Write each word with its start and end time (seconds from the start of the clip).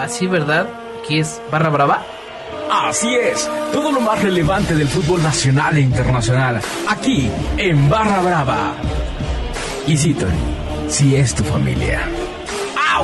Así, 0.00 0.28
¿verdad? 0.28 0.68
¿Qué 1.08 1.18
es 1.18 1.42
Barra 1.50 1.70
Brava? 1.70 2.06
Así 2.70 3.16
es, 3.16 3.50
todo 3.72 3.90
lo 3.90 4.00
más 4.00 4.22
relevante 4.22 4.76
del 4.76 4.86
fútbol 4.86 5.20
nacional 5.20 5.76
e 5.76 5.80
internacional, 5.80 6.60
aquí 6.88 7.28
en 7.56 7.90
Barra 7.90 8.22
Brava. 8.22 8.76
Y 9.88 9.96
Citon, 9.96 10.30
si 10.86 11.16
es 11.16 11.34
tu 11.34 11.42
familia. 11.42 12.08
¡Ah, 12.76 13.02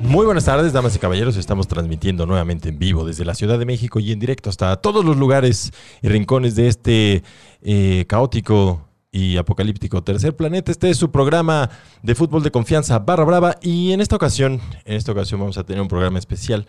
Muy 0.00 0.26
buenas 0.26 0.44
tardes, 0.44 0.74
damas 0.74 0.94
y 0.94 0.98
caballeros. 0.98 1.38
Estamos 1.38 1.68
transmitiendo 1.68 2.26
nuevamente 2.26 2.68
en 2.68 2.78
vivo 2.78 3.02
desde 3.06 3.24
la 3.24 3.34
Ciudad 3.34 3.58
de 3.58 3.64
México 3.64 3.98
y 3.98 4.12
en 4.12 4.18
directo 4.18 4.50
hasta 4.50 4.76
todos 4.76 5.06
los 5.06 5.16
lugares 5.16 5.72
y 6.02 6.08
rincones 6.08 6.54
de 6.54 6.68
este 6.68 7.22
eh, 7.62 8.04
caótico 8.06 8.87
y 9.10 9.36
apocalíptico 9.36 10.02
tercer 10.02 10.36
planeta. 10.36 10.70
Este 10.70 10.90
es 10.90 10.96
su 10.96 11.10
programa 11.10 11.70
de 12.02 12.14
fútbol 12.14 12.42
de 12.42 12.50
confianza 12.50 12.98
barra 12.98 13.24
brava 13.24 13.56
y 13.62 13.92
en 13.92 14.00
esta 14.00 14.16
ocasión, 14.16 14.60
en 14.84 14.96
esta 14.96 15.12
ocasión 15.12 15.40
vamos 15.40 15.58
a 15.58 15.64
tener 15.64 15.80
un 15.80 15.88
programa 15.88 16.18
especial 16.18 16.66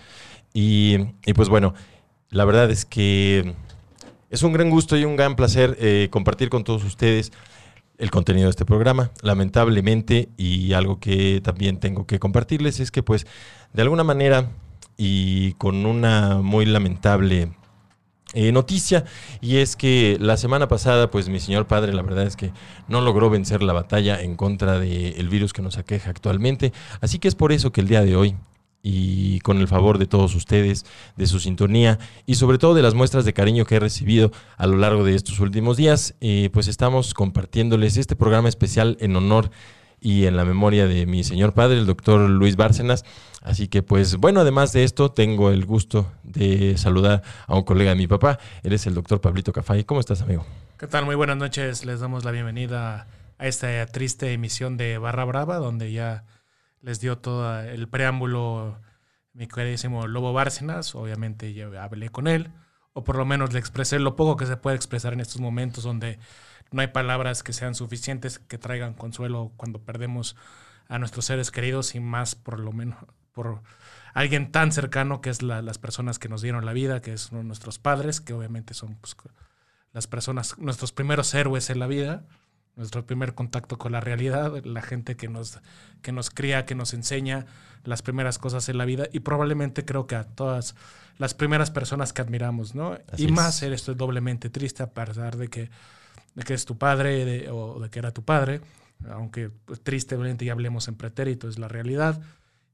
y, 0.53 0.97
y 1.25 1.33
pues 1.33 1.49
bueno, 1.49 1.73
la 2.29 2.45
verdad 2.45 2.69
es 2.71 2.85
que 2.85 3.53
es 4.29 4.43
un 4.43 4.53
gran 4.53 4.69
gusto 4.69 4.97
y 4.97 5.05
un 5.05 5.15
gran 5.15 5.35
placer 5.35 5.75
eh, 5.79 6.07
compartir 6.11 6.49
con 6.49 6.63
todos 6.63 6.83
ustedes 6.83 7.31
el 7.97 8.11
contenido 8.11 8.45
de 8.45 8.51
este 8.51 8.65
programa. 8.65 9.11
Lamentablemente, 9.21 10.29
y 10.37 10.73
algo 10.73 10.99
que 10.99 11.41
también 11.43 11.79
tengo 11.79 12.05
que 12.05 12.19
compartirles 12.19 12.79
es 12.79 12.91
que 12.91 13.03
pues 13.03 13.25
de 13.73 13.81
alguna 13.81 14.03
manera 14.03 14.51
y 14.97 15.53
con 15.53 15.85
una 15.85 16.37
muy 16.41 16.65
lamentable 16.65 17.51
eh, 18.33 18.51
noticia 18.51 19.05
y 19.41 19.57
es 19.57 19.75
que 19.75 20.17
la 20.19 20.37
semana 20.37 20.67
pasada 20.67 21.09
pues 21.09 21.29
mi 21.29 21.39
señor 21.39 21.65
padre 21.65 21.93
la 21.93 22.03
verdad 22.03 22.27
es 22.27 22.35
que 22.35 22.51
no 22.87 23.01
logró 23.01 23.29
vencer 23.29 23.63
la 23.63 23.73
batalla 23.73 24.21
en 24.21 24.35
contra 24.35 24.79
del 24.79 25.29
virus 25.29 25.53
que 25.53 25.61
nos 25.61 25.77
aqueja 25.77 26.09
actualmente. 26.09 26.71
Así 27.01 27.19
que 27.19 27.27
es 27.27 27.35
por 27.35 27.51
eso 27.51 27.71
que 27.71 27.81
el 27.81 27.87
día 27.87 28.01
de 28.01 28.15
hoy 28.15 28.35
y 28.81 29.39
con 29.41 29.57
el 29.57 29.67
favor 29.67 29.97
de 29.97 30.05
todos 30.05 30.35
ustedes, 30.35 30.85
de 31.17 31.27
su 31.27 31.39
sintonía 31.39 31.99
y 32.25 32.35
sobre 32.35 32.57
todo 32.57 32.73
de 32.73 32.81
las 32.81 32.93
muestras 32.93 33.25
de 33.25 33.33
cariño 33.33 33.65
que 33.65 33.75
he 33.75 33.79
recibido 33.79 34.31
a 34.57 34.67
lo 34.67 34.77
largo 34.77 35.03
de 35.03 35.15
estos 35.15 35.39
últimos 35.39 35.77
días, 35.77 36.15
eh, 36.21 36.49
pues 36.53 36.67
estamos 36.67 37.13
compartiéndoles 37.13 37.97
este 37.97 38.15
programa 38.15 38.49
especial 38.49 38.97
en 39.01 39.15
honor 39.15 39.51
y 40.01 40.25
en 40.25 40.35
la 40.37 40.45
memoria 40.45 40.87
de 40.87 41.05
mi 41.05 41.23
señor 41.23 41.53
padre, 41.53 41.77
el 41.77 41.85
doctor 41.85 42.29
Luis 42.29 42.55
Bárcenas. 42.55 43.05
Así 43.41 43.67
que 43.67 43.83
pues 43.83 44.17
bueno, 44.17 44.41
además 44.41 44.73
de 44.73 44.83
esto, 44.83 45.11
tengo 45.11 45.49
el 45.49 45.65
gusto 45.65 46.11
de 46.23 46.77
saludar 46.77 47.23
a 47.47 47.55
un 47.55 47.63
colega 47.63 47.91
de 47.91 47.95
mi 47.95 48.07
papá, 48.07 48.39
él 48.63 48.73
es 48.73 48.85
el 48.87 48.93
doctor 48.93 49.21
Pablito 49.21 49.53
Cafay. 49.53 49.83
¿Cómo 49.83 49.99
estás, 49.99 50.21
amigo? 50.21 50.45
¿Qué 50.77 50.87
tal? 50.87 51.05
Muy 51.05 51.15
buenas 51.15 51.37
noches, 51.37 51.85
les 51.85 51.99
damos 51.99 52.25
la 52.25 52.31
bienvenida 52.31 53.07
a 53.37 53.47
esta 53.47 53.85
triste 53.87 54.33
emisión 54.33 54.77
de 54.77 54.97
Barra 54.97 55.25
Brava, 55.25 55.57
donde 55.57 55.91
ya 55.91 56.25
les 56.81 56.99
dio 56.99 57.17
todo 57.17 57.59
el 57.61 57.87
preámbulo 57.87 58.79
mi 59.33 59.47
queridísimo 59.47 60.07
Lobo 60.07 60.33
Bárcenas. 60.33 60.95
Obviamente 60.95 61.53
yo 61.53 61.79
hablé 61.79 62.09
con 62.09 62.27
él, 62.27 62.51
o 62.93 63.03
por 63.03 63.15
lo 63.15 63.25
menos 63.25 63.53
le 63.53 63.59
expresé 63.59 63.99
lo 63.99 64.15
poco 64.15 64.35
que 64.37 64.45
se 64.45 64.57
puede 64.57 64.75
expresar 64.75 65.13
en 65.13 65.21
estos 65.21 65.39
momentos 65.39 65.83
donde 65.83 66.19
no 66.71 66.81
hay 66.81 66.87
palabras 66.87 67.43
que 67.43 67.53
sean 67.53 67.75
suficientes 67.75 68.39
que 68.39 68.57
traigan 68.57 68.93
consuelo 68.93 69.51
cuando 69.57 69.79
perdemos 69.79 70.35
a 70.87 70.99
nuestros 70.99 71.25
seres 71.25 71.51
queridos 71.51 71.95
y 71.95 71.99
más 71.99 72.35
por 72.35 72.59
lo 72.59 72.71
menos 72.71 72.97
por 73.31 73.61
alguien 74.13 74.51
tan 74.51 74.71
cercano 74.71 75.21
que 75.21 75.29
es 75.29 75.41
las 75.41 75.77
personas 75.77 76.19
que 76.19 76.29
nos 76.29 76.41
dieron 76.41 76.65
la 76.65 76.73
vida, 76.73 77.01
que 77.01 77.17
son 77.17 77.47
nuestros 77.47 77.79
padres, 77.79 78.21
que 78.21 78.33
obviamente 78.33 78.73
son 78.73 78.95
pues, 78.95 79.15
las 79.93 80.07
personas, 80.07 80.57
nuestros 80.57 80.91
primeros 80.91 81.33
héroes 81.33 81.69
en 81.69 81.79
la 81.79 81.87
vida 81.87 82.25
nuestro 82.79 83.05
primer 83.05 83.35
contacto 83.35 83.77
con 83.77 83.91
la 83.91 83.99
realidad, 83.99 84.63
la 84.63 84.81
gente 84.81 85.17
que 85.17 85.27
nos, 85.27 85.59
que 86.01 86.13
nos 86.13 86.29
cría, 86.29 86.65
que 86.65 86.75
nos 86.75 86.93
enseña 86.93 87.45
las 87.83 88.01
primeras 88.01 88.39
cosas 88.39 88.69
en 88.69 88.77
la 88.77 88.85
vida 88.85 89.07
y 89.11 89.19
probablemente 89.19 89.83
creo 89.83 90.07
que 90.07 90.15
a 90.15 90.23
todas 90.23 90.75
las 91.17 91.33
primeras 91.33 91.71
personas 91.71 92.13
que 92.13 92.21
admiramos, 92.21 92.75
¿no? 92.75 92.97
y 93.17 93.27
más 93.27 93.61
esto 93.63 93.91
es 93.91 93.97
doblemente 93.97 94.49
triste 94.49 94.81
a 94.81 94.91
pesar 94.91 95.35
de 95.35 95.49
que, 95.49 95.69
de 96.35 96.43
que 96.43 96.53
es 96.53 96.65
tu 96.65 96.77
padre 96.77 97.49
o 97.49 97.79
de 97.79 97.89
que 97.89 97.99
era 97.99 98.11
tu 98.11 98.23
padre, 98.23 98.61
aunque 99.09 99.49
pues, 99.49 99.81
tristemente 99.81 100.45
ya 100.45 100.53
hablemos 100.53 100.87
en 100.87 100.95
pretérito, 100.95 101.47
es 101.47 101.59
la 101.59 101.67
realidad 101.67 102.21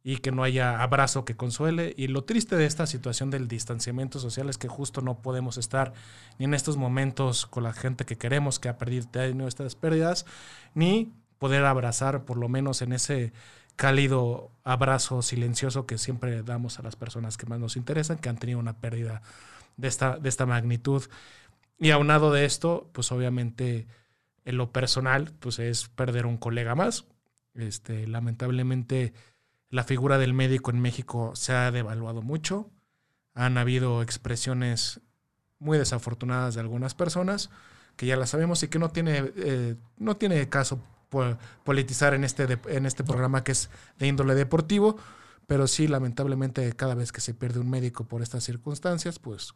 y 0.08 0.18
que 0.18 0.32
no 0.32 0.44
haya 0.44 0.84
abrazo 0.84 1.26
que 1.26 1.36
consuele. 1.36 1.96
Y 1.98 2.08
lo 2.10 2.26
triste 2.26 2.56
de 2.56 2.68
esta 2.68 2.86
situación 2.86 3.32
del 3.32 3.48
distanciamiento 3.48 4.20
social 4.20 4.50
es 4.50 4.60
que 4.60 4.68
justo 4.68 5.02
no 5.02 5.24
podemos 5.24 5.58
estar 5.58 5.94
ni 6.38 6.46
en 6.46 6.54
estos 6.54 6.78
momentos 6.78 7.48
con 7.48 7.64
la 7.64 7.74
gente 7.74 8.06
que 8.06 8.16
queremos 8.16 8.60
que 8.60 8.70
ha 8.70 8.78
perdido 8.78 9.08
estas 9.48 9.76
pérdidas, 9.76 10.28
ni 10.76 11.12
poder 11.40 11.66
abrazar 11.66 12.24
por 12.24 12.38
lo 12.38 12.50
menos 12.50 12.84
en 12.84 12.94
ese 12.94 13.34
cálido 13.76 14.52
abrazo 14.64 15.24
silencioso 15.24 15.88
que 15.88 15.98
siempre 15.98 16.44
damos 16.44 16.78
a 16.78 16.84
las 16.84 16.96
personas 16.96 17.36
que 17.36 17.48
más 17.48 17.60
nos 17.60 17.76
interesan, 17.76 18.20
que 18.20 18.30
han 18.30 18.38
tenido 18.38 18.60
una 18.60 18.74
pérdida 18.74 19.24
de 19.76 19.88
esta, 19.88 20.20
de 20.20 20.30
esta 20.30 20.46
magnitud. 20.46 21.02
Y 21.78 21.92
aunado 21.92 22.32
de 22.32 22.46
esto, 22.46 22.90
pues 22.94 23.12
obviamente 23.12 23.88
en 24.46 24.58
lo 24.58 24.72
personal, 24.72 25.34
pues 25.40 25.60
es 25.60 25.90
perder 25.90 26.26
un 26.26 26.38
colega 26.38 26.76
más. 26.76 27.06
Este, 27.54 28.08
lamentablemente, 28.08 29.14
la 29.70 29.84
figura 29.84 30.18
del 30.18 30.34
médico 30.34 30.72
en 30.72 30.80
México 30.80 31.32
se 31.36 31.54
ha 31.54 31.72
devaluado 31.72 32.22
mucho. 32.22 32.70
Han 33.34 33.58
habido 33.58 34.02
expresiones 34.02 35.02
muy 35.60 35.78
desafortunadas 35.78 36.56
de 36.56 36.62
algunas 36.62 36.94
personas 36.94 37.50
que 37.96 38.06
ya 38.06 38.18
las 38.18 38.30
sabemos 38.30 38.62
y 38.64 38.68
que 38.68 38.80
no 38.80 38.90
tiene, 38.90 39.32
eh, 39.36 39.76
no 39.98 40.18
tiene 40.18 40.48
caso 40.50 40.82
politizar 41.64 42.14
en 42.14 42.24
este, 42.24 42.60
en 42.68 42.86
este 42.86 43.04
programa 43.04 43.44
que 43.44 43.54
es 43.54 43.70
de 43.98 44.08
índole 44.08 44.36
deportivo, 44.36 44.98
pero 45.48 45.68
sí, 45.68 45.88
lamentablemente, 45.88 46.74
cada 46.74 46.96
vez 46.96 47.12
que 47.12 47.22
se 47.22 47.34
pierde 47.34 47.60
un 47.60 47.70
médico 47.70 48.06
por 48.06 48.22
estas 48.22 48.44
circunstancias, 48.44 49.20
pues 49.20 49.54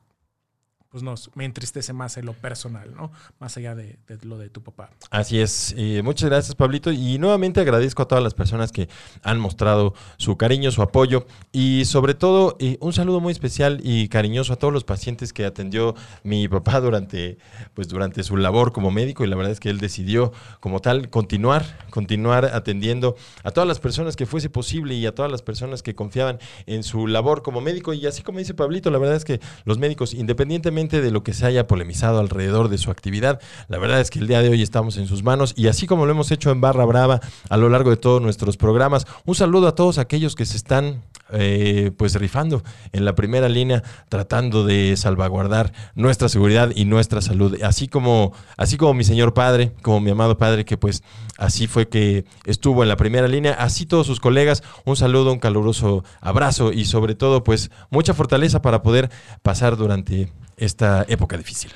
pues 0.90 1.04
nos, 1.04 1.30
me 1.36 1.46
entristece 1.46 1.94
más 1.94 2.18
en 2.18 2.26
lo 2.26 2.34
personal, 2.34 2.94
¿no? 2.96 3.12
Más 3.40 3.56
allá 3.58 3.76
de, 3.76 4.00
lo 4.24 4.40
de 4.40 4.50
tu 4.50 4.64
papá. 4.64 4.90
Así 5.12 5.40
es. 5.40 5.76
muchas 6.04 6.30
gracias, 6.30 6.56
Pablito. 6.56 6.92
Y 6.92 7.20
nuevamente 7.20 7.60
agradezco 7.60 8.02
a 8.02 8.08
todas 8.08 8.24
las 8.24 8.34
personas 8.34 8.72
que 8.72 8.90
han 9.22 9.40
mostrado 9.40 9.94
su 10.18 10.36
cariño, 10.36 10.72
su 10.72 10.82
apoyo 10.82 11.28
y 11.52 11.86
sobre 11.86 12.16
todo 12.16 12.58
un 12.80 12.94
saludo 12.94 13.20
muy 13.20 13.32
especial 13.32 13.80
y 13.84 14.10
cariñoso 14.10 14.54
a 14.54 14.56
todos 14.56 14.74
los 14.74 14.84
pacientes 14.84 15.32
que 15.32 15.46
atendió 15.46 15.96
mi 16.24 16.48
papá 16.48 16.82
durante, 16.82 17.38
pues, 17.76 17.88
durante 17.88 18.24
su 18.24 18.36
labor 18.38 18.72
como 18.72 18.90
médico 18.90 19.24
y 19.24 19.28
la 19.28 19.36
verdad 19.36 19.52
es 19.52 19.60
que 19.60 19.70
él 19.70 19.80
decidió 19.80 20.34
como 20.60 20.80
tal 20.80 21.10
continuar, 21.12 21.86
continuar 21.92 22.46
atendiendo 22.46 23.16
a 23.44 23.52
todas 23.52 23.68
las 23.68 23.80
personas 23.80 24.16
que 24.16 24.26
fuese 24.26 24.50
posible 24.50 24.96
y 24.96 25.06
a 25.06 25.14
todas 25.14 25.32
las 25.32 25.44
personas 25.44 25.84
que 25.84 25.94
confiaban 25.94 26.40
en 26.66 26.84
su 26.84 27.06
labor 27.06 27.44
como 27.44 27.62
médico. 27.62 27.94
Y 27.94 28.08
así 28.08 28.24
como 28.24 28.40
dice 28.40 28.56
Pablito, 28.56 28.90
la 28.90 28.98
verdad 28.98 29.16
es 29.16 29.26
que 29.26 29.40
los 29.66 29.78
médicos, 29.78 30.16
independientemente 30.16 30.79
de 30.88 31.12
lo 31.12 31.24
que 31.24 31.34
se 31.34 31.46
haya 31.46 31.68
polemizado 31.68 32.20
alrededor 32.20 32.70
de 32.70 32.78
su 32.78 32.90
actividad. 32.90 33.42
La 33.68 33.78
verdad 33.78 34.00
es 34.00 34.10
que 34.10 34.20
el 34.20 34.28
día 34.28 34.42
de 34.42 34.50
hoy 34.50 34.62
estamos 34.62 34.98
en 34.98 35.08
sus 35.08 35.24
manos 35.24 35.54
y 35.58 35.68
así 35.68 35.88
como 35.88 36.06
lo 36.06 36.12
hemos 36.12 36.32
hecho 36.32 36.52
en 36.52 36.62
Barra 36.62 36.86
Brava 36.86 37.20
a 37.50 37.58
lo 37.58 37.68
largo 37.68 37.90
de 37.90 37.98
todos 37.98 38.22
nuestros 38.22 38.56
programas, 38.56 39.06
un 39.26 39.36
saludo 39.36 39.68
a 39.68 39.76
todos 39.76 39.98
aquellos 39.98 40.36
que 40.36 40.46
se 40.46 40.56
están 40.56 41.04
eh, 41.32 41.92
pues 41.96 42.16
rifando 42.16 42.64
en 42.92 43.06
la 43.06 43.14
primera 43.14 43.50
línea, 43.50 43.84
tratando 44.08 44.66
de 44.66 44.96
salvaguardar 44.98 45.74
nuestra 45.94 46.28
seguridad 46.28 46.72
y 46.74 46.86
nuestra 46.86 47.22
salud. 47.22 47.62
Así 47.62 47.88
como, 47.88 48.34
así 48.58 48.78
como 48.78 48.94
mi 48.94 49.04
señor 49.04 49.34
padre, 49.34 49.74
como 49.82 50.00
mi 50.00 50.10
amado 50.10 50.38
padre, 50.38 50.66
que 50.66 50.78
pues 50.78 51.04
así 51.38 51.68
fue 51.68 51.88
que 51.88 52.26
estuvo 52.46 52.82
en 52.82 52.90
la 52.90 52.98
primera 52.98 53.28
línea, 53.28 53.54
así 53.54 53.86
todos 53.86 54.08
sus 54.08 54.20
colegas, 54.20 54.64
un 54.86 54.96
saludo, 54.96 55.32
un 55.32 55.40
caluroso 55.40 56.04
abrazo 56.22 56.72
y 56.72 56.86
sobre 56.86 57.14
todo 57.14 57.44
pues 57.44 57.70
mucha 57.92 58.14
fortaleza 58.14 58.62
para 58.62 58.82
poder 58.82 59.12
pasar 59.44 59.78
durante 59.78 60.32
esta 60.60 61.06
época 61.08 61.38
difícil. 61.38 61.72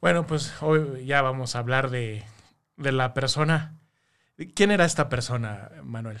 Bueno, 0.00 0.26
pues 0.26 0.52
hoy 0.60 1.04
ya 1.06 1.22
vamos 1.22 1.54
a 1.54 1.58
hablar 1.58 1.90
de, 1.90 2.24
la 2.76 3.14
persona. 3.14 3.78
¿Quién 4.54 4.70
era 4.70 4.84
esta 4.84 5.08
persona, 5.08 5.70
Manuel? 5.84 6.18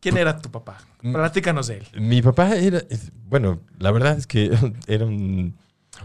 ¿Quién 0.00 0.16
era 0.18 0.38
tu 0.38 0.50
papá? 0.50 0.78
Mm. 1.02 1.12
Platícanos 1.12 1.68
de 1.68 1.78
él. 1.78 1.86
Mi 1.94 2.20
papá 2.20 2.56
era, 2.56 2.82
bueno, 3.28 3.60
la 3.78 3.92
verdad 3.92 4.18
es 4.18 4.26
que 4.26 4.50
era 4.86 5.06
un, 5.06 5.56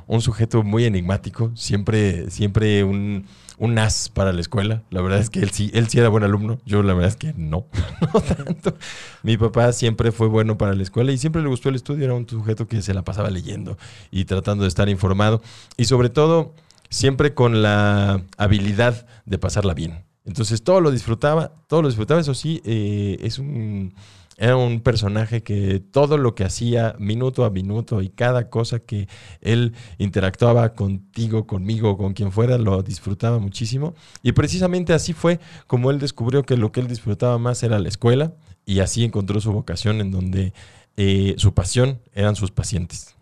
un 0.06 0.22
sujeto 0.22 0.64
muy 0.64 0.86
enigmático, 0.86 1.52
siempre, 1.56 2.30
siempre 2.30 2.84
un 2.84 3.26
un 3.58 3.78
as 3.80 4.10
para 4.10 4.32
la 4.34 4.42
escuela. 4.42 4.84
La 4.90 5.02
verdad 5.02 5.20
es 5.20 5.30
que 5.30 5.40
él 5.40 5.50
sí, 5.52 5.72
él 5.74 5.88
sí 5.88 6.00
era 6.00 6.10
buen 6.10 6.24
alumno. 6.24 6.60
Yo 6.66 6.84
la 6.84 6.94
verdad 6.94 7.10
es 7.10 7.16
que 7.16 7.34
no, 7.34 7.68
no 8.14 8.22
tanto. 8.22 8.76
Mi 9.24 9.38
papá 9.38 9.72
siempre 9.74 10.12
fue 10.12 10.28
bueno 10.28 10.58
para 10.58 10.74
la 10.74 10.84
escuela 10.84 11.12
y 11.12 11.18
siempre 11.18 11.42
le 11.42 11.50
gustó 11.50 11.70
el 11.70 11.76
estudio. 11.76 12.06
Era 12.06 12.14
un 12.14 12.28
sujeto 12.28 12.68
que 12.68 12.82
se 12.82 12.94
la 12.94 13.04
pasaba 13.04 13.30
leyendo 13.30 13.78
y 14.12 14.26
tratando 14.26 14.64
de 14.64 14.70
estar 14.70 14.90
informado. 14.90 15.42
Y 15.76 15.86
sobre 15.86 16.10
todo, 16.10 16.54
siempre 16.90 17.34
con 17.34 17.62
la 17.62 18.24
habilidad 18.38 19.08
de 19.26 19.38
pasarla 19.38 19.74
bien. 19.74 20.06
Entonces 20.26 20.62
todo 20.64 20.82
lo 20.82 20.92
disfrutaba, 20.92 21.54
todo 21.68 21.82
lo 21.82 21.88
disfrutaba. 21.88 22.22
Eso 22.22 22.34
sí, 22.34 22.62
eh, 22.66 23.18
es 23.22 23.40
un 23.40 23.94
Era 24.40 24.56
un 24.56 24.82
personaje 24.82 25.42
que 25.42 25.80
todo 25.80 26.20
lo 26.20 26.36
que 26.36 26.44
hacía 26.44 26.96
minuto 27.00 27.44
a 27.44 27.50
minuto 27.50 28.04
y 28.04 28.10
cada 28.10 28.52
cosa 28.52 28.78
que 28.78 29.08
él 29.42 29.74
interactuaba 29.98 30.76
contigo, 30.76 31.48
conmigo, 31.48 31.98
con 31.98 32.14
quien 32.14 32.32
fuera, 32.32 32.60
lo 32.60 32.84
disfrutaba 32.84 33.40
muchísimo. 33.40 33.96
Y 34.22 34.34
precisamente 34.34 34.94
así 34.94 35.14
fue 35.14 35.40
como 35.66 35.90
él 35.90 35.98
descubrió 35.98 36.44
que 36.44 36.56
lo 36.56 36.72
que 36.72 36.82
él 36.82 36.88
disfrutaba 36.88 37.40
más 37.40 37.64
era 37.64 37.80
la 37.80 37.90
escuela 37.90 38.36
y 38.64 38.82
así 38.82 39.04
encontró 39.04 39.42
su 39.42 39.52
vocación 39.52 40.02
en 40.02 40.12
donde 40.12 40.54
eh, 40.98 41.34
su 41.38 41.56
pasión 41.56 42.00
eran 42.14 42.36
sus 42.36 42.52
pacientes. 42.52 43.16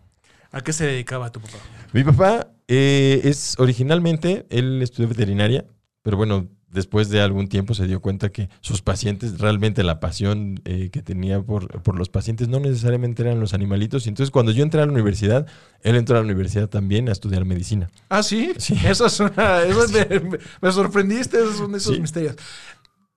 ¿A 0.52 0.60
qué 0.60 0.74
se 0.74 0.84
dedicaba 0.84 1.32
tu 1.32 1.40
papá? 1.40 1.56
Mi 1.94 2.04
papá 2.04 2.48
eh, 2.68 3.22
es 3.24 3.54
originalmente, 3.58 4.46
él 4.50 4.82
estudió 4.82 5.08
veterinaria, 5.08 5.64
pero 6.02 6.18
bueno, 6.18 6.48
después 6.76 7.08
de 7.08 7.22
algún 7.22 7.48
tiempo 7.48 7.72
se 7.72 7.86
dio 7.86 8.00
cuenta 8.00 8.28
que 8.28 8.50
sus 8.60 8.82
pacientes, 8.82 9.40
realmente 9.40 9.82
la 9.82 9.98
pasión 9.98 10.60
eh, 10.66 10.90
que 10.92 11.00
tenía 11.00 11.40
por, 11.40 11.82
por, 11.82 11.96
los 11.96 12.10
pacientes 12.10 12.48
no 12.48 12.60
necesariamente 12.60 13.22
eran 13.22 13.40
los 13.40 13.54
animalitos. 13.54 14.04
Y 14.04 14.10
entonces 14.10 14.30
cuando 14.30 14.52
yo 14.52 14.62
entré 14.62 14.82
a 14.82 14.86
la 14.86 14.92
universidad, 14.92 15.46
él 15.80 15.96
entró 15.96 16.16
a 16.16 16.20
la 16.20 16.26
universidad 16.26 16.68
también 16.68 17.08
a 17.08 17.12
estudiar 17.12 17.46
medicina. 17.46 17.88
Ah, 18.10 18.22
sí. 18.22 18.52
sí. 18.58 18.78
Eso 18.84 19.06
es 19.06 19.18
una. 19.18 19.62
Eso 19.62 19.86
me, 20.10 20.38
me, 20.60 20.72
sorprendiste, 20.72 21.38
esos 21.38 21.56
son 21.56 21.74
esos 21.74 21.94
sí. 21.94 22.00
misterios. 22.00 22.36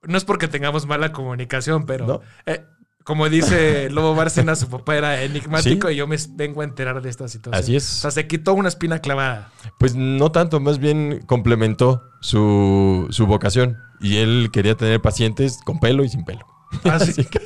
No 0.03 0.17
es 0.17 0.23
porque 0.23 0.47
tengamos 0.47 0.88
mala 0.88 1.11
comunicación, 1.11 1.85
pero. 1.85 2.07
¿No? 2.07 2.21
Eh, 2.45 2.63
como 3.09 3.27
dice 3.27 3.89
Lobo 3.89 4.13
Bárcena, 4.13 4.56
su 4.56 4.69
papá 4.69 4.95
era 4.95 5.23
enigmático 5.23 5.88
¿Sí? 5.88 5.95
y 5.95 5.97
yo 5.97 6.06
me 6.06 6.15
vengo 6.35 6.61
a 6.61 6.63
enterar 6.63 7.01
de 7.01 7.09
esta 7.09 7.27
situación. 7.27 7.59
Así 7.59 7.75
es. 7.75 7.83
O 7.97 8.01
sea, 8.01 8.11
se 8.11 8.27
quitó 8.27 8.53
una 8.53 8.69
espina 8.69 9.00
clavada. 9.00 9.51
Pues 9.79 9.95
no 9.95 10.31
tanto, 10.31 10.59
más 10.59 10.77
bien 10.77 11.23
complementó 11.25 12.03
su, 12.21 13.07
su 13.09 13.25
vocación. 13.25 13.79
Y 14.00 14.17
él 14.17 14.51
quería 14.53 14.75
tener 14.75 15.01
pacientes 15.01 15.57
con 15.65 15.79
pelo 15.79 16.03
y 16.03 16.09
sin 16.09 16.23
pelo. 16.23 16.45
Así, 16.83 17.09
así 17.17 17.25
que 17.25 17.41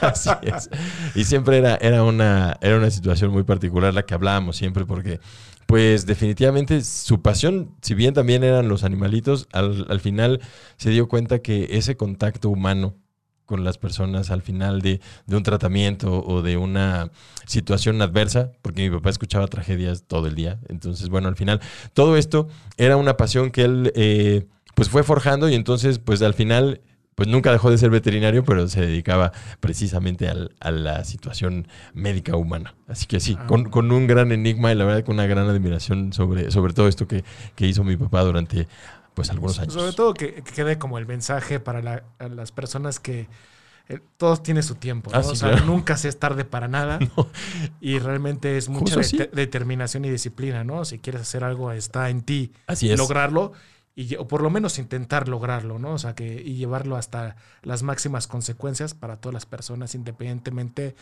así 0.00 0.30
es. 0.40 0.70
Y 1.14 1.24
siempre 1.24 1.58
era, 1.58 1.76
era, 1.76 2.04
una, 2.04 2.56
era 2.62 2.78
una 2.78 2.90
situación 2.90 3.32
muy 3.32 3.42
particular 3.42 3.92
la 3.92 4.06
que 4.06 4.14
hablábamos 4.14 4.56
siempre, 4.56 4.86
porque 4.86 5.20
pues 5.66 6.06
definitivamente 6.06 6.82
su 6.82 7.20
pasión, 7.20 7.76
si 7.82 7.92
bien 7.92 8.14
también 8.14 8.44
eran 8.44 8.66
los 8.66 8.82
animalitos, 8.82 9.46
al, 9.52 9.84
al 9.90 10.00
final 10.00 10.40
se 10.78 10.88
dio 10.88 11.06
cuenta 11.06 11.40
que 11.40 11.68
ese 11.72 11.98
contacto 11.98 12.48
humano 12.48 12.96
con 13.52 13.64
las 13.64 13.76
personas 13.76 14.30
al 14.30 14.40
final 14.40 14.80
de, 14.80 15.02
de, 15.26 15.36
un 15.36 15.42
tratamiento 15.42 16.24
o 16.24 16.40
de 16.40 16.56
una 16.56 17.10
situación 17.44 18.00
adversa, 18.00 18.50
porque 18.62 18.88
mi 18.88 18.96
papá 18.96 19.10
escuchaba 19.10 19.46
tragedias 19.46 20.04
todo 20.04 20.26
el 20.26 20.34
día. 20.34 20.58
Entonces, 20.70 21.10
bueno, 21.10 21.28
al 21.28 21.36
final, 21.36 21.60
todo 21.92 22.16
esto 22.16 22.48
era 22.78 22.96
una 22.96 23.18
pasión 23.18 23.50
que 23.50 23.64
él 23.64 23.92
eh, 23.94 24.46
pues 24.74 24.88
fue 24.88 25.02
forjando 25.02 25.50
y 25.50 25.54
entonces, 25.54 25.98
pues 25.98 26.22
al 26.22 26.32
final, 26.32 26.80
pues 27.14 27.28
nunca 27.28 27.52
dejó 27.52 27.70
de 27.70 27.76
ser 27.76 27.90
veterinario, 27.90 28.42
pero 28.42 28.68
se 28.68 28.80
dedicaba 28.80 29.32
precisamente 29.60 30.28
al, 30.28 30.54
a 30.58 30.70
la 30.70 31.04
situación 31.04 31.68
médica 31.92 32.36
humana. 32.36 32.74
Así 32.88 33.04
que 33.04 33.20
sí, 33.20 33.36
ah, 33.38 33.46
con, 33.48 33.64
con, 33.64 33.92
un 33.92 34.06
gran 34.06 34.32
enigma 34.32 34.72
y 34.72 34.76
la 34.76 34.86
verdad 34.86 35.04
con 35.04 35.16
una 35.16 35.26
gran 35.26 35.46
admiración 35.46 36.14
sobre, 36.14 36.50
sobre 36.50 36.72
todo 36.72 36.88
esto 36.88 37.06
que, 37.06 37.22
que 37.54 37.66
hizo 37.66 37.84
mi 37.84 37.98
papá 37.98 38.22
durante 38.22 38.66
pues 39.14 39.30
algunos 39.30 39.58
años. 39.58 39.74
Sobre 39.74 39.92
todo 39.92 40.14
que, 40.14 40.34
que 40.34 40.42
quede 40.52 40.78
como 40.78 40.98
el 40.98 41.06
mensaje 41.06 41.60
para 41.60 41.82
la, 41.82 42.04
las 42.18 42.52
personas 42.52 42.98
que 43.00 43.28
eh, 43.88 44.00
todo 44.16 44.36
tiene 44.36 44.62
su 44.62 44.76
tiempo. 44.76 45.10
¿no? 45.10 45.18
Ah, 45.18 45.22
sí, 45.22 45.30
o 45.30 45.34
sea, 45.36 45.50
claro. 45.50 45.66
nunca 45.66 45.96
se 45.96 46.08
es 46.08 46.18
tarde 46.18 46.44
para 46.44 46.68
nada. 46.68 46.98
No. 47.16 47.28
Y 47.80 47.98
realmente 47.98 48.56
es 48.56 48.68
mucha 48.68 48.96
de- 49.00 49.30
determinación 49.32 50.04
y 50.04 50.10
disciplina, 50.10 50.64
¿no? 50.64 50.84
Si 50.84 50.98
quieres 50.98 51.22
hacer 51.22 51.44
algo, 51.44 51.72
está 51.72 52.08
en 52.10 52.22
ti 52.22 52.52
Así 52.66 52.90
es. 52.90 52.98
lograrlo. 52.98 53.52
Y, 53.94 54.14
o 54.16 54.26
por 54.26 54.40
lo 54.40 54.48
menos 54.48 54.78
intentar 54.78 55.28
lograrlo, 55.28 55.78
¿no? 55.78 55.92
O 55.92 55.98
sea, 55.98 56.14
que 56.14 56.40
y 56.40 56.54
llevarlo 56.56 56.96
hasta 56.96 57.36
las 57.62 57.82
máximas 57.82 58.26
consecuencias 58.26 58.94
para 58.94 59.18
todas 59.18 59.34
las 59.34 59.44
personas, 59.44 59.94
independientemente 59.94 60.94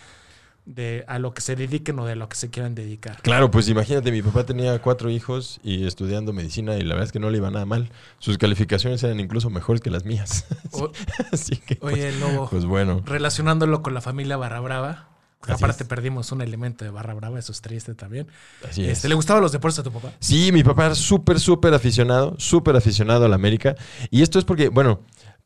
de 0.75 1.05
a 1.09 1.19
lo 1.19 1.35
que 1.35 1.41
se 1.41 1.57
dediquen 1.57 1.99
o 1.99 2.07
de 2.07 2.17
lo 2.17 2.29
que 2.29 2.37
se 2.37 2.49
quieran 2.51 2.75
dedicar. 2.75 3.21
Claro, 3.23 3.51
pues 3.51 3.69
imagínate, 3.69 4.11
mi 4.13 4.23
papá 4.23 4.45
tenía 4.45 4.81
cuatro 4.81 5.11
hijos 5.11 5.61
y 5.65 5.87
estudiando 5.87 6.33
medicina 6.33 6.77
y 6.77 6.83
la 6.83 6.95
verdad 6.95 7.07
es 7.07 7.13
que 7.13 7.19
no 7.21 7.29
le 7.31 7.39
iba 7.39 7.51
nada 7.51 7.67
mal. 7.67 7.91
Sus 8.19 8.39
calificaciones 8.39 9.03
eran 9.03 9.19
incluso 9.21 9.51
mejores 9.51 9.81
que 9.83 9.91
las 9.91 10.05
mías. 10.05 10.47
O- 10.73 10.91
Así 11.33 11.57
que, 11.57 11.79
oye, 11.83 12.13
Lobo, 12.19 12.49
pues 12.49 12.65
bueno. 12.65 13.03
relacionándolo 13.05 13.83
con 13.83 13.95
la 13.95 14.01
familia 14.01 14.37
Barra 14.37 14.61
Brava, 14.61 15.09
Así 15.43 15.53
aparte 15.53 15.83
es. 15.85 15.89
perdimos 15.89 16.31
un 16.33 16.43
elemento 16.43 16.85
de 16.85 16.91
Barra 16.91 17.15
Brava, 17.15 17.39
eso 17.39 17.51
es 17.51 17.61
triste 17.63 17.95
también. 17.95 18.27
Así 18.69 18.85
es. 18.85 18.91
Este, 18.91 19.09
¿Le 19.09 19.15
gustaban 19.15 19.43
los 19.43 19.53
deportes 19.53 19.79
a 19.79 19.83
tu 19.83 19.91
papá? 19.91 20.13
Sí, 20.21 20.53
mi 20.53 20.63
papá 20.63 20.87
era 20.87 20.95
súper, 20.95 21.41
súper 21.41 21.73
aficionado, 21.75 22.35
súper 22.39 22.77
aficionado 22.77 23.25
a 23.25 23.29
la 23.29 23.37
América. 23.37 23.75
Y 24.11 24.23
esto 24.23 24.39
es 24.39 24.45
porque, 24.45 24.69
bueno, 24.69 25.01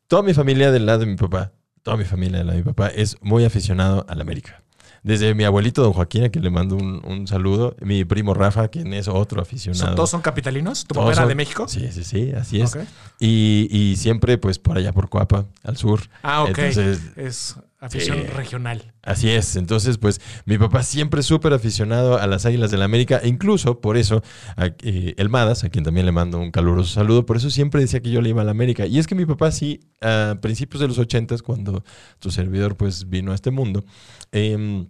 toda 0.08 0.22
mi 0.22 0.34
familia 0.34 0.70
del 0.72 0.84
lado 0.84 0.98
de 1.00 1.06
mi 1.06 1.16
papá, 1.16 1.52
toda 1.84 1.96
mi 1.96 2.04
familia 2.04 2.38
del 2.38 2.48
lado 2.48 2.58
de 2.58 2.64
mi 2.64 2.70
papá 2.72 2.88
es 2.88 3.16
muy 3.22 3.44
aficionado 3.44 4.04
a 4.08 4.14
la 4.16 4.22
América. 4.22 4.63
Desde 5.04 5.34
mi 5.34 5.44
abuelito, 5.44 5.82
don 5.82 5.92
Joaquín, 5.92 6.24
a 6.24 6.28
quien 6.30 6.42
le 6.42 6.50
mando 6.50 6.76
un, 6.76 7.00
un 7.04 7.26
saludo, 7.28 7.76
mi 7.80 8.04
primo 8.06 8.32
Rafa, 8.34 8.68
quien 8.68 8.92
es 8.94 9.06
otro 9.06 9.40
aficionado. 9.42 9.86
¿Son- 9.88 9.94
¿Todos 9.96 10.08
son 10.10 10.22
capitalinos? 10.22 10.86
¿Tu 10.86 10.94
papá 10.94 11.12
era 11.12 11.26
de 11.26 11.34
México? 11.34 11.68
Sí, 11.68 11.92
sí, 11.92 12.04
sí, 12.04 12.32
así 12.32 12.62
es. 12.62 12.76
Y, 13.20 13.68
y 13.70 13.96
siempre, 13.96 14.38
pues, 14.38 14.58
por 14.58 14.78
allá 14.78 14.92
por 14.92 15.10
Coapa, 15.10 15.44
al 15.62 15.76
sur. 15.76 16.00
Ah, 16.22 16.42
ok. 16.44 16.48
Entonces, 16.58 17.00
es 17.16 17.56
afición 17.86 18.18
Sí. 18.18 18.26
regional. 18.28 18.92
Así 19.02 19.30
es. 19.30 19.56
Entonces, 19.56 19.98
pues, 19.98 20.20
mi 20.46 20.58
papá 20.58 20.82
siempre 20.82 21.22
súper 21.22 21.52
aficionado 21.52 22.18
a 22.18 22.26
las 22.26 22.46
Águilas 22.46 22.70
del 22.70 22.80
la 22.80 22.86
América. 22.86 23.20
E 23.22 23.28
incluso, 23.28 23.80
por 23.80 23.96
eso, 23.96 24.22
a, 24.56 24.66
eh, 24.82 25.14
el 25.16 25.28
Madas, 25.28 25.64
a 25.64 25.68
quien 25.68 25.84
también 25.84 26.06
le 26.06 26.12
mando 26.12 26.38
un 26.38 26.50
caluroso 26.50 26.92
saludo, 26.94 27.26
por 27.26 27.36
eso 27.36 27.50
siempre 27.50 27.80
decía 27.80 28.00
que 28.00 28.10
yo 28.10 28.20
le 28.22 28.30
iba 28.30 28.42
a 28.42 28.44
la 28.44 28.50
América. 28.52 28.86
Y 28.86 28.98
es 28.98 29.06
que 29.06 29.14
mi 29.14 29.26
papá 29.26 29.50
sí, 29.52 29.80
a 30.00 30.36
principios 30.40 30.80
de 30.80 30.88
los 30.88 30.98
ochentas, 30.98 31.42
cuando 31.42 31.84
tu 32.18 32.30
servidor, 32.30 32.76
pues, 32.76 33.08
vino 33.08 33.32
a 33.32 33.34
este 33.34 33.50
mundo, 33.50 33.84
em, 34.32 34.88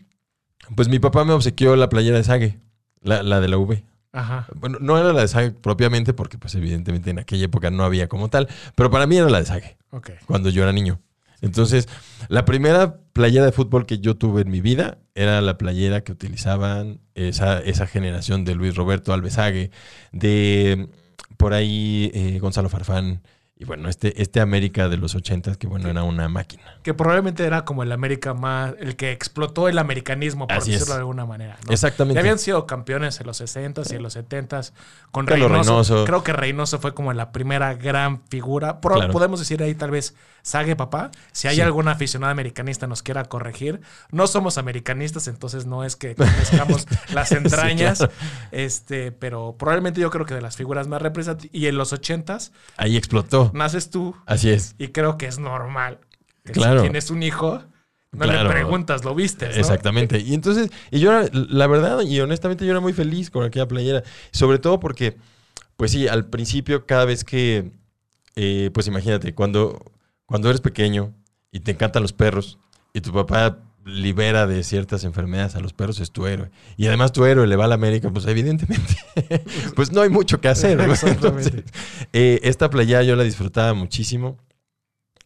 pues 0.76 0.88
mi 0.88 0.98
papá 0.98 1.24
me 1.24 1.32
obsequió 1.32 1.76
la 1.76 1.88
playera 1.88 2.16
de 2.16 2.24
Sague, 2.24 2.58
la, 3.02 3.22
la 3.22 3.40
de 3.40 3.48
la 3.48 3.58
V. 3.58 3.84
Ajá. 4.12 4.46
Bueno, 4.54 4.78
no 4.80 4.96
era 4.98 5.12
la 5.12 5.22
de 5.22 5.28
Sague 5.28 5.50
propiamente, 5.50 6.14
porque, 6.14 6.38
pues, 6.38 6.54
evidentemente 6.54 7.10
en 7.10 7.18
aquella 7.18 7.44
época 7.46 7.70
no 7.70 7.84
había 7.84 8.08
como 8.08 8.28
tal, 8.30 8.48
pero 8.76 8.90
para 8.90 9.06
mí 9.06 9.16
era 9.16 9.28
la 9.28 9.40
de 9.40 9.46
Sague 9.46 9.76
Ok. 9.90 10.10
cuando 10.26 10.48
yo 10.50 10.62
era 10.62 10.72
niño. 10.72 11.00
Entonces, 11.44 11.88
la 12.28 12.46
primera 12.46 12.96
playera 13.12 13.44
de 13.44 13.52
fútbol 13.52 13.84
que 13.84 13.98
yo 13.98 14.16
tuve 14.16 14.42
en 14.42 14.50
mi 14.50 14.62
vida 14.62 14.96
era 15.14 15.42
la 15.42 15.58
playera 15.58 16.02
que 16.02 16.10
utilizaban 16.10 17.00
esa, 17.14 17.60
esa 17.60 17.86
generación 17.86 18.46
de 18.46 18.54
Luis 18.54 18.74
Roberto 18.74 19.12
Alvesague, 19.12 19.70
de 20.10 20.88
por 21.36 21.52
ahí 21.52 22.10
eh, 22.14 22.38
Gonzalo 22.38 22.70
Farfán, 22.70 23.20
y 23.64 23.66
bueno, 23.66 23.88
este, 23.88 24.20
este 24.20 24.40
América 24.40 24.88
de 24.88 24.96
los 24.98 25.14
ochentas, 25.14 25.56
que 25.56 25.66
bueno, 25.66 25.88
era 25.88 26.02
una 26.02 26.28
máquina. 26.28 26.62
Que 26.82 26.92
probablemente 26.92 27.44
era 27.44 27.64
como 27.64 27.82
el 27.82 27.90
América 27.92 28.34
más. 28.34 28.74
El 28.78 28.94
que 28.96 29.10
explotó 29.10 29.68
el 29.68 29.78
americanismo, 29.78 30.46
por 30.46 30.58
Así 30.58 30.70
es. 30.72 30.80
decirlo 30.80 30.94
de 30.94 31.00
alguna 31.00 31.24
manera. 31.24 31.56
¿no? 31.66 31.72
Exactamente. 31.72 32.14
Ya 32.16 32.20
habían 32.20 32.38
sido 32.38 32.66
campeones 32.66 33.18
en 33.20 33.26
los 33.26 33.40
60s 33.40 33.90
y 33.92 33.96
en 33.96 34.02
los 34.02 34.16
70s 34.16 34.72
con 35.10 35.26
Reynoso. 35.26 35.54
Reynoso. 35.54 36.04
Creo 36.04 36.22
que 36.22 36.32
Reynoso 36.34 36.78
fue 36.78 36.92
como 36.94 37.12
la 37.14 37.32
primera 37.32 37.74
gran 37.74 38.22
figura. 38.28 38.78
Claro. 38.80 39.10
Podemos 39.12 39.40
decir 39.40 39.62
ahí 39.62 39.74
tal 39.74 39.90
vez 39.90 40.14
Sague 40.44 40.76
papá. 40.76 41.10
Si 41.32 41.48
hay 41.48 41.56
Sí. 41.56 41.60
algún 41.62 41.88
aficionado 41.88 42.30
americanista 42.30 42.86
nos 42.86 43.02
quiera 43.02 43.24
corregir. 43.24 43.80
No 44.10 44.26
somos 44.26 44.58
americanistas, 44.58 45.26
entonces 45.26 45.64
no 45.64 45.84
es 45.84 45.96
que 45.96 46.14
conozcamos 46.16 46.86
las 47.14 47.32
entrañas. 47.32 47.96
claro. 47.98 48.12
este, 48.52 49.10
pero 49.10 49.56
probablemente 49.58 50.02
yo 50.02 50.10
creo 50.10 50.26
que 50.26 50.34
de 50.34 50.42
las 50.42 50.56
figuras 50.58 50.86
más 50.86 51.00
representativas. 51.00 51.54
Y 51.54 51.66
en 51.66 51.78
los 51.78 51.94
80s 51.94 52.52
Ahí 52.76 52.98
explotó. 52.98 53.50
Naces 53.54 53.90
tú 53.90 54.14
Así 54.26 54.50
es. 54.50 54.74
y 54.78 54.88
creo 54.88 55.16
que 55.16 55.26
es 55.26 55.38
normal. 55.38 55.98
Que 56.44 56.52
Claro. 56.52 56.80
Si 56.80 56.84
tienes 56.84 57.10
un 57.10 57.22
hijo, 57.22 57.62
no 58.12 58.24
Claro. 58.26 58.44
le 58.48 58.50
preguntas, 58.54 59.04
¿lo 59.04 59.14
viste? 59.14 59.46
Exactamente. 59.58 60.18
Y 60.20 60.34
entonces, 60.34 60.70
y 60.90 61.00
yo 61.00 61.10
era, 61.12 61.28
la 61.32 61.66
verdad, 61.66 62.02
y 62.02 62.20
honestamente, 62.20 62.64
yo 62.64 62.72
era 62.72 62.80
muy 62.80 62.92
feliz 62.92 63.30
con 63.30 63.44
aquella 63.44 63.66
playera. 63.66 64.02
Sobre 64.30 64.58
todo 64.58 64.78
porque, 64.80 65.16
pues 65.76 65.90
sí, 65.92 66.06
al 66.06 66.26
principio, 66.26 66.86
cada 66.86 67.04
vez 67.06 67.24
que, 67.24 67.70
eh, 68.36 68.70
pues 68.74 68.86
imagínate, 68.86 69.34
cuando, 69.34 69.82
cuando 70.26 70.48
eres 70.50 70.60
pequeño 70.60 71.12
y 71.50 71.60
te 71.60 71.70
encantan 71.72 72.02
los 72.02 72.12
perros 72.12 72.58
y 72.92 73.00
tu 73.00 73.12
papá 73.12 73.58
libera 73.84 74.46
de 74.46 74.62
ciertas 74.62 75.04
enfermedades 75.04 75.56
a 75.56 75.60
los 75.60 75.72
perros, 75.72 76.00
es 76.00 76.10
tu 76.10 76.26
héroe. 76.26 76.50
Y 76.76 76.86
además 76.86 77.12
tu 77.12 77.24
héroe 77.24 77.46
le 77.46 77.56
va 77.56 77.66
a 77.66 77.68
la 77.68 77.74
América, 77.74 78.10
pues 78.10 78.26
evidentemente, 78.26 78.96
pues 79.76 79.92
no 79.92 80.00
hay 80.00 80.08
mucho 80.08 80.40
que 80.40 80.48
hacer. 80.48 80.76
¿no? 80.78 80.94
Entonces, 81.08 81.64
eh, 82.12 82.40
esta 82.42 82.70
playera 82.70 83.02
yo 83.02 83.16
la 83.16 83.24
disfrutaba 83.24 83.74
muchísimo. 83.74 84.38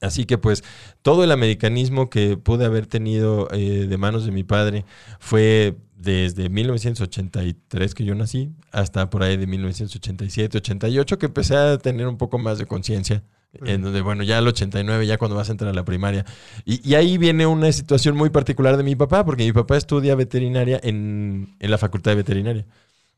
Así 0.00 0.27
que 0.27 0.38
pues 0.38 0.62
todo 1.03 1.25
el 1.25 1.33
americanismo 1.33 2.09
que 2.09 2.37
pude 2.37 2.65
haber 2.65 2.87
tenido 2.87 3.49
eh, 3.50 3.87
de 3.88 3.97
manos 3.99 4.25
de 4.25 4.31
mi 4.31 4.45
padre 4.45 4.85
fue 5.19 5.77
desde 5.97 6.49
1983 6.49 7.95
que 7.95 8.05
yo 8.05 8.15
nací 8.15 8.53
hasta 8.71 9.11
por 9.11 9.25
ahí 9.25 9.37
de 9.37 9.49
1987, 9.49 10.59
88 10.59 11.19
que 11.19 11.27
empecé 11.27 11.57
a 11.57 11.79
tener 11.79 12.07
un 12.07 12.17
poco 12.17 12.38
más 12.38 12.59
de 12.59 12.67
conciencia. 12.67 13.25
En 13.65 13.83
donde, 13.83 14.00
bueno, 14.00 14.23
ya 14.23 14.38
al 14.38 14.47
89, 14.47 15.07
ya 15.07 15.19
cuando 15.19 15.37
vas 15.37 15.49
a 15.49 15.53
entrar 15.53 15.71
a 15.71 15.75
la 15.75 15.85
primaria. 15.85 16.25
Y, 16.65 16.95
ahí 16.95 17.19
viene 17.19 17.47
una 17.47 17.71
situación 17.73 18.17
muy 18.17 18.31
particular 18.31 18.77
de 18.77 18.83
mi 18.83 18.97
papá, 18.97 19.25
porque 19.25 19.45
mi 19.45 19.53
papá 19.53 19.77
estudia 19.77 20.15
veterinaria 20.15 20.81
en, 20.83 21.57
en 21.59 21.71
la 21.71 21.79
facultad 21.79 22.12
de 22.12 22.17
veterinaria. 22.17 22.67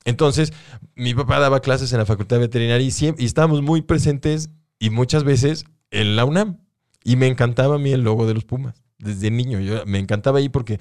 Entonces, 0.05 0.53
mi 0.95 1.15
papá 1.15 1.39
daba 1.39 1.61
clases 1.61 1.93
en 1.93 1.99
la 1.99 2.07
facultad 2.07 2.37
de 2.37 2.43
veterinaria 2.43 2.87
y, 2.87 2.91
siempre, 2.91 3.23
y 3.23 3.27
estábamos 3.27 3.63
muy 3.63 3.83
presentes 3.83 4.51
y 4.79 4.91
muchas 4.91 5.25
veces 5.25 5.65
en 5.91 6.17
la 6.17 6.25
UNAM. 6.25 6.59
Y 7.05 7.17
me 7.17 7.27
encantaba 7.27 7.77
a 7.77 7.79
mí 7.79 7.93
el 7.93 8.03
logo 8.03 8.27
de 8.27 8.35
los 8.35 8.45
Pumas. 8.45 8.83
desde 8.99 9.31
niño. 9.31 9.61
Yo, 9.61 9.85
me 9.87 9.99
encantaba 9.99 10.39
ahí 10.39 10.49
porque 10.49 10.81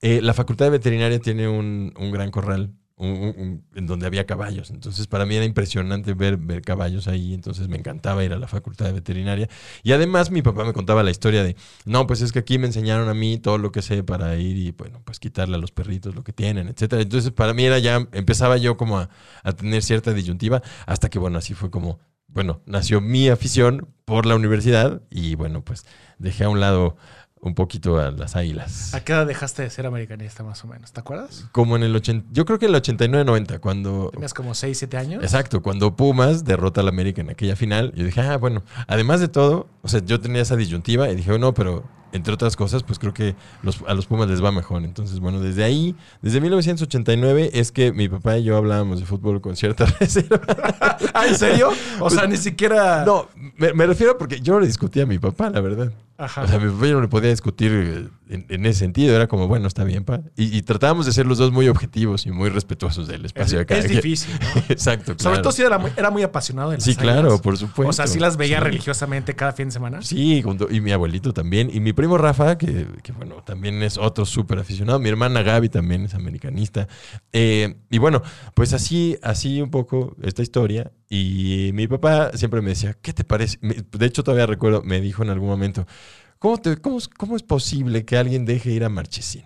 eh, 0.00 0.20
la 0.22 0.34
facultad 0.34 0.66
de 0.66 0.70
veterinaria 0.70 1.18
tiene 1.18 1.48
un, 1.48 1.94
un 1.98 2.10
gran 2.10 2.30
corral 2.30 2.72
en 3.00 3.86
donde 3.86 4.06
había 4.06 4.26
caballos. 4.26 4.70
Entonces, 4.70 5.06
para 5.06 5.24
mí 5.24 5.36
era 5.36 5.44
impresionante 5.44 6.14
ver, 6.14 6.36
ver 6.36 6.62
caballos 6.62 7.06
ahí. 7.08 7.34
Entonces, 7.34 7.68
me 7.68 7.76
encantaba 7.76 8.24
ir 8.24 8.32
a 8.32 8.38
la 8.38 8.48
facultad 8.48 8.86
de 8.86 8.92
veterinaria. 8.92 9.48
Y 9.82 9.92
además, 9.92 10.30
mi 10.30 10.42
papá 10.42 10.64
me 10.64 10.72
contaba 10.72 11.02
la 11.02 11.10
historia 11.10 11.44
de, 11.44 11.56
no, 11.84 12.06
pues 12.06 12.20
es 12.22 12.32
que 12.32 12.40
aquí 12.40 12.58
me 12.58 12.66
enseñaron 12.66 13.08
a 13.08 13.14
mí 13.14 13.38
todo 13.38 13.58
lo 13.58 13.70
que 13.72 13.82
sé 13.82 14.02
para 14.02 14.36
ir 14.36 14.56
y, 14.56 14.72
bueno, 14.72 15.00
pues 15.04 15.20
quitarle 15.20 15.56
a 15.56 15.58
los 15.58 15.70
perritos 15.70 16.14
lo 16.14 16.24
que 16.24 16.32
tienen, 16.32 16.68
etcétera. 16.68 17.02
Entonces, 17.02 17.30
para 17.30 17.54
mí 17.54 17.64
era 17.64 17.78
ya, 17.78 18.08
empezaba 18.12 18.56
yo 18.56 18.76
como 18.76 18.98
a, 18.98 19.10
a 19.42 19.52
tener 19.52 19.82
cierta 19.82 20.12
disyuntiva, 20.12 20.62
hasta 20.86 21.08
que, 21.08 21.18
bueno, 21.18 21.38
así 21.38 21.54
fue 21.54 21.70
como, 21.70 22.00
bueno, 22.26 22.60
nació 22.66 23.00
mi 23.00 23.28
afición 23.28 23.88
por 24.04 24.26
la 24.26 24.34
universidad 24.34 25.02
y, 25.10 25.34
bueno, 25.34 25.64
pues 25.64 25.86
dejé 26.18 26.44
a 26.44 26.48
un 26.48 26.60
lado 26.60 26.96
un 27.40 27.54
poquito 27.54 27.98
a 27.98 28.10
las 28.10 28.36
águilas. 28.36 28.94
¿A 28.94 29.04
qué 29.04 29.12
edad 29.12 29.26
dejaste 29.26 29.62
de 29.62 29.70
ser 29.70 29.86
americanista 29.86 30.42
más 30.42 30.64
o 30.64 30.68
menos? 30.68 30.92
¿Te 30.92 31.00
acuerdas? 31.00 31.46
Como 31.52 31.76
en 31.76 31.82
el 31.82 31.94
80, 31.94 32.28
yo 32.32 32.44
creo 32.44 32.58
que 32.58 32.66
en 32.66 32.74
el 32.74 32.82
89-90, 32.82 33.60
cuando... 33.60 34.10
Tenías 34.12 34.34
como 34.34 34.54
6, 34.54 34.76
7 34.76 34.96
años. 34.96 35.22
Exacto, 35.22 35.62
cuando 35.62 35.96
Pumas 35.96 36.44
derrota 36.44 36.80
al 36.80 36.88
América 36.88 37.20
en 37.20 37.30
aquella 37.30 37.56
final, 37.56 37.92
yo 37.94 38.04
dije, 38.04 38.20
ah, 38.20 38.36
bueno, 38.36 38.62
además 38.86 39.20
de 39.20 39.28
todo, 39.28 39.68
o 39.82 39.88
sea, 39.88 40.00
yo 40.04 40.20
tenía 40.20 40.42
esa 40.42 40.56
disyuntiva 40.56 41.08
y 41.10 41.16
dije, 41.16 41.38
no, 41.38 41.54
pero 41.54 41.84
entre 42.12 42.32
otras 42.34 42.56
cosas, 42.56 42.82
pues 42.82 42.98
creo 42.98 43.12
que 43.14 43.34
los- 43.62 43.82
a 43.86 43.94
los 43.94 44.06
Pumas 44.06 44.28
les 44.28 44.42
va 44.42 44.50
mejor. 44.52 44.82
Entonces, 44.84 45.20
bueno, 45.20 45.40
desde 45.40 45.64
ahí, 45.64 45.94
desde 46.22 46.40
1989 46.40 47.50
es 47.52 47.70
que 47.72 47.92
mi 47.92 48.08
papá 48.08 48.38
y 48.38 48.44
yo 48.44 48.56
hablábamos 48.56 49.00
de 49.00 49.06
fútbol 49.06 49.40
con 49.40 49.56
cierta 49.56 49.84
reserva. 50.00 50.40
¿Ah, 51.14 51.26
en 51.26 51.34
serio? 51.36 51.70
O 52.00 52.10
sea, 52.10 52.26
ni 52.26 52.36
siquiera. 52.36 53.04
No, 53.04 53.28
me, 53.56 53.72
me 53.74 53.86
refiero 53.86 54.16
porque 54.18 54.40
yo 54.40 54.54
no 54.54 54.60
le 54.60 54.66
discutía 54.66 55.02
a 55.02 55.06
mi 55.06 55.18
papá, 55.18 55.50
la 55.50 55.60
verdad. 55.60 55.92
Ajá. 56.16 56.42
O 56.42 56.46
sea, 56.48 56.58
mi 56.58 56.70
papá 56.72 56.86
yo 56.86 56.94
no 56.94 57.00
le 57.02 57.08
podía 57.08 57.30
discutir 57.30 57.70
eh, 57.72 58.08
en, 58.28 58.46
en 58.48 58.66
ese 58.66 58.80
sentido. 58.80 59.14
Era 59.14 59.26
como, 59.26 59.48
bueno, 59.48 59.66
está 59.68 59.84
bien, 59.84 60.04
pa. 60.04 60.20
Y, 60.36 60.56
y 60.56 60.62
tratábamos 60.62 61.06
de 61.06 61.12
ser 61.12 61.26
los 61.26 61.38
dos 61.38 61.52
muy 61.52 61.68
objetivos 61.68 62.26
y 62.26 62.30
muy 62.30 62.48
respetuosos 62.50 63.08
del 63.08 63.22
es, 63.22 63.26
espacio 63.26 63.58
de 63.58 63.66
cada 63.66 63.80
es 63.80 63.88
difícil, 63.90 64.32
¿no? 64.40 64.62
Exacto, 64.68 65.16
claro. 65.16 65.18
Sobre 65.18 65.42
todo 65.42 65.52
si 65.52 65.62
era 65.62 65.78
muy, 65.78 65.90
era 65.96 66.10
muy 66.10 66.22
apasionado 66.22 66.70
de 66.70 66.76
las 66.76 66.84
Sí, 66.84 66.94
claro, 66.94 67.40
por 67.40 67.56
supuesto. 67.56 67.90
O 67.90 67.92
sea, 67.92 68.06
sí 68.06 68.18
las 68.18 68.36
veía 68.36 68.58
Sí. 68.58 68.64
religiosamente 68.64 69.34
cada 69.34 69.52
fin 69.52 69.66
de 69.68 69.72
semana. 69.72 70.02
Sí, 70.02 70.42
y 70.70 70.80
mi 70.80 70.92
abuelito 70.92 71.32
también. 71.32 71.70
Y 71.72 71.80
mi 71.80 71.92
primo 71.92 72.18
Rafa, 72.18 72.58
que, 72.58 72.86
que, 73.02 73.12
bueno, 73.12 73.42
también 73.44 73.82
es 73.82 73.98
otro 73.98 74.24
súper 74.24 74.58
aficionado. 74.58 74.98
Mi 74.98 75.08
hermana 75.08 75.42
Gaby 75.42 75.68
también 75.68 76.04
es 76.04 76.14
americanista. 76.14 76.88
Eh, 77.32 77.76
y 77.90 77.98
bueno, 77.98 78.22
pues 78.54 78.72
así, 78.72 79.16
así 79.22 79.60
un 79.60 79.70
poco 79.70 80.16
esta 80.22 80.42
historia. 80.42 80.92
Y 81.08 81.70
mi 81.74 81.86
papá 81.88 82.32
siempre 82.34 82.60
me 82.60 82.70
decía, 82.70 82.94
¿qué 83.00 83.12
te 83.12 83.24
parece? 83.24 83.58
De 83.62 84.06
hecho, 84.06 84.22
todavía 84.22 84.46
recuerdo, 84.46 84.82
me 84.82 85.00
dijo 85.00 85.22
en 85.22 85.30
algún 85.30 85.48
momento, 85.48 85.86
¿cómo, 86.38 86.58
te- 86.58 86.76
cómo, 86.78 86.98
cómo 87.16 87.36
es 87.36 87.42
posible 87.42 88.04
que 88.04 88.16
alguien 88.16 88.44
deje 88.44 88.70
ir 88.70 88.84
a 88.84 88.88
Marchesín? 88.88 89.44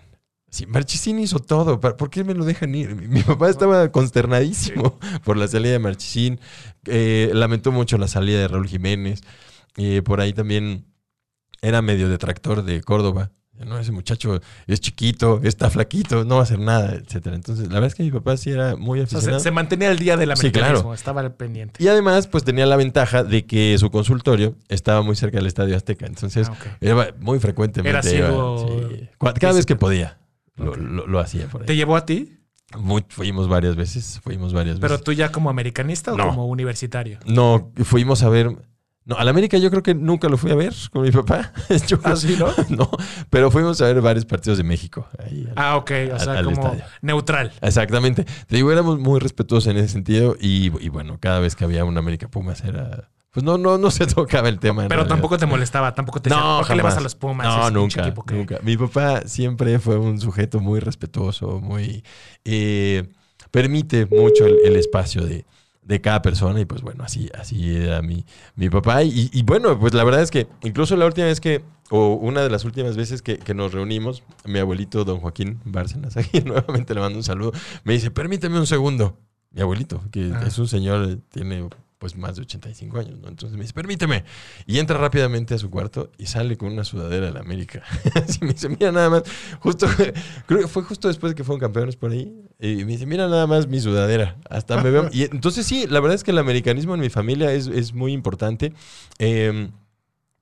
Sí, 0.49 0.65
Marchesín 0.67 1.17
hizo 1.19 1.39
todo. 1.39 1.79
¿para- 1.79 1.97
¿Por 1.97 2.09
qué 2.09 2.23
me 2.23 2.33
lo 2.35 2.45
dejan 2.45 2.75
ir? 2.75 2.95
Mi, 2.95 3.07
mi 3.07 3.23
papá 3.23 3.49
estaba 3.49 3.91
consternadísimo 3.91 4.99
por 5.23 5.35
la 5.37 5.47
salida 5.47 5.71
de 5.73 5.79
Marchesín. 5.79 6.39
Eh, 6.85 7.31
lamentó 7.33 7.71
mucho 7.71 7.97
la 7.97 8.07
salida 8.07 8.39
de 8.39 8.47
Raúl 8.47 8.67
Jiménez. 8.67 9.21
Eh, 9.77 10.01
por 10.03 10.21
ahí 10.21 10.33
también 10.33 10.85
era 11.61 11.81
medio 11.81 12.07
detractor 12.09 12.63
de 12.63 12.81
Córdoba. 12.83 13.31
No, 13.65 13.77
ese 13.79 13.91
muchacho 13.91 14.41
es 14.67 14.79
chiquito, 14.81 15.39
está 15.43 15.69
flaquito, 15.69 16.25
no 16.25 16.35
va 16.35 16.41
a 16.41 16.43
hacer 16.43 16.59
nada, 16.59 16.95
etcétera. 16.95 17.35
Entonces, 17.35 17.67
la 17.67 17.75
verdad 17.75 17.87
es 17.87 17.95
que 17.95 18.03
mi 18.03 18.11
papá 18.11 18.35
sí 18.35 18.49
era 18.49 18.75
muy 18.75 18.99
O 18.99 19.05
sea, 19.05 19.17
aficionado. 19.19 19.39
se, 19.39 19.43
se 19.43 19.51
mantenía 19.51 19.89
al 19.89 19.99
día 19.99 20.17
del 20.17 20.29
Sí, 20.35 20.47
americanismo, 20.47 20.79
claro. 20.81 20.93
estaba 20.93 21.21
al 21.21 21.33
pendiente. 21.35 21.81
Y 21.81 21.87
además, 21.87 22.27
pues 22.27 22.43
tenía 22.43 22.65
la 22.65 22.75
ventaja 22.75 23.23
de 23.23 23.45
que 23.45 23.77
su 23.77 23.89
consultorio 23.91 24.55
estaba 24.69 25.01
muy 25.03 25.15
cerca 25.15 25.37
del 25.37 25.45
Estadio 25.45 25.77
Azteca. 25.77 26.07
Entonces, 26.07 26.49
Ah, 26.49 27.07
muy 27.19 27.39
frecuentemente. 27.39 28.17
Era 28.17 28.29
iba, 28.31 28.57
sí. 28.57 29.09
Cada 29.39 29.53
vez 29.53 29.65
que 29.65 29.75
podía, 29.75 30.19
lo, 30.55 30.75
lo- 30.75 31.07
lo 31.07 31.19
hacía 31.19 31.47
por 31.47 31.61
ahí. 31.61 31.67
¿Te 31.67 31.75
llevó 31.75 31.95
a 31.95 32.05
ti? 32.05 32.39
Muy- 32.77 33.05
fuimos 33.07 33.47
varias 33.47 33.75
veces, 33.75 34.19
fuimos 34.23 34.51
varias 34.51 34.79
¿Pero 34.79 34.93
veces. 34.95 35.03
tú 35.05 35.13
ya 35.13 35.31
como 35.31 35.49
americanista 35.51 36.11
o 36.11 36.17
No. 36.17 36.27
como 36.29 36.47
universitario? 36.47 37.19
No, 37.25 37.71
fuimos 37.83 38.23
a 38.23 38.29
ver. 38.29 38.49
No, 39.05 39.15
al 39.17 39.27
América 39.27 39.57
yo 39.57 39.69
creo 39.69 39.83
que 39.83 39.93
nunca 39.93 40.29
lo 40.29 40.37
fui 40.37 40.49
a 40.51 40.55
ver 40.55 40.73
con 40.91 41.01
mi 41.01 41.11
papá. 41.11 41.51
Yo- 41.87 41.99
¿Ah, 42.03 42.15
sí, 42.15 42.37
no? 42.39 42.47
no, 42.69 42.89
pero 43.29 43.51
fuimos 43.51 43.81
a 43.81 43.85
ver 43.87 43.99
varios 44.01 44.25
partidos 44.25 44.57
de 44.57 44.63
México. 44.63 45.07
ahí 45.19 45.45
al- 45.49 45.53
Ah, 45.57 45.75
ok. 45.75 45.91
O 46.13 46.19
sea, 46.19 46.33
Al- 46.39 46.45
como 46.45 46.55
estadio. 46.61 46.83
neutral. 47.01 47.51
Exactamente. 47.61 48.23
Te 48.23 48.55
digo, 48.55 48.71
éramos 48.71 48.99
muy 48.99 49.19
respetuosos 49.19 49.67
en 49.69 49.77
ese 49.77 49.89
sentido 49.89 50.37
y, 50.39 50.71
y 50.83 50.89
bueno, 50.89 51.17
cada 51.19 51.39
vez 51.39 51.55
que 51.55 51.65
había 51.65 51.83
un 51.83 51.97
América 51.97 52.27
Pumas 52.29 52.63
era... 52.63 53.09
Pues 53.31 53.43
no, 53.43 53.57
no, 53.57 53.77
no 53.79 53.89
se 53.91 54.05
tocaba 54.07 54.47
el 54.47 54.59
tema. 54.59 54.87
Pero 54.87 55.05
tampoco 55.07 55.37
te 55.37 55.47
molestaba, 55.47 55.93
tampoco 55.95 56.21
te 56.21 56.29
decía, 56.29 56.41
No, 56.43 56.57
¿por 56.59 56.67
qué 56.67 56.75
le 56.75 56.83
vas 56.83 56.95
a 56.97 57.01
los 57.01 57.15
Pumas? 57.15 57.45
No, 57.47 57.71
nunca, 57.71 58.13
que- 58.13 58.35
nunca. 58.35 58.59
Mi 58.63 58.77
papá 58.77 59.23
siempre 59.25 59.79
fue 59.79 59.97
un 59.97 60.19
sujeto 60.21 60.59
muy 60.61 60.79
respetuoso, 60.79 61.59
muy... 61.59 62.03
eh, 62.45 63.03
permite 63.51 64.05
mucho 64.05 64.45
el, 64.45 64.57
el 64.65 64.75
espacio 64.75 65.25
de, 65.25 65.45
de 65.85 66.01
cada 66.01 66.21
persona 66.21 66.59
y 66.61 66.65
pues 66.65 66.81
bueno, 66.81 67.03
así, 67.03 67.29
así 67.37 67.75
era 67.75 68.01
mi, 68.01 68.25
mi 68.55 68.69
papá. 68.69 69.03
Y, 69.03 69.29
y 69.33 69.43
bueno, 69.43 69.79
pues 69.79 69.93
la 69.93 70.03
verdad 70.03 70.21
es 70.21 70.31
que 70.31 70.47
incluso 70.63 70.95
la 70.95 71.05
última 71.05 71.27
vez 71.27 71.39
que, 71.41 71.63
o 71.89 72.13
una 72.13 72.41
de 72.41 72.49
las 72.49 72.65
últimas 72.65 72.95
veces 72.97 73.21
que, 73.21 73.37
que 73.37 73.53
nos 73.53 73.73
reunimos, 73.73 74.23
mi 74.45 74.59
abuelito 74.59 75.03
don 75.03 75.19
Joaquín 75.19 75.59
Bárcenas, 75.65 76.15
aquí 76.17 76.41
nuevamente 76.41 76.93
le 76.93 77.01
mando 77.01 77.17
un 77.17 77.23
saludo, 77.23 77.51
me 77.83 77.93
dice, 77.93 78.11
permíteme 78.11 78.59
un 78.59 78.67
segundo. 78.67 79.17
Mi 79.51 79.61
abuelito, 79.61 80.01
que 80.11 80.31
Ah. 80.33 80.43
es 80.47 80.57
un 80.57 80.67
señor, 80.67 81.19
tiene 81.29 81.69
pues 82.03 82.17
más 82.17 82.35
de 82.35 82.41
85 82.41 82.99
años, 82.99 83.17
¿no? 83.21 83.29
Entonces 83.29 83.55
me 83.57 83.61
dice, 83.63 83.73
permíteme. 83.73 84.25
Y 84.65 84.79
entra 84.79 84.97
rápidamente 84.97 85.53
a 85.53 85.57
su 85.57 85.69
cuarto 85.69 86.11
y 86.17 86.25
sale 86.25 86.57
con 86.57 86.73
una 86.73 86.83
sudadera 86.83 87.27
de 87.27 87.31
la 87.31 87.39
América. 87.39 87.81
Así 88.15 88.39
me 88.41 88.51
dice, 88.51 88.67
mira 88.67 88.91
nada 88.91 89.09
más, 89.09 89.23
justo, 89.61 89.87
creo 90.45 90.59
que 90.59 90.67
fue 90.67 90.83
justo 90.83 91.07
después 91.07 91.31
de 91.31 91.35
que 91.35 91.45
fueron 91.45 91.61
campeones 91.61 91.95
por 91.95 92.11
ahí. 92.11 92.37
Y 92.59 92.83
me 92.83 92.91
dice, 92.91 93.05
mira 93.05 93.29
nada 93.29 93.47
más 93.47 93.67
mi 93.67 93.79
sudadera. 93.79 94.35
Hasta 94.49 94.83
me 94.83 94.89
veo. 94.91 95.09
Y 95.13 95.23
entonces 95.23 95.65
sí, 95.65 95.87
la 95.87 96.01
verdad 96.01 96.15
es 96.15 96.25
que 96.25 96.31
el 96.31 96.39
americanismo 96.39 96.93
en 96.93 96.99
mi 96.99 97.09
familia 97.09 97.53
es, 97.53 97.67
es 97.67 97.93
muy 97.93 98.11
importante. 98.11 98.73
Eh, 99.17 99.71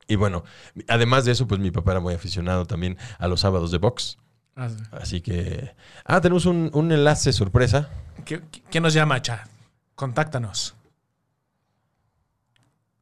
y 0.08 0.16
bueno, 0.16 0.44
además 0.88 1.26
de 1.26 1.34
eso, 1.34 1.46
pues 1.46 1.60
mi 1.62 1.70
papá 1.70 1.92
era 1.92 2.00
muy 2.00 2.16
aficionado 2.16 2.66
también 2.66 2.98
a 3.20 3.28
los 3.28 3.42
sábados 3.42 3.70
de 3.70 3.78
box. 3.78 4.18
Ah, 4.56 4.68
sí. 4.68 4.76
Así 4.92 5.22
que... 5.22 5.76
Ah, 6.06 6.22
tenemos 6.22 6.48
un, 6.48 6.72
un 6.74 6.92
enlace 6.92 7.32
sorpresa. 7.34 7.90
¿Qué- 8.26 8.42
¿Quién 8.72 8.82
nos 8.82 8.96
llama, 8.96 9.22
Cha? 9.22 9.48
Contáctanos. 9.94 10.74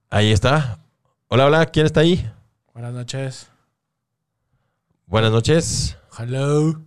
Ahí 0.09 0.31
está. 0.31 0.79
Hola, 1.27 1.45
hola, 1.45 1.65
¿quién 1.67 1.85
está 1.85 2.01
ahí? 2.01 2.29
Buenas 2.73 2.93
noches. 2.93 3.49
Buenas 5.05 5.31
noches. 5.31 5.97
Hello. 6.17 6.81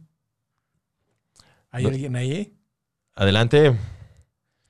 ¿Hay 1.70 1.84
No- 1.84 1.88
alguien 1.90 2.16
ahí? 2.16 2.52
Adelante. 3.14 3.76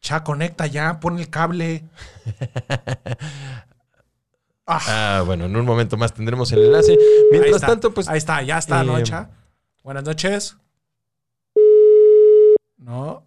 Cha, 0.00 0.24
conecta 0.24 0.66
ya, 0.66 1.00
pon 1.00 1.18
el 1.18 1.28
cable. 1.30 1.84
Ah, 4.64 5.18
Ah, 5.18 5.22
bueno, 5.26 5.46
en 5.46 5.56
un 5.56 5.66
momento 5.66 5.96
más 5.96 6.14
tendremos 6.14 6.50
el 6.52 6.60
enlace. 6.66 6.96
Mientras 7.32 7.60
tanto, 7.60 7.92
pues 7.92 8.08
Ahí 8.08 8.18
está, 8.18 8.40
ya 8.42 8.58
está, 8.58 8.84
¿no, 8.84 8.96
eh, 8.96 9.02
Cha? 9.02 9.28
Buenas 9.82 10.04
noches. 10.04 10.56
No. 12.78 13.26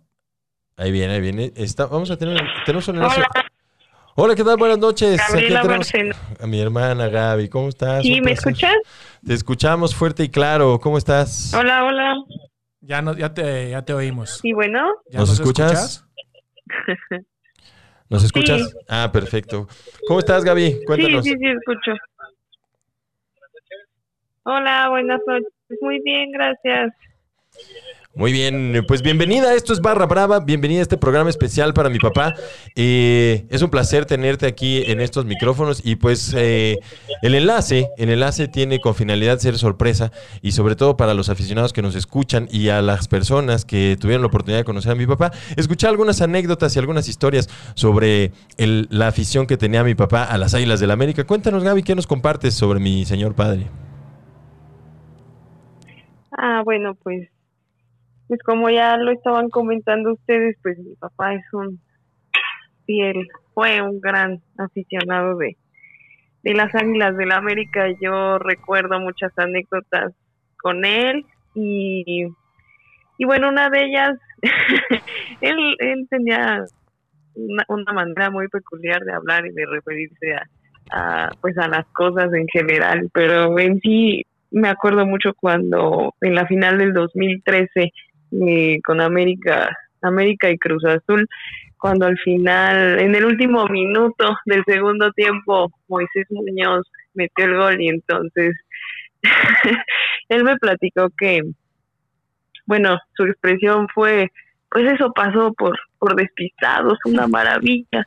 ahí 0.77 0.91
viene, 0.94 1.15
ahí 1.15 1.22
viene. 1.22 1.51
Está, 1.58 1.88
vamos 1.88 2.10
a 2.10 2.15
tener, 2.17 2.41
tenemos 2.65 2.88
un 2.88 2.96
enlace. 2.96 3.17
Hola. 3.20 3.44
¿Qué 4.15 4.43
tal? 4.43 4.57
Buenas 4.57 4.79
noches. 4.79 5.17
Gabriela 5.29 5.63
Bárcena. 5.63 6.15
a 6.39 6.48
mi 6.48 6.60
hermana 6.60 7.07
Gaby. 7.07 7.50
¿Cómo 7.50 7.69
estás? 7.69 8.03
¿Sí, 8.03 8.22
me 8.22 8.34
placer. 8.34 8.53
escuchas? 8.53 8.75
Te 9.25 9.34
escuchamos 9.34 9.95
fuerte 9.95 10.24
y 10.24 10.29
claro. 10.29 10.79
¿Cómo 10.79 10.98
estás? 10.98 11.53
Hola, 11.53 11.84
hola. 11.84 12.15
Ya, 12.81 13.01
no, 13.01 13.15
ya, 13.15 13.34
te, 13.34 13.69
ya 13.69 13.84
te 13.84 13.93
oímos. 13.93 14.39
¿Y 14.43 14.53
bueno? 14.53 14.88
¿Ya 15.10 15.19
¿Nos 15.19 15.31
escuchas? 15.34 16.05
¿Nos 18.10 18.24
escuchas? 18.24 18.69
Sí. 18.69 18.77
Ah, 18.88 19.10
perfecto. 19.12 19.67
¿Cómo 20.07 20.19
estás, 20.19 20.43
Gaby? 20.43 20.72
Sí, 20.72 20.79
Cuéntanos. 20.86 21.24
sí, 21.25 21.31
sí, 21.38 21.45
escucho. 21.48 21.91
Hola, 24.43 24.89
buenas 24.89 25.19
noches. 25.27 25.51
Muy 25.81 26.00
bien, 26.03 26.31
gracias. 26.31 26.93
Muy 28.17 28.31
bien, 28.31 28.86
pues 28.88 29.01
bienvenida. 29.01 29.53
Esto 29.55 29.74
es 29.74 29.81
Barra 29.81 30.05
Brava. 30.05 30.39
Bienvenida 30.39 30.79
a 30.79 30.84
este 30.84 30.95
programa 30.95 31.29
especial 31.29 31.74
para 31.74 31.89
mi 31.89 32.00
papá. 32.00 32.34
Eh, 32.74 33.45
es 33.50 33.62
un 33.62 33.69
placer 33.69 34.05
tenerte 34.05 34.45
aquí 34.45 34.84
en 34.86 35.01
estos 35.01 35.25
micrófonos 35.25 35.81
y 35.86 35.98
pues 35.98 36.34
eh, 36.34 36.79
el 37.22 37.36
enlace, 37.36 37.89
el 37.98 38.10
enlace 38.10 38.48
tiene 38.48 38.79
con 38.79 38.95
finalidad 38.95 39.39
ser 39.39 39.57
sorpresa 39.57 40.13
y 40.41 40.53
sobre 40.53 40.77
todo 40.77 40.95
para 40.95 41.13
los 41.13 41.27
aficionados 41.27 41.74
que 41.74 41.81
nos 41.81 41.93
escuchan 41.93 42.48
y 42.50 42.69
a 42.69 42.81
las 42.81 43.10
personas 43.10 43.65
que 43.65 43.98
tuvieron 44.00 44.22
la 44.22 44.27
oportunidad 44.27 44.60
de 44.60 44.63
conocer 44.63 44.93
a 44.93 44.95
mi 44.95 45.05
papá, 45.05 45.34
escuchar 45.57 45.89
algunas 45.89 46.22
anécdotas 46.22 46.74
y 46.74 46.79
algunas 46.79 47.10
historias 47.10 47.50
sobre 47.74 48.31
la 48.57 49.07
afición 49.07 49.45
que 49.45 49.57
tenía 49.57 49.84
mi 49.84 49.93
papá 49.93 50.24
a 50.24 50.38
las 50.38 50.53
Águilas 50.53 50.79
del 50.79 50.91
América. 50.91 51.25
Cuéntanos, 51.25 51.65
Gaby, 51.65 51.84
¿qué 51.84 51.95
nos 51.95 52.07
compartes 52.07 52.53
sobre 52.53 52.79
mi 52.79 53.03
señor 53.03 53.36
padre? 53.36 53.67
Ah, 56.31 56.62
bueno, 56.63 56.95
pues, 56.95 57.29
pues 58.27 58.41
como 58.44 58.70
ya 58.70 58.98
lo 58.98 59.12
estaban 59.12 59.50
comentando 59.50 60.13
ustedes, 60.13 60.58
pues 60.63 60.77
mi 60.79 60.96
papá 60.96 61.34
es 61.34 61.46
un 61.53 61.79
fiel, 62.86 63.27
fue 63.53 63.82
un 63.82 64.00
gran 64.00 64.41
aficionado 64.58 65.38
de, 65.38 65.58
de 66.44 66.53
las 66.53 66.74
Águilas 66.75 67.15
del 67.17 67.29
la 67.29 67.38
América. 67.38 67.88
Yo 68.01 68.39
recuerdo 68.39 69.00
muchas 69.00 69.32
anécdotas 69.38 70.13
con 70.58 70.86
él 70.86 71.25
y, 71.53 72.25
y 73.17 73.25
bueno, 73.25 73.50
una 73.50 73.70
de 73.70 73.86
ellas, 73.86 74.17
él, 75.41 75.75
él 75.79 76.08
tenía 76.10 76.65
una, 77.36 77.94
manera 77.94 78.29
muy 78.29 78.48
peculiar 78.48 79.03
de 79.03 79.13
hablar 79.13 79.46
y 79.46 79.51
de 79.51 79.65
referirse 79.65 80.34
a, 80.34 80.48
a, 80.91 81.32
pues 81.41 81.58
a 81.58 81.67
las 81.67 81.86
cosas 81.88 82.34
en 82.34 82.48
general, 82.48 83.10
pero 83.13 83.58
en 83.60 83.79
sí 83.82 84.24
me 84.51 84.70
acuerdo 84.70 85.05
mucho 85.05 85.34
cuando 85.34 86.13
en 86.22 86.34
la 86.34 86.48
final 86.48 86.77
del 86.77 86.94
2013 86.94 87.91
eh, 88.32 88.79
con 88.84 89.01
América, 89.01 89.75
América 90.01 90.50
y 90.50 90.58
Cruz 90.58 90.84
Azul, 90.86 91.27
cuando 91.77 92.05
al 92.05 92.17
final, 92.20 93.00
en 93.00 93.15
el 93.15 93.25
último 93.25 93.67
minuto 93.67 94.36
del 94.46 94.63
segundo 94.65 95.12
tiempo, 95.12 95.72
Moisés 95.88 96.25
Muñoz 96.29 96.89
metió 97.13 97.46
el 97.46 97.58
gol 97.58 97.82
y 97.82 97.89
entonces 97.89 98.55
él 100.29 100.44
me 100.44 100.58
platicó 100.58 101.10
que, 101.17 101.41
bueno, 102.65 102.98
su 103.15 103.24
expresión 103.25 103.88
fue, 103.94 104.32
pues 104.72 104.91
eso 104.91 105.12
pasó 105.13 105.53
por, 105.53 105.77
por 106.00 106.15
despistados, 106.15 106.98
una 107.05 107.27
maravilla, 107.27 108.05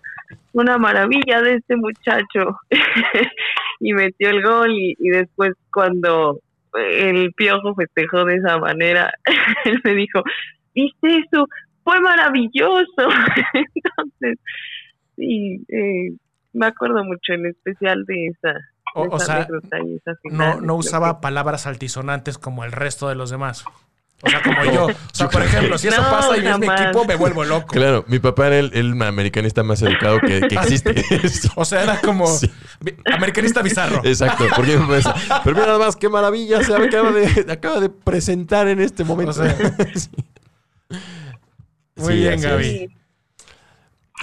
una 0.52 0.78
maravilla 0.78 1.42
de 1.42 1.54
este 1.54 1.76
muchacho. 1.76 2.58
y 3.80 3.92
metió 3.92 4.30
el 4.30 4.42
gol 4.42 4.72
y, 4.72 4.96
y 4.98 5.10
después 5.10 5.52
cuando 5.72 6.40
el 6.74 7.32
piojo 7.34 7.74
festejó 7.74 8.24
de 8.24 8.36
esa 8.36 8.58
manera, 8.58 9.12
él 9.64 9.80
me 9.84 9.94
dijo, 9.94 10.22
¿viste 10.74 11.18
eso? 11.18 11.46
fue 11.88 12.00
maravilloso. 12.00 12.84
Entonces, 13.54 14.38
sí, 15.16 15.64
eh, 15.68 16.12
me 16.52 16.66
acuerdo 16.66 17.02
mucho 17.02 17.32
en 17.32 17.46
especial 17.46 18.04
de 18.04 18.26
esa. 18.26 18.54
O, 18.94 19.04
de 19.04 19.08
o 19.08 19.16
esa 19.16 19.26
sea, 19.26 19.48
no, 20.30 20.60
no 20.60 20.74
usaba 20.74 21.20
palabras 21.20 21.66
altisonantes 21.66 22.36
como 22.36 22.64
el 22.64 22.72
resto 22.72 23.08
de 23.08 23.14
los 23.14 23.30
demás. 23.30 23.64
O 24.20 24.28
sea, 24.28 24.42
como 24.42 24.64
yo. 24.64 24.86
O 24.86 24.90
sea, 25.12 25.28
por 25.28 25.42
ejemplo, 25.42 25.78
si 25.78 25.86
eso 25.88 26.02
No, 26.02 26.10
pasa 26.10 26.36
y 26.36 26.44
es 26.46 26.58
mi 26.58 26.66
equipo, 26.66 27.04
me 27.04 27.14
vuelvo 27.14 27.44
loco. 27.44 27.68
Claro, 27.68 28.04
mi 28.08 28.18
papá 28.18 28.48
era 28.48 28.58
el, 28.58 28.72
el 28.74 29.00
americanista 29.00 29.62
más 29.62 29.80
educado 29.82 30.18
que, 30.20 30.40
que 30.48 30.54
existe. 30.56 31.04
O 31.54 31.64
sea, 31.64 31.84
era 31.84 32.00
como 32.00 32.26
Sí. 32.26 32.50
americanista 33.12 33.62
bizarro. 33.62 34.00
Exacto, 34.04 34.44
porque 34.56 34.76
decía, 34.76 35.14
pero 35.44 35.54
mira 35.54 35.66
nada 35.68 35.78
más 35.78 35.94
qué 35.94 36.08
maravilla 36.08 36.62
se 36.64 36.74
acaba 36.74 37.12
de, 37.12 37.46
acaba 37.52 37.78
de 37.80 37.90
presentar 37.90 38.66
en 38.66 38.80
este 38.80 39.04
momento. 39.04 39.30
O 39.30 39.34
sea, 39.34 39.54
Sí. 39.94 40.08
Muy 41.96 42.12
Sí, 42.14 42.18
bien, 42.20 42.40
Gaby. 42.40 42.66
Es. 42.66 42.90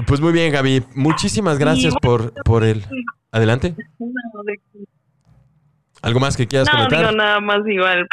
Pues 0.07 0.19
muy 0.19 0.33
bien, 0.33 0.51
Gaby. 0.51 0.83
Muchísimas 0.95 1.57
gracias 1.57 1.93
por, 2.01 2.33
por 2.43 2.63
el. 2.65 2.85
Adelante. 3.31 3.75
No, 3.99 4.43
de- 4.43 4.59
¿Algo 6.01 6.19
más 6.19 6.35
que 6.37 6.47
quieras 6.47 6.67
no, 6.67 6.73
comentar? 6.73 6.99
digo 6.99 7.11
nada 7.13 7.39
más 7.39 7.59
igual. 7.67 8.07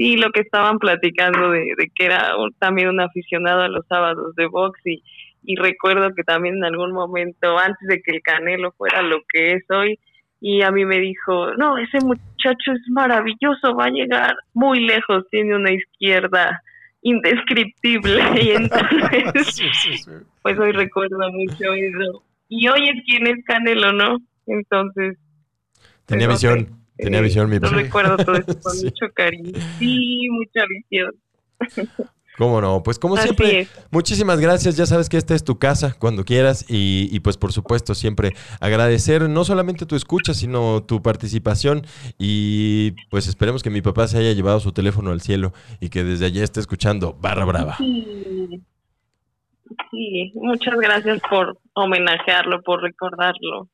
Sí, 0.00 0.16
lo 0.16 0.30
que 0.30 0.40
estaban 0.40 0.78
platicando 0.78 1.50
de, 1.50 1.60
de 1.76 1.90
que 1.94 2.06
era 2.06 2.34
un- 2.38 2.54
también 2.54 2.88
un 2.88 3.00
aficionado 3.00 3.60
a 3.60 3.68
los 3.68 3.86
sábados 3.86 4.34
de 4.34 4.46
box 4.46 4.80
y, 4.86 5.02
y 5.42 5.56
recuerdo 5.56 6.14
que 6.14 6.22
también 6.22 6.56
en 6.56 6.64
algún 6.64 6.92
momento, 6.92 7.58
antes 7.58 7.86
de 7.86 8.00
que 8.00 8.12
el 8.12 8.22
Canelo 8.22 8.72
fuera 8.78 9.02
lo 9.02 9.18
que 9.30 9.52
es 9.52 9.64
hoy, 9.68 9.98
y 10.40 10.62
a 10.62 10.70
mí 10.70 10.86
me 10.86 10.98
dijo, 11.00 11.54
no, 11.58 11.76
ese 11.76 11.98
muchacho 12.02 12.72
es 12.72 12.80
maravilloso, 12.88 13.74
va 13.78 13.84
a 13.86 13.90
llegar 13.90 14.34
muy 14.54 14.80
lejos, 14.80 15.26
tiene 15.30 15.54
una 15.54 15.70
izquierda 15.70 16.62
indescriptible. 17.02 18.22
Y 18.42 18.50
entonces, 18.52 20.08
pues 20.40 20.58
hoy 20.58 20.72
recuerdo 20.72 21.18
mucho 21.30 21.74
eso. 21.74 22.22
Y 22.48 22.68
hoy 22.68 22.88
es 22.88 23.04
quien 23.04 23.26
es 23.26 23.44
Canelo, 23.44 23.92
¿no? 23.92 24.16
Entonces, 24.46 25.18
Tenía 26.06 26.26
sé. 26.28 26.32
visión. 26.32 26.79
Tenía 27.00 27.20
Eh, 27.20 27.22
visión, 27.22 27.48
mi 27.48 27.56
Yo 27.56 27.60
papá. 27.62 27.74
recuerdo 27.76 28.16
todo 28.18 28.34
esto 28.36 28.58
con 28.62 28.72
Sí. 28.74 28.84
mucho 28.86 29.06
cariño. 29.14 29.52
Sí, 29.78 30.28
mucha 30.30 30.64
visión. 30.68 31.14
¿Cómo 32.38 32.58
no? 32.62 32.82
Pues 32.82 32.98
como 32.98 33.16
Así 33.16 33.24
siempre, 33.24 33.60
es. 33.60 33.70
muchísimas 33.90 34.40
gracias. 34.40 34.74
Ya 34.76 34.86
sabes 34.86 35.10
que 35.10 35.18
esta 35.18 35.34
es 35.34 35.44
tu 35.44 35.58
casa 35.58 35.94
cuando 35.98 36.24
quieras 36.24 36.64
y, 36.70 37.08
y, 37.12 37.20
pues 37.20 37.36
por 37.36 37.52
supuesto 37.52 37.94
siempre 37.94 38.32
agradecer 38.60 39.28
no 39.28 39.44
solamente 39.44 39.84
tu 39.84 39.94
escucha, 39.94 40.32
sino 40.32 40.82
tu 40.82 41.02
participación 41.02 41.82
y 42.18 42.92
pues 43.10 43.26
esperemos 43.28 43.62
que 43.62 43.68
mi 43.68 43.82
papá 43.82 44.08
se 44.08 44.16
haya 44.18 44.32
llevado 44.32 44.58
su 44.60 44.72
teléfono 44.72 45.10
al 45.10 45.20
cielo 45.20 45.52
y 45.80 45.90
que 45.90 46.02
desde 46.02 46.24
allá 46.26 46.42
esté 46.42 46.60
escuchando 46.60 47.12
Barra 47.20 47.44
Brava. 47.44 47.76
Sí. 47.76 48.62
Sí, 49.90 50.32
muchas 50.34 50.74
gracias 50.80 51.20
por 51.28 51.58
homenajearlo, 51.74 52.62
por 52.62 52.80
recordarlo 52.82 53.68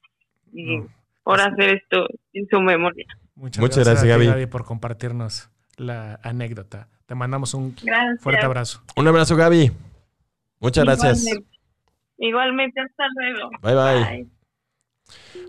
y. 0.53 0.81
por 1.27 1.41
hacer 1.41 1.75
esto 1.83 2.07
en 2.35 2.47
su 2.49 2.61
memoria. 2.61 3.05
Muchas, 3.35 3.61
Muchas 3.61 3.79
gracias, 3.85 4.05
gracias, 4.05 4.17
a 4.17 4.21
ti, 4.21 4.27
Gaby. 4.31 4.47
por 4.47 4.65
compartirnos 4.65 5.51
la 5.77 6.21
anécdota. 6.23 6.89
Te 7.07 7.17
mandamos 7.17 7.53
un 7.53 7.75
Gracias. 7.83 8.23
fuerte 8.23 8.47
abrazo. 8.47 8.81
Un 8.95 9.09
abrazo, 9.09 9.35
Gaby. 9.35 9.73
Muchas 10.61 10.85
gracias. 10.85 11.27
Igualmente, 11.27 11.59
Igualmente, 12.19 12.81
hasta 12.81 13.05
luego. 13.17 13.51
Bye, 13.61 13.75
bye. 14.23 14.36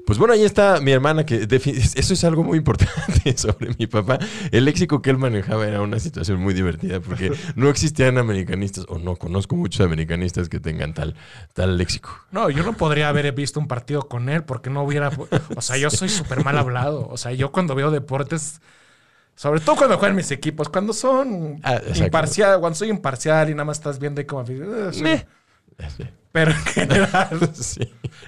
Pues 0.06 0.18
bueno, 0.20 0.34
ahí 0.34 0.46
está 0.46 0.80
mi 0.80 0.92
hermana, 0.94 1.26
que 1.26 1.46
eso 1.52 2.14
es 2.14 2.24
algo 2.24 2.42
muy 2.42 2.58
importante 2.60 3.38
sobre 3.38 3.76
mi 3.78 3.88
papá. 3.88 4.18
El 4.52 4.64
léxico 4.64 5.02
que 5.02 5.10
él 5.10 5.18
manejaba 5.18 5.68
era 5.68 5.82
una 5.82 6.00
situación 6.00 6.40
muy 6.40 6.54
divertida 6.54 7.02
porque 7.02 7.34
no 7.56 7.70
existían 7.70 8.18
americanistas, 8.18 8.86
o 8.88 9.00
no 9.00 9.18
conozco 9.18 9.58
muchos 9.58 9.82
americanistas 9.86 10.48
que 10.48 10.62
tengan 10.62 10.94
tal, 10.94 11.16
tal 11.54 11.78
léxico. 11.78 12.10
No, 12.32 12.50
yo 12.50 12.64
no 12.64 12.74
podría 12.74 13.10
haber 13.10 13.30
visto 13.34 13.60
un 13.60 13.68
partido 13.68 14.08
con 14.08 14.30
él 14.30 14.44
porque 14.46 14.70
no 14.70 14.84
hubiera. 14.84 15.12
O 15.56 15.62
sea, 15.62 15.76
yo 15.78 15.90
soy 15.90 16.08
súper 16.08 16.42
mal 16.44 16.58
hablado. 16.58 17.08
O 17.10 17.18
sea, 17.18 17.34
yo 17.34 17.52
cuando 17.52 17.76
veo 17.76 17.92
deportes, 17.92 18.62
sobre 19.36 19.60
todo 19.60 19.76
cuando 19.76 19.98
juegan 19.98 20.16
mis 20.16 20.32
equipos, 20.32 20.70
cuando 20.70 20.94
son 20.94 21.60
Ah, 21.64 21.82
imparcial, 21.96 22.62
cuando 22.62 22.76
soy 22.78 22.90
imparcial 22.90 23.50
y 23.50 23.54
nada 23.54 23.66
más 23.66 23.78
estás 23.80 24.00
viendo 24.00 24.20
ahí 24.20 24.26
como. 24.26 24.44
"Eh, 24.44 24.90
sí". 24.94 25.04
Pero 26.38 26.52
en 26.52 26.66
general. 26.66 27.52
Sí. 27.56 27.80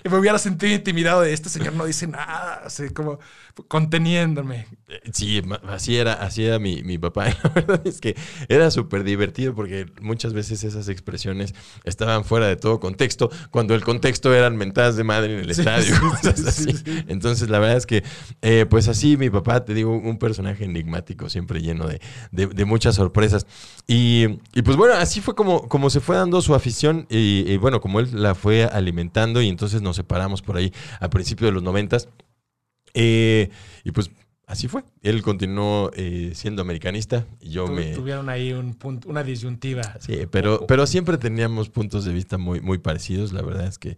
Y 0.04 0.10
me 0.10 0.18
hubiera 0.18 0.40
sentido 0.40 0.74
intimidado 0.74 1.22
de 1.22 1.32
este 1.32 1.48
señor 1.50 1.74
no 1.74 1.86
dice 1.86 2.08
nada, 2.08 2.64
así 2.66 2.90
como 2.90 3.20
conteniéndome. 3.68 4.66
Sí, 5.14 5.42
así 5.68 5.98
era, 5.98 6.14
así 6.14 6.44
era 6.46 6.58
mi, 6.60 6.82
mi 6.84 6.98
papá. 6.98 7.26
La 7.44 7.50
verdad 7.50 7.82
es 7.86 8.00
que 8.02 8.16
era 8.48 8.72
súper 8.72 9.04
divertido 9.04 9.54
porque 9.54 9.86
muchas 10.02 10.34
veces 10.34 10.64
esas 10.64 10.90
expresiones 10.90 11.54
estaban 11.84 12.26
fuera 12.26 12.48
de 12.48 12.56
todo 12.56 12.80
contexto, 12.80 13.30
cuando 13.52 13.76
el 13.76 13.84
contexto 13.84 14.34
eran 14.34 14.58
mentadas 14.58 14.96
de 14.96 15.04
madre 15.04 15.34
en 15.34 15.40
el 15.42 15.54
Sí, 15.54 15.62
estadio. 15.62 15.96
sí, 15.96 16.00
cosas 16.02 16.40
sí, 16.40 16.48
así. 16.48 16.74
sí. 16.78 17.04
Entonces, 17.08 17.50
la 17.50 17.60
verdad 17.60 17.78
es 17.78 17.86
que, 17.86 18.04
eh, 18.42 18.66
pues 18.70 18.88
así, 18.88 19.18
mi 19.18 19.30
papá, 19.30 19.64
te 19.66 19.74
digo, 19.74 19.92
un 19.96 20.18
personaje 20.18 20.66
enigmático, 20.66 21.30
siempre 21.30 21.62
lleno 21.62 21.88
de, 21.88 22.02
de- 22.32 22.48
de 22.48 22.66
muchas 22.66 22.96
sorpresas. 22.96 23.46
Y, 23.88 24.26
y, 24.54 24.62
pues 24.64 24.78
bueno, 24.78 24.96
así 24.96 25.22
fue 25.22 25.36
como, 25.36 25.68
como 25.68 25.90
se 25.90 26.00
fue 26.00 26.16
dando 26.16 26.42
su 26.42 26.56
afición 26.56 27.06
y, 27.10 27.44
y 27.52 27.58
bueno, 27.58 27.82
como 27.82 28.00
él 28.00 28.10
la 28.14 28.36
fue 28.36 28.64
alimentando 28.66 29.42
y 29.42 29.50
entonces 29.50 29.82
nos 29.82 29.96
separamos 29.96 30.42
por 30.42 30.58
ahí 30.58 30.74
a 31.00 31.10
principios 31.10 31.50
de 31.50 31.54
los 31.54 31.64
noventas. 31.64 32.08
Eh, 32.94 33.50
y 33.84 33.92
pues 33.92 34.10
así 34.48 34.68
fue. 34.68 34.84
Él 35.04 35.22
continuó 35.22 35.92
eh, 35.96 36.32
siendo 36.34 36.62
americanista 36.62 37.26
y 37.40 37.50
yo 37.52 37.66
Tu- 37.66 37.72
me... 37.74 37.94
Tuvieron 37.94 38.30
ahí 38.30 38.52
un 38.54 38.74
punto, 38.74 39.10
una 39.10 39.24
disyuntiva. 39.24 39.96
Sí, 40.00 40.20
pero, 40.32 40.66
pero 40.68 40.88
siempre 40.88 41.18
teníamos 41.18 41.70
puntos 41.70 42.06
de 42.06 42.14
vista 42.14 42.38
muy, 42.38 42.62
muy 42.62 42.78
parecidos. 42.80 43.32
La 43.34 43.42
verdad 43.42 43.68
es 43.68 43.78
que, 43.78 43.96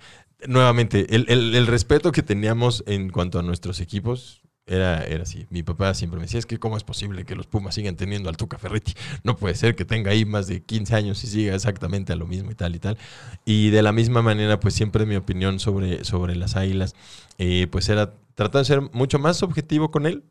nuevamente, 0.48 1.16
el, 1.16 1.26
el- 1.30 1.56
el 1.56 1.68
respeto 1.68 2.12
que 2.12 2.24
teníamos 2.24 2.84
en 2.88 3.10
cuanto 3.10 3.40
a 3.40 3.44
nuestros 3.44 3.80
equipos 3.80 4.42
era, 4.68 5.04
era 5.04 5.24
así. 5.24 5.48
Mi 5.50 5.64
papá 5.64 5.94
siempre 5.94 6.18
me 6.20 6.26
decía, 6.26 6.40
es 6.40 6.46
que 6.46 6.60
cómo 6.60 6.78
es 6.78 6.84
posible 6.84 7.26
que 7.26 7.36
los 7.36 7.48
Pumas 7.48 7.76
sigan 7.76 7.96
teniendo 7.96 8.30
al 8.30 8.38
Tuca 8.38 8.58
Ferretti. 8.58 8.94
No 9.24 9.36
puede 9.36 9.56
ser 9.56 9.76
que 9.76 9.86
tenga 9.86 10.12
ahí 10.12 10.24
más 10.24 10.48
de 10.48 10.62
15 10.64 10.96
años 10.96 11.22
y 11.24 11.28
siga 11.28 11.56
exactamente 11.56 12.14
a 12.14 12.16
lo 12.16 12.26
mismo 12.28 12.52
y 12.52 12.56
tal 12.56 12.76
y 12.76 12.80
tal. 12.80 12.98
Y 13.44 13.70
de 13.72 13.82
la 13.82 13.92
misma 13.92 14.22
manera, 14.22 14.60
pues 14.60 14.74
siempre 14.76 15.06
mi 15.06 15.16
opinión 15.16 15.60
sobre, 15.60 16.06
sobre 16.06 16.36
las 16.36 16.56
Águilas, 16.56 16.94
eh, 17.38 17.68
pues 17.72 17.90
era 17.90 18.14
tratar 18.36 18.62
de 18.62 18.66
ser 18.66 18.82
mucho 18.94 19.20
más 19.20 19.44
objetivo 19.44 19.92
con 19.92 20.06
él. 20.06 20.24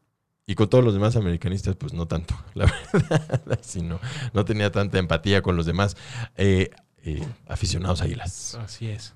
Y 0.47 0.57
con 0.57 0.69
todos 0.69 0.83
los 0.83 0.95
demás 0.95 1.15
americanistas, 1.15 1.77
pues 1.77 1.93
no 1.93 2.09
tanto, 2.09 2.35
la 2.55 2.67
verdad. 2.67 3.61
Sí, 3.63 3.83
no, 3.83 4.45
tenía 4.45 4.73
tanta 4.73 4.99
empatía 4.99 5.43
con 5.43 5.57
los 5.57 5.65
demás 5.65 5.97
eh, 6.37 6.71
eh, 7.05 7.25
aficionados 7.47 8.03
águilas. 8.03 8.57
Así 8.57 8.89
es. 8.89 9.15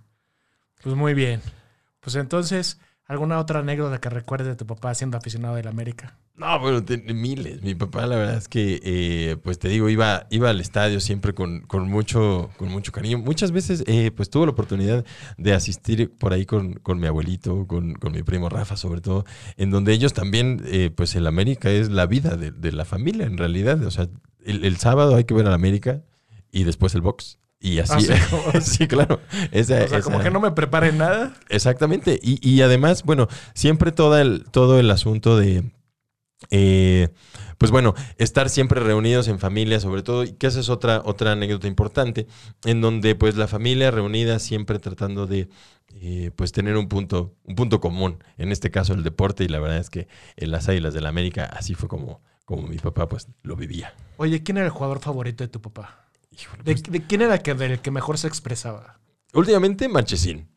Pues 0.82 0.94
muy 0.94 1.12
bien. 1.14 1.40
Pues 2.00 2.14
entonces, 2.16 2.78
¿alguna 3.06 3.38
otra 3.38 3.60
anécdota 3.60 4.00
que 4.00 4.10
recuerdes 4.10 4.48
de 4.48 4.56
tu 4.56 4.66
papá 4.66 4.94
siendo 4.94 5.16
aficionado 5.16 5.56
del 5.56 5.68
América? 5.68 6.18
No, 6.36 6.58
bueno, 6.58 6.84
miles. 7.14 7.62
Mi 7.62 7.76
papá, 7.76 8.06
la 8.06 8.16
verdad 8.16 8.36
es 8.36 8.48
que, 8.48 8.80
eh, 8.82 9.36
pues 9.42 9.58
te 9.60 9.68
digo, 9.68 9.88
iba, 9.88 10.26
iba 10.30 10.50
al 10.50 10.60
estadio 10.60 10.98
siempre 10.98 11.32
con, 11.32 11.60
con 11.60 11.88
mucho, 11.88 12.50
con 12.56 12.70
mucho 12.70 12.90
cariño. 12.90 13.18
Muchas 13.18 13.52
veces, 13.52 13.84
eh, 13.86 14.10
pues 14.10 14.30
tuve 14.30 14.46
la 14.46 14.52
oportunidad 14.52 15.04
de 15.38 15.52
asistir 15.54 16.12
por 16.12 16.32
ahí 16.32 16.44
con, 16.44 16.74
con 16.74 16.98
mi 16.98 17.06
abuelito, 17.06 17.68
con, 17.68 17.94
con 17.94 18.12
mi 18.12 18.24
primo 18.24 18.48
Rafa, 18.48 18.76
sobre 18.76 19.00
todo, 19.00 19.24
en 19.56 19.70
donde 19.70 19.92
ellos 19.92 20.12
también, 20.12 20.62
eh, 20.66 20.90
pues 20.94 21.14
el 21.14 21.28
América 21.28 21.70
es 21.70 21.90
la 21.90 22.06
vida 22.06 22.36
de, 22.36 22.50
de 22.50 22.72
la 22.72 22.84
familia, 22.84 23.26
en 23.26 23.38
realidad. 23.38 23.80
O 23.84 23.90
sea, 23.92 24.08
el, 24.44 24.64
el 24.64 24.76
sábado 24.78 25.14
hay 25.14 25.24
que 25.24 25.34
ver 25.34 25.46
al 25.46 25.54
América 25.54 26.02
y 26.50 26.64
después 26.64 26.96
el 26.96 27.00
box. 27.00 27.38
Y 27.66 27.79
así, 27.79 27.92
Ah, 28.12 28.16
sí, 28.18 28.22
como- 28.31 28.61
sí, 28.61 28.87
claro. 28.87 29.20
Esa- 29.50 29.85
O 29.85 29.88
sea, 29.88 30.03
como 30.03 30.20
que 30.20 30.31
no 30.31 30.38
me 30.38 30.50
prepare 30.50 30.92
nada. 30.92 31.35
Exactamente. 31.48 32.20
Y, 32.22 32.38
y 32.46 32.61
además, 32.61 33.05
bueno, 33.05 33.27
siempre 33.55 33.90
todo 33.90 34.18
el, 34.18 34.44
todo 34.50 34.79
el 34.79 34.90
asunto 34.90 35.38
de. 35.38 35.64
eh, 36.50 37.09
pues 37.57 37.70
bueno, 37.70 37.94
estar 38.18 38.50
siempre 38.50 38.81
reunidos 38.81 39.29
en 39.29 39.38
familia, 39.38 39.81
sobre 39.81 40.03
todo, 40.03 40.24
y 40.24 40.33
que 40.33 40.46
esa 40.48 40.61
es 40.61 40.68
otra, 40.68 41.00
otra 41.07 41.33
anécdota 41.33 41.66
importante, 41.66 42.27
en 42.66 42.83
donde 42.83 43.14
pues 43.14 43.37
la 43.37 43.48
familia 43.48 43.90
reunida 43.90 44.38
siempre 44.40 44.79
tratando 44.79 45.27
de 45.27 45.48
eh, 45.94 46.33
pues 46.37 46.53
tener 46.53 46.77
un 46.77 46.88
punto, 46.88 47.33
un 47.44 47.55
punto 47.55 47.81
común, 47.81 48.18
en 48.37 48.53
este 48.53 48.70
caso 48.70 48.92
el 48.92 49.05
deporte, 49.05 49.44
y 49.44 49.48
la 49.48 49.61
verdad 49.61 49.79
es 49.79 49.88
que 49.88 50.09
en 50.37 50.50
las 50.50 50.68
Águilas 50.68 50.92
del 50.92 51.05
la 51.05 51.09
América 51.09 51.44
así 51.57 51.74
fue 51.74 51.88
como, 51.88 52.20
como 52.44 52.66
mi 52.68 52.77
papá 52.77 53.09
pues 53.09 53.29
lo 53.42 53.57
vivía. 53.57 53.94
Oye, 54.18 54.42
¿quién 54.42 54.59
era 54.59 54.66
el 54.66 54.72
jugador 54.72 55.00
favorito 55.00 55.44
de 55.44 55.48
tu 55.48 55.62
papá? 55.62 56.03
Híjole, 56.38 56.62
¿De, 56.64 56.72
pues, 56.72 56.82
de 56.84 57.02
quién 57.06 57.22
era 57.22 57.38
que, 57.38 57.54
del 57.54 57.80
que 57.80 57.90
mejor 57.90 58.18
se 58.18 58.26
expresaba? 58.28 58.98
últimamente 59.32 59.88
Marchesín. 59.88 60.48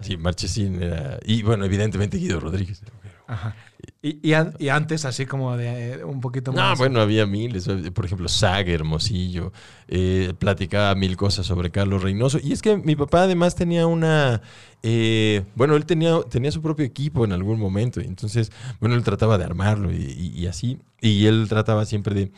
Sí, 0.00 0.16
Marchesín 0.16 0.82
era. 0.82 1.18
Y 1.24 1.42
bueno, 1.42 1.64
evidentemente 1.64 2.18
Guido 2.18 2.38
Rodríguez. 2.40 2.82
Ajá. 3.26 3.56
Y, 4.02 4.28
y 4.28 4.34
an- 4.34 4.54
y 4.58 4.68
antes, 4.68 5.04
así 5.06 5.24
como 5.26 5.56
de 5.56 5.94
eh, 5.94 6.04
un 6.04 6.20
poquito 6.20 6.52
No, 6.52 6.58
más. 6.60 6.78
bueno, 6.78 7.00
había 7.00 7.26
miles. 7.26 7.66
Por 7.94 8.04
ejemplo, 8.04 8.28
Saga, 8.28 8.70
Hermosillo. 8.72 9.52
eh, 9.88 10.32
platicaba 10.38 10.94
mil 10.94 11.16
cosas 11.16 11.46
sobre 11.46 11.70
Carlos 11.70 12.02
Reynoso. 12.02 12.38
Y 12.42 12.52
es 12.52 12.60
que 12.62 12.76
mi 12.76 12.94
papá 12.94 13.22
además 13.22 13.54
tenía 13.54 13.86
una. 13.86 14.42
eh, 14.82 15.44
bueno, 15.54 15.76
él 15.76 15.86
tenía, 15.86 16.20
tenía 16.30 16.52
su 16.52 16.60
propio 16.62 16.84
equipo 16.84 17.24
en 17.24 17.32
algún 17.32 17.58
momento. 17.58 18.00
y 18.00 18.04
Entonces, 18.04 18.52
bueno, 18.80 18.94
él 18.96 19.02
trataba 19.02 19.38
de 19.38 19.44
armarlo 19.44 19.90
y 19.92 20.46
así. 20.46 20.78
Y 21.00 21.26
él 21.26 21.46
trataba 21.48 21.84
siempre 21.86 22.14
de. 22.14 22.32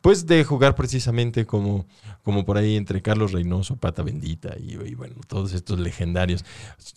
Pues 0.00 0.26
de 0.26 0.44
jugar 0.44 0.74
precisamente 0.74 1.46
como, 1.46 1.86
como 2.22 2.44
por 2.44 2.56
ahí 2.56 2.76
entre 2.76 3.02
Carlos 3.02 3.32
Reynoso, 3.32 3.76
Pata 3.76 4.02
Bendita 4.02 4.56
y, 4.58 4.94
bueno, 4.94 5.16
todos 5.26 5.52
estos 5.52 5.78
legendarios. 5.78 6.44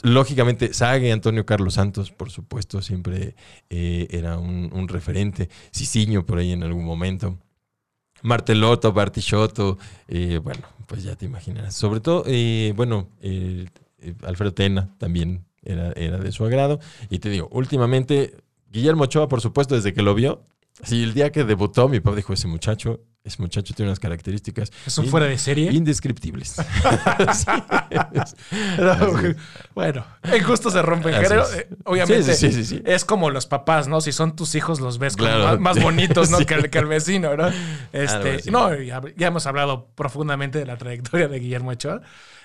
Lógicamente, 0.04 0.74
Sague, 0.74 1.12
Antonio 1.12 1.46
Carlos 1.46 1.76
Santos, 1.76 2.12
por 2.12 2.30
supuesto, 2.30 2.82
siempre 2.82 3.36
eh, 3.70 4.08
era 4.12 4.38
un, 4.38 4.88
referente. 4.88 5.50
Cicinho 5.72 6.26
por 6.26 6.38
ahí 6.38 6.52
en 6.52 6.64
algún 6.64 6.86
momento. 6.86 7.38
Martelotto, 8.24 8.94
Bartichotto, 8.94 9.78
eh, 10.08 10.40
bueno, 10.44 10.62
pues 10.92 11.04
ya 11.04 11.16
te 11.16 11.26
imaginarás. 11.26 11.74
Sobre 11.74 12.02
todo, 12.02 12.24
eh, 12.28 12.74
bueno, 12.76 13.08
eh, 13.22 13.66
eh, 14.00 14.14
Alfredo 14.24 14.54
Tena 14.54 14.90
también 14.98 15.46
era, 15.64 15.94
era 15.94 16.18
de 16.18 16.34
su 16.34 16.44
agrado. 16.44 16.82
Y 17.10 17.20
te 17.20 17.30
digo, 17.30 17.48
últimamente, 17.50 18.36
Guillermo 18.70 19.06
Ochoa, 19.06 19.30
por 19.30 19.40
supuesto, 19.40 19.76
desde 19.76 19.94
que 19.94 20.02
lo 20.02 20.14
vio, 20.14 20.44
sí, 20.84 21.04
el 21.04 21.14
día 21.14 21.32
que 21.32 21.44
debutó, 21.44 21.88
mi 21.90 22.00
papá 22.00 22.16
dijo, 22.16 22.34
ese 22.34 22.48
muchacho, 22.48 23.02
ese 23.24 23.42
muchacho 23.42 23.74
tiene 23.76 23.90
unas 23.90 24.00
características 24.00 24.72
¿Es 24.86 24.98
un 24.98 25.06
fuera 25.08 25.28
de 25.28 25.38
serie? 25.38 25.72
indescriptibles. 25.72 26.58
Así. 27.18 27.46
bueno, 29.76 30.06
en 30.24 30.44
gusto 30.44 30.70
se 30.72 30.82
rompe 30.82 31.10
el 31.10 31.16
género. 31.16 31.46
Eh, 31.54 31.70
Obviamente, 31.86 32.24
Sí, 32.24 32.34
sí, 32.34 32.52
sí, 32.52 32.64
sí, 32.64 32.78
sí. 32.78 32.84
es 32.86 33.06
como 33.06 33.30
los 33.30 33.46
papás, 33.46 33.88
¿no? 33.88 34.02
Si 34.02 34.12
son 34.12 34.36
tus 34.36 34.56
hijos, 34.56 34.80
los 34.80 34.98
ves 34.98 35.16
como 35.18 35.30
más, 35.30 35.60
más 35.60 35.82
bonitos, 35.82 36.30
¿no? 36.30 36.38
Que, 36.46 36.56
el, 36.56 36.70
que 36.70 36.80
el 36.80 36.88
vecino, 36.88 37.36
¿no? 37.38 37.50
Este, 37.94 38.50
no, 38.52 38.74
ya, 38.76 39.02
ya 39.16 39.28
hemos 39.28 39.46
hablado 39.46 39.88
profundamente 39.96 40.58
de 40.60 40.66
la 40.66 40.78
trayectoria 40.78 41.28
de 41.28 41.40
Guillermo 41.40 41.70
Ochoa 41.72 42.02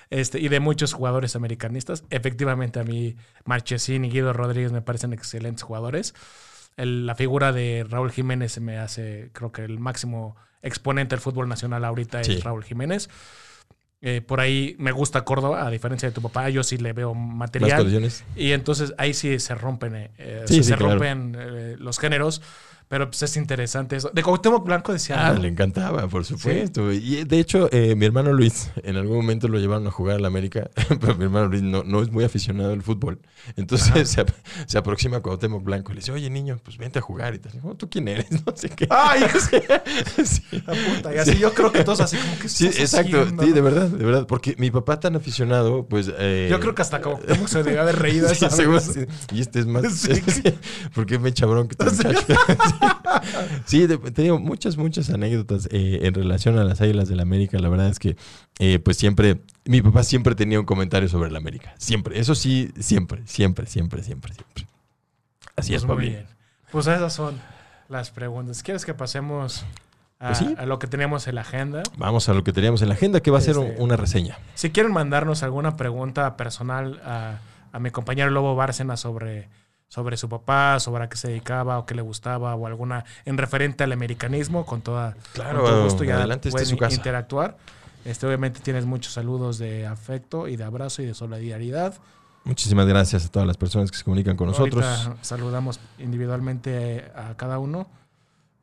este, 0.09 0.39
y 0.39 0.47
de 0.47 0.59
muchos 0.59 0.93
jugadores 0.93 1.35
americanistas. 1.35 2.03
Efectivamente, 2.11 2.79
a 2.79 2.83
mí 2.83 3.15
Marchesín 3.45 4.05
y 4.05 4.09
Guido 4.09 4.31
Rodríguez 4.33 4.71
me 4.71 4.81
parecen 4.81 5.13
excelentes 5.13 5.63
jugadores. 5.63 6.13
El- 6.77 7.05
la 7.05 7.15
figura 7.15 7.51
de 7.51 7.85
Raúl 7.89 8.11
Jiménez 8.11 8.51
se 8.53 8.61
me 8.61 8.77
hace, 8.77 9.29
creo 9.33 9.51
que 9.51 9.63
el 9.65 9.79
máximo 9.79 10.35
exponente 10.61 11.15
del 11.15 11.21
fútbol 11.21 11.49
nacional 11.49 11.83
ahorita 11.83 12.23
Sí. 12.23 12.33
es 12.33 12.43
Raúl 12.43 12.63
Jiménez. 12.63 13.09
Eh, 13.99 14.21
por 14.21 14.39
ahí 14.39 14.75
me 14.77 14.91
gusta 14.91 15.25
Córdoba, 15.25 15.65
a 15.65 15.71
diferencia 15.71 16.07
de 16.07 16.13
tu 16.13 16.21
papá, 16.21 16.49
yo 16.49 16.63
sí 16.63 16.77
le 16.77 16.93
veo 16.93 17.15
material. 17.15 17.71
Y 18.35 18.51
entonces 18.51 18.93
ahí 18.99 19.13
sí 19.15 19.39
se 19.39 19.55
rompen, 19.55 19.95
eh, 19.95 20.11
eh, 20.19 20.43
Sí, 20.45 20.57
se, 20.57 20.63
sí, 20.63 20.69
se 20.69 20.75
claro. 20.77 20.91
rompen 20.93 21.35
eh, 21.37 21.75
los 21.79 21.97
géneros, 21.97 22.43
pero 22.89 23.09
pues 23.09 23.21
es 23.23 23.35
interesante 23.37 23.95
eso. 23.97 24.09
De 24.13 24.23
Cuauhtémoc 24.23 24.65
Blanco 24.65 24.93
decía, 24.93 25.27
Ah, 25.27 25.33
le 25.33 25.47
encantaba, 25.49 26.07
por 26.07 26.23
supuesto. 26.25 26.91
Y 26.91 27.23
de 27.25 27.39
hecho, 27.39 27.67
eh, 27.71 27.95
mi 27.95 28.05
hermano 28.05 28.31
Luis, 28.33 28.71
en 28.83 28.95
algún 28.95 29.17
momento 29.17 29.47
lo 29.47 29.59
llevaron 29.59 29.85
a 29.87 29.91
jugar 29.91 30.17
a 30.17 30.19
la 30.19 30.27
América, 30.27 30.69
pero 31.01 31.15
mi 31.15 31.25
hermano 31.25 31.47
Luis 31.47 31.63
no, 31.63 31.83
no 31.83 32.01
es 32.01 32.11
muy 32.11 32.23
aficionado 32.23 32.71
al 32.73 32.81
fútbol. 32.81 33.19
Entonces 33.55 34.09
se, 34.09 34.21
ap- 34.21 34.31
se 34.65 34.77
aproxima 34.77 35.17
a 35.17 35.19
Cuauhtémoc 35.21 35.63
Blanco 35.63 35.91
y 35.91 35.95
le 35.95 35.99
dice, 36.01 36.11
oye 36.11 36.29
niño, 36.29 36.59
pues 36.63 36.77
vente 36.77 36.99
a 36.99 37.01
jugar. 37.01 37.35
Y 37.35 37.39
tal. 37.39 37.51
"Oh, 37.63 37.75
¿Tú 37.75 37.89
quién 37.89 38.07
eres? 38.07 38.27
No 38.45 38.53
sé 38.55 38.69
qué. 38.69 38.87
¡Ay, 38.89 39.21
Sí. 40.23 40.41
de 40.51 40.59
puta! 40.95 41.13
Y 41.13 41.17
así 41.17 41.37
yo 41.37 41.53
creo 41.53 41.71
que 41.71 41.83
todos 41.83 41.99
así 42.01 42.17
como 42.17 42.39
que 42.39 42.47
Sí, 42.49 42.67
exacto. 42.67 43.21
haciendo, 43.21 43.43
Sí, 43.43 43.49
no? 43.49 43.55
de 43.55 43.61
verdad, 43.61 43.87
de 43.87 44.05
verdad. 44.05 44.27
Porque 44.27 44.55
mi 44.57 44.71
papá 44.71 44.99
tan 44.99 45.15
aficionado, 45.15 45.85
pues... 45.87 46.11
eh, 46.17 46.47
Yo 46.49 46.59
creo 46.59 46.73
que 46.75 46.81
hasta 46.81 47.01
Cuauhtémoc 47.01 47.47
se 47.47 47.63
debió 47.63 47.81
haber 47.81 47.99
reído. 47.99 48.29
Sí, 48.33 48.45
seguro. 48.49 48.81
Y 49.33 49.41
este 49.41 49.59
es 49.59 49.65
más. 49.65 49.91
Sí. 49.93 50.11
porque 50.93 51.19
me 51.19 51.29
echa 51.29 51.45
bronca 51.45 51.75
este 51.85 52.07
muchacho. 52.07 52.35
Sí, 53.65 53.87
de- 53.87 53.97
te 53.97 54.21
digo, 54.23 54.39
muchas, 54.39 54.77
muchas 54.77 55.09
anécdotas 55.09 55.67
eh, 55.71 55.99
en 56.03 56.13
relación 56.13 56.57
a 56.57 56.63
las 56.63 56.81
águilas 56.81 57.07
del 57.09 57.19
América. 57.19 57.59
La 57.59 57.69
verdad 57.69 57.87
es 57.89 57.99
que, 57.99 58.15
eh, 58.59 58.79
pues 58.79 58.97
siempre, 58.97 59.41
mi 59.65 59.81
papá 59.81 60.03
siempre 60.03 60.35
tenía 60.35 60.59
un 60.59 60.65
comentario 60.65 61.09
sobre 61.09 61.31
la 61.31 61.37
América. 61.37 61.73
Siempre. 61.77 62.19
Eso 62.19 62.35
sí, 62.35 62.71
siempre, 62.79 63.21
siempre, 63.25 63.65
siempre, 63.65 64.03
siempre, 64.03 64.33
siempre. 64.33 64.67
Así 65.55 65.71
Pues 65.71 65.81
es, 65.81 65.83
muy 65.87 65.95
Pablo. 65.95 66.09
bien. 66.09 66.25
Pues 66.71 66.87
esas 66.87 67.13
son 67.13 67.39
las 67.89 68.11
preguntas. 68.11 68.61
¿Quieres 68.63 68.85
que 68.85 68.93
pasemos 68.93 69.65
a, 70.19 70.27
Pues 70.27 70.37
sí. 70.39 70.55
a 70.57 70.65
lo 70.65 70.77
que 70.79 70.87
teníamos 70.87 71.27
en 71.27 71.35
la 71.35 71.41
agenda? 71.41 71.83
Vamos 71.97 72.27
a 72.29 72.33
lo 72.33 72.43
que 72.43 72.51
teníamos 72.53 72.81
en 72.81 72.89
la 72.89 72.95
agenda, 72.95 73.21
que 73.21 73.31
va 73.31 73.37
a 73.39 73.41
ser 73.41 73.55
Este- 73.57 73.81
una 73.81 73.95
reseña. 73.95 74.37
Si 74.55 74.69
quieren 74.71 74.91
mandarnos 74.91 75.43
alguna 75.43 75.77
pregunta 75.77 76.35
personal 76.37 77.01
a, 77.05 77.39
a 77.71 77.79
mi 77.79 77.89
compañero 77.91 78.29
Lobo 78.29 78.55
Bárcena 78.55 78.97
sobre, 78.97 79.47
sobre 79.87 80.17
su 80.17 80.27
papá, 80.29 80.79
sobre 80.79 81.05
a 81.05 81.09
qué 81.09 81.17
se 81.17 81.29
dedicaba 81.29 81.79
o 81.79 81.85
qué 81.85 81.95
le 81.95 82.01
gustaba 82.01 82.53
o 82.55 82.67
alguna 82.67 83.05
en 83.25 83.37
referente 83.37 83.83
al 83.83 83.91
americanismo, 83.91 84.65
con 84.65 84.81
toda 84.81 85.15
Claro, 85.33 85.61
con 85.61 85.69
todo 85.71 85.83
gusto 85.85 86.03
ya 86.03 86.17
adelante, 86.17 86.49
pueden 86.51 86.67
su 86.67 86.77
casa. 86.77 86.95
interactuar. 86.95 87.57
Este, 88.05 88.25
obviamente 88.25 88.59
tienes 88.61 88.85
muchos 88.85 89.13
saludos 89.13 89.57
de 89.57 89.85
afecto 89.85 90.47
y 90.47 90.55
de 90.55 90.63
abrazo 90.63 91.01
y 91.01 91.05
de 91.05 91.13
solidaridad. 91.13 91.95
Muchísimas 92.43 92.85
gracias 92.87 93.25
a 93.25 93.29
todas 93.29 93.45
las 93.47 93.57
personas 93.57 93.91
que 93.91 93.97
se 93.97 94.03
comunican 94.05 94.37
con 94.37 94.47
nosotros. 94.47 94.85
Ahorita 94.85 95.17
saludamos 95.21 95.79
individualmente 95.99 97.11
a 97.15 97.35
cada 97.35 97.59
uno. 97.59 97.89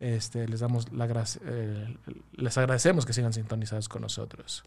Este, 0.00 0.48
les 0.48 0.60
damos 0.60 0.92
la 0.92 1.06
gracia, 1.06 1.40
eh, 1.44 1.96
les 2.32 2.58
agradecemos 2.58 3.06
que 3.06 3.12
sigan 3.12 3.32
sintonizados 3.32 3.88
con 3.88 4.02
nosotros. 4.02 4.64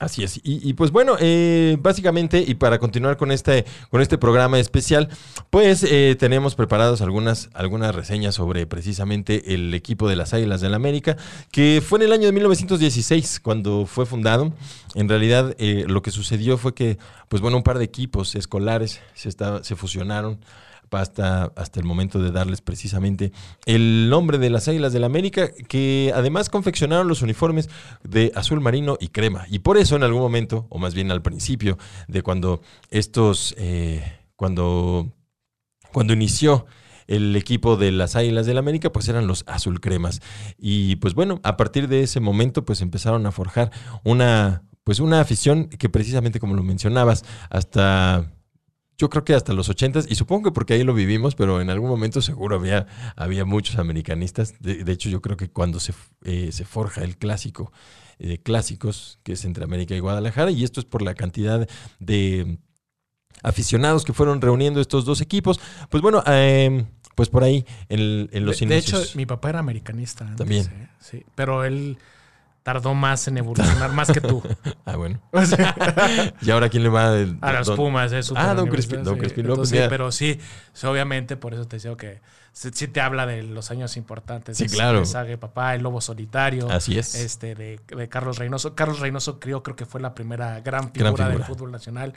Así 0.00 0.24
es. 0.24 0.40
Y, 0.42 0.72
pues 0.72 0.92
bueno, 0.92 1.16
eh, 1.20 1.76
básicamente, 1.78 2.42
y 2.44 2.54
para 2.54 2.78
continuar 2.78 3.18
con 3.18 3.30
este, 3.30 3.66
con 3.90 4.00
este 4.00 4.16
programa 4.16 4.58
especial, 4.58 5.10
pues 5.50 5.82
eh, 5.86 6.16
tenemos 6.18 6.54
preparados 6.54 7.02
algunas, 7.02 7.50
algunas 7.52 7.94
reseñas 7.94 8.34
sobre 8.34 8.66
precisamente 8.66 9.52
el 9.52 9.74
equipo 9.74 10.08
de 10.08 10.16
las 10.16 10.32
Águilas 10.32 10.62
del 10.62 10.72
América, 10.72 11.18
que 11.52 11.82
fue 11.86 11.98
en 11.98 12.06
el 12.06 12.12
año 12.14 12.24
de 12.24 12.32
1916 12.32 13.40
cuando 13.40 13.84
fue 13.84 14.06
fundado. 14.06 14.54
En 14.94 15.06
realidad, 15.06 15.54
eh, 15.58 15.84
lo 15.86 16.00
que 16.00 16.10
sucedió 16.12 16.56
fue 16.56 16.72
que, 16.72 16.96
pues 17.28 17.42
bueno, 17.42 17.58
un 17.58 17.62
par 17.62 17.76
de 17.76 17.84
equipos 17.84 18.34
escolares 18.36 19.00
se, 19.12 19.28
estaba- 19.28 19.62
se 19.64 19.76
fusionaron 19.76 20.40
hasta, 20.90 21.52
hasta 21.56 21.80
el 21.80 21.86
momento 21.86 22.20
de 22.20 22.30
darles 22.30 22.60
precisamente 22.60 23.32
el 23.66 24.08
nombre 24.10 24.38
de 24.38 24.50
las 24.50 24.68
Águilas 24.68 24.92
del 24.92 25.04
América, 25.04 25.50
que 25.68 26.12
además 26.14 26.48
confeccionaron 26.48 27.08
los 27.08 27.22
uniformes 27.22 27.68
de 28.02 28.32
azul 28.34 28.60
marino 28.60 28.96
y 29.00 29.08
crema. 29.08 29.46
Y 29.48 29.60
por 29.60 29.78
eso 29.78 29.96
en 29.96 30.02
algún 30.02 30.22
momento, 30.22 30.66
o 30.68 30.78
más 30.78 30.94
bien 30.94 31.10
al 31.10 31.22
principio, 31.22 31.78
de 32.08 32.22
cuando 32.22 32.62
estos, 32.90 33.54
eh, 33.58 34.18
cuando, 34.36 35.12
cuando 35.92 36.12
inició 36.12 36.66
el 37.06 37.34
equipo 37.34 37.76
de 37.76 37.90
las 37.90 38.14
Águilas 38.14 38.46
del 38.46 38.58
América, 38.58 38.90
pues 38.92 39.08
eran 39.08 39.26
los 39.26 39.42
azul 39.48 39.80
cremas. 39.80 40.20
Y 40.56 40.96
pues 40.96 41.14
bueno, 41.14 41.40
a 41.42 41.56
partir 41.56 41.88
de 41.88 42.02
ese 42.02 42.20
momento, 42.20 42.64
pues 42.64 42.82
empezaron 42.82 43.26
a 43.26 43.32
forjar 43.32 43.72
una, 44.04 44.62
pues 44.84 45.00
una 45.00 45.20
afición 45.20 45.68
que 45.68 45.88
precisamente 45.88 46.38
como 46.38 46.54
lo 46.54 46.62
mencionabas, 46.62 47.24
hasta 47.50 48.30
yo 49.00 49.08
creo 49.10 49.24
que 49.24 49.34
hasta 49.34 49.52
los 49.54 49.68
ochentas, 49.68 50.06
y 50.08 50.14
supongo 50.14 50.44
que 50.44 50.52
porque 50.52 50.74
ahí 50.74 50.84
lo 50.84 50.92
vivimos, 50.94 51.34
pero 51.34 51.60
en 51.60 51.70
algún 51.70 51.88
momento 51.88 52.20
seguro 52.20 52.56
había, 52.56 52.86
había 53.16 53.44
muchos 53.44 53.78
americanistas. 53.78 54.54
De, 54.60 54.84
de 54.84 54.92
hecho, 54.92 55.08
yo 55.08 55.20
creo 55.22 55.36
que 55.36 55.48
cuando 55.50 55.80
se, 55.80 55.92
eh, 56.24 56.50
se 56.52 56.64
forja 56.64 57.02
el 57.02 57.16
clásico 57.16 57.72
de 58.18 58.38
clásicos, 58.42 59.18
que 59.22 59.32
es 59.32 59.44
entre 59.46 59.64
América 59.64 59.94
y 59.94 60.00
Guadalajara, 60.00 60.50
y 60.50 60.62
esto 60.64 60.80
es 60.80 60.86
por 60.86 61.00
la 61.02 61.14
cantidad 61.14 61.66
de 61.98 62.58
aficionados 63.42 64.04
que 64.04 64.12
fueron 64.12 64.40
reuniendo 64.40 64.80
estos 64.80 65.04
dos 65.04 65.20
equipos, 65.22 65.58
pues 65.88 66.02
bueno, 66.02 66.22
eh, 66.26 66.84
pues 67.14 67.28
por 67.30 67.42
ahí 67.42 67.64
en, 67.88 68.00
el- 68.00 68.30
en 68.32 68.44
los 68.44 68.60
de, 68.60 68.66
de 68.66 68.74
inicios. 68.74 69.02
hecho, 69.08 69.16
mi 69.16 69.24
papá 69.26 69.48
era 69.50 69.58
americanista. 69.60 70.24
antes, 70.24 70.36
También. 70.36 70.66
¿eh? 70.66 70.88
Sí, 71.00 71.24
pero 71.34 71.64
él 71.64 71.96
tardó 72.62 72.94
más 72.94 73.26
en 73.28 73.38
evolucionar, 73.38 73.92
más 73.92 74.10
que 74.12 74.20
tú. 74.20 74.42
Ah, 74.84 74.96
bueno. 74.96 75.20
¿Y 76.42 76.50
ahora 76.50 76.68
quién 76.68 76.82
le 76.82 76.88
va? 76.88 77.16
el- 77.16 77.38
a 77.40 77.52
los 77.52 77.66
don- 77.68 77.76
Pumas, 77.76 78.12
es 78.12 78.32
Ah, 78.34 78.54
don 78.54 78.68
Crispin, 78.68 79.02
don 79.04 79.14
sí. 79.14 79.20
Crispin 79.20 79.46
López, 79.46 79.68
Entonces, 79.70 79.78
ya. 79.78 79.88
Pero 79.88 80.12
sí, 80.12 80.38
sí, 80.72 80.86
obviamente, 80.86 81.36
por 81.36 81.54
eso 81.54 81.66
te 81.66 81.76
decía 81.76 81.94
que 81.96 82.20
sí, 82.52 82.70
sí 82.72 82.88
te 82.88 83.00
habla 83.00 83.26
de 83.26 83.42
los 83.42 83.70
años 83.70 83.96
importantes. 83.96 84.56
Sí, 84.58 84.64
de- 84.66 84.70
claro. 84.74 85.04
Sague 85.04 85.38
Papá, 85.38 85.74
El 85.74 85.82
Lobo 85.82 86.00
Solitario. 86.00 86.70
Así 86.70 86.98
es. 86.98 87.14
Este, 87.14 87.54
de, 87.54 87.80
de 87.86 88.08
Carlos 88.08 88.38
Reynoso. 88.38 88.74
Carlos 88.74 89.00
Reynoso 89.00 89.38
creo, 89.40 89.62
creo 89.62 89.76
que 89.76 89.86
fue 89.86 90.00
la 90.00 90.14
primera 90.14 90.60
gran 90.60 90.92
figura, 90.92 91.12
Gran 91.12 91.32
del 91.32 91.44
fútbol 91.44 91.70
nacional, 91.72 92.14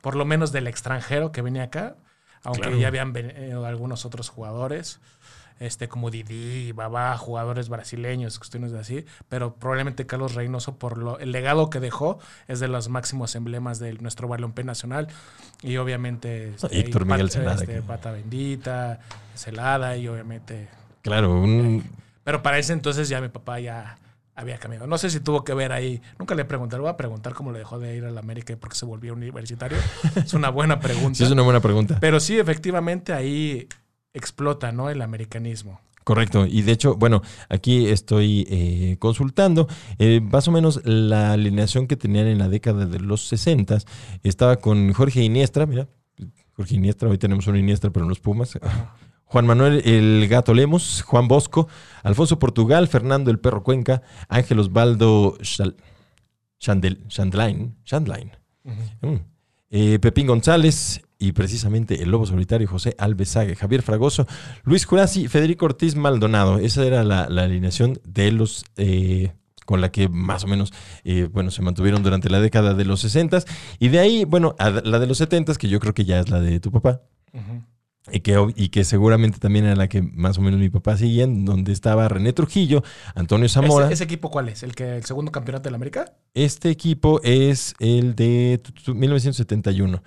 por 0.00 0.14
lo 0.16 0.24
menos 0.24 0.52
del 0.52 0.66
extranjero 0.66 1.32
que 1.32 1.42
venía 1.42 1.64
acá, 1.64 1.96
aunque 2.42 2.62
Claro. 2.62 2.78
ya 2.78 2.88
habían 2.88 3.12
venido 3.12 3.66
algunos 3.66 4.04
otros 4.04 4.28
jugadores. 4.28 5.00
Este, 5.60 5.88
como 5.88 6.10
Didi, 6.10 6.72
Babá, 6.72 7.16
jugadores 7.18 7.68
brasileños, 7.68 8.38
cuestiones 8.38 8.72
así, 8.72 9.04
pero 9.28 9.54
probablemente 9.54 10.06
Carlos 10.06 10.34
Reynoso, 10.34 10.76
por 10.78 10.96
lo, 10.98 11.18
el 11.18 11.30
legado 11.32 11.68
que 11.70 11.78
dejó, 11.80 12.18
es 12.48 12.60
de 12.60 12.66
los 12.68 12.88
máximos 12.88 13.34
emblemas 13.36 13.78
de 13.78 13.92
nuestro 13.94 14.26
balompié 14.26 14.64
nacional. 14.64 15.06
Y 15.62 15.76
obviamente 15.76 16.54
este, 16.54 16.80
Héctor 16.80 17.02
y 17.02 17.04
Miguel 17.04 17.26
Pat- 17.26 17.32
Celada, 17.32 17.54
este, 17.60 17.66
que- 17.74 17.82
Pata 17.82 18.10
Bendita, 18.10 19.00
Celada, 19.34 19.96
y 19.98 20.08
obviamente 20.08 20.68
Claro, 21.02 21.32
un... 21.40 21.84
pero 22.24 22.42
para 22.42 22.58
ese 22.58 22.72
entonces 22.72 23.08
ya 23.10 23.20
mi 23.20 23.28
papá 23.28 23.60
ya 23.60 23.98
había 24.34 24.56
cambiado. 24.58 24.86
No 24.86 24.96
sé 24.96 25.10
si 25.10 25.20
tuvo 25.20 25.44
que 25.44 25.52
ver 25.52 25.72
ahí. 25.72 26.00
Nunca 26.18 26.34
le 26.34 26.46
pregunté. 26.46 26.76
Le 26.76 26.80
voy 26.80 26.90
a 26.90 26.96
preguntar 26.96 27.34
cómo 27.34 27.52
le 27.52 27.58
dejó 27.58 27.78
de 27.78 27.96
ir 27.96 28.06
a 28.06 28.10
la 28.10 28.20
América 28.20 28.54
y 28.54 28.56
por 28.56 28.70
qué 28.70 28.76
se 28.76 28.86
volvió 28.86 29.12
universitario. 29.12 29.76
es 30.16 30.32
una 30.32 30.48
buena 30.48 30.80
pregunta. 30.80 31.14
Sí, 31.18 31.24
es 31.24 31.30
una 31.30 31.42
buena 31.42 31.60
pregunta. 31.60 31.98
Pero 32.00 32.18
sí, 32.20 32.38
efectivamente 32.38 33.12
ahí 33.12 33.68
explota, 34.14 34.72
¿no? 34.72 34.90
El 34.90 35.02
americanismo. 35.02 35.80
Correcto. 36.04 36.46
Y 36.46 36.62
de 36.62 36.72
hecho, 36.72 36.96
bueno, 36.96 37.22
aquí 37.48 37.86
estoy 37.88 38.46
eh, 38.50 38.96
consultando. 38.98 39.68
eh, 39.98 40.20
más 40.20 40.48
o 40.48 40.50
menos 40.52 40.80
la 40.84 41.32
alineación 41.32 41.86
que 41.86 41.96
tenían 41.96 42.26
en 42.26 42.38
la 42.38 42.48
década 42.48 42.86
de 42.86 42.98
los 43.00 43.28
60 43.28 43.78
estaba 44.22 44.56
con 44.56 44.92
Jorge 44.92 45.22
Iniestra, 45.22 45.66
mira. 45.66 45.88
Jorge 46.56 46.74
Iniestra, 46.76 47.08
hoy 47.08 47.18
tenemos 47.18 47.46
un 47.46 47.56
Iniestra, 47.56 47.90
pero 47.90 48.04
en 48.04 48.08
los 48.08 48.20
Pumas. 48.20 48.58
Juan 49.24 49.46
Manuel 49.46 49.82
El 49.84 50.26
Gato 50.28 50.52
Lemos, 50.54 51.02
Juan 51.02 51.28
Bosco, 51.28 51.68
Alfonso 52.02 52.38
Portugal, 52.38 52.88
Fernando 52.88 53.30
El 53.30 53.38
Perro 53.38 53.62
Cuenca, 53.62 54.02
Ángel 54.28 54.58
Osvaldo 54.58 55.38
Chandel- 56.58 57.06
Chandlain, 57.08 57.76
Chandlain, 57.84 58.32
Mm. 58.64 59.16
Eh, 59.70 59.98
Pepín 60.00 60.26
González 60.26 61.00
y 61.18 61.32
precisamente 61.32 62.02
el 62.02 62.10
Lobo 62.10 62.26
Solitario 62.26 62.66
José 62.66 62.96
Alvesague, 62.98 63.54
Javier 63.54 63.82
Fragoso, 63.82 64.26
Luis 64.64 64.84
Jurasi, 64.84 65.28
Federico 65.28 65.66
Ortiz 65.66 65.94
Maldonado. 65.94 66.58
Esa 66.58 66.84
era 66.84 67.04
la, 67.04 67.22
alineación 67.24 68.00
de 68.04 68.32
los 68.32 68.64
eh, 68.76 69.32
con 69.66 69.80
la 69.80 69.92
que 69.92 70.08
más 70.08 70.42
o 70.42 70.48
menos 70.48 70.72
eh, 71.04 71.28
bueno, 71.30 71.52
se 71.52 71.62
mantuvieron 71.62 72.02
durante 72.02 72.28
la 72.30 72.40
década 72.40 72.74
de 72.74 72.84
los 72.84 73.00
60 73.00 73.44
y 73.78 73.88
de 73.88 74.00
ahí, 74.00 74.24
bueno, 74.24 74.56
a 74.58 74.70
la 74.70 74.98
de 74.98 75.06
los 75.06 75.18
70 75.18 75.54
que 75.54 75.68
yo 75.68 75.78
creo 75.78 75.94
que 75.94 76.04
ya 76.04 76.18
es 76.18 76.30
la 76.30 76.40
de 76.40 76.58
tu 76.58 76.72
papá. 76.72 77.02
Y 78.10 78.20
que, 78.20 78.52
y 78.56 78.70
que 78.70 78.82
seguramente 78.84 79.38
también 79.38 79.66
era 79.66 79.76
la 79.76 79.88
que 79.88 80.00
más 80.02 80.38
o 80.38 80.40
menos 80.40 80.58
mi 80.58 80.70
papá 80.70 80.96
seguía, 80.96 81.24
en 81.24 81.44
donde 81.44 81.72
estaba 81.72 82.08
René 82.08 82.32
Trujillo, 82.32 82.82
Antonio 83.14 83.48
Zamora. 83.48 83.84
¿Ese, 83.86 83.94
ese 83.94 84.04
equipo 84.04 84.30
cuál 84.30 84.48
es? 84.48 84.62
¿El, 84.62 84.74
que, 84.74 84.96
¿El 84.96 85.04
segundo 85.04 85.30
campeonato 85.30 85.64
de 85.64 85.70
la 85.70 85.76
América? 85.76 86.14
Este 86.34 86.70
equipo 86.70 87.20
es 87.22 87.74
el 87.78 88.14
de 88.16 88.58
tu, 88.64 88.72
tu, 88.72 88.82
tu, 88.82 88.94
1971. 88.94 90.02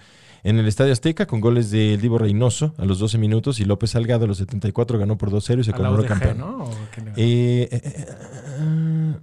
En 0.45 0.58
el 0.60 0.67
Estadio 0.67 0.91
Azteca, 0.91 1.25
con 1.27 1.39
goles 1.39 1.71
de 1.71 1.97
Divo 1.97 2.17
Reynoso 2.17 2.73
a 2.77 2.84
los 2.84 2.99
12 2.99 3.17
minutos 3.17 3.60
y 3.62 3.65
López 3.65 3.91
Salgado 3.91 4.25
a 4.25 4.27
los 4.27 4.39
74 4.39 4.97
ganó 4.99 5.17
por 5.17 5.29
2-0 5.32 5.60
y 5.62 5.63
se 5.63 5.71
coronó 5.71 6.03
campeón. 6.06 6.38
¿no? 6.39 6.63
¿O 6.65 6.71
qué 6.93 6.99
le- 7.01 7.12
Eh, 7.12 7.69
eh, 7.71 7.82
eh, 7.82 8.06
eh, 8.08 9.15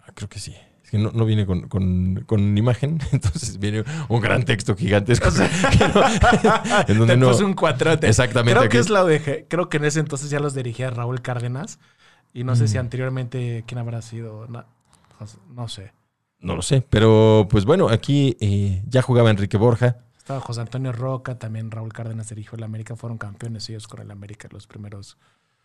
ah, 0.00 0.12
creo 0.14 0.28
que 0.28 0.38
sí. 0.38 0.54
Que 0.96 1.02
no, 1.02 1.10
no 1.12 1.24
viene 1.24 1.44
con, 1.46 1.68
con- 1.68 2.24
con 2.26 2.56
imagen, 2.56 2.98
entonces 3.12 3.58
viene 3.58 3.84
un 4.08 4.20
gran 4.20 4.44
texto 4.44 4.74
gigantesco. 4.76 5.28
no- 5.94 6.02
en 6.88 6.98
donde 6.98 7.14
Te 7.14 7.16
no- 7.16 7.30
puse 7.30 7.44
un 7.44 7.54
cuatrote. 7.54 8.08
Exactamente. 8.08 8.58
Creo 8.58 8.70
que 8.70 8.78
es 8.78 8.88
la 8.90 9.04
UDG. 9.04 9.46
Creo 9.48 9.68
que 9.68 9.76
en 9.76 9.84
ese 9.84 10.00
entonces 10.00 10.30
ya 10.30 10.40
los 10.40 10.54
dirigía 10.54 10.90
Raúl 10.90 11.20
Cárdenas. 11.22 11.78
Y 12.32 12.44
no 12.44 12.54
sé 12.54 12.68
si 12.68 12.76
Mm. 12.76 12.80
anteriormente 12.80 13.64
quién 13.66 13.78
habrá 13.78 14.02
sido. 14.02 14.46
No, 14.48 14.64
no 15.54 15.68
sé. 15.68 15.92
No 16.40 16.54
lo 16.54 16.60
sé, 16.62 16.82
pero 16.88 17.46
pues 17.50 17.64
bueno, 17.64 17.88
aquí 17.88 18.36
eh, 18.40 18.82
ya 18.86 19.00
jugaba 19.00 19.30
Enrique 19.30 19.56
Borja. 19.56 19.96
Estaba 20.18 20.40
José 20.40 20.60
Antonio 20.60 20.92
Roca, 20.92 21.38
también 21.38 21.70
Raúl 21.70 21.92
Cárdenas 21.92 22.28
dirigió 22.28 22.56
el 22.58 22.64
América, 22.64 22.94
fueron 22.96 23.16
campeones 23.16 23.68
ellos 23.70 23.86
con 23.88 24.00
el 24.00 24.10
América 24.10 24.48
los 24.52 24.66
primeros. 24.66 25.16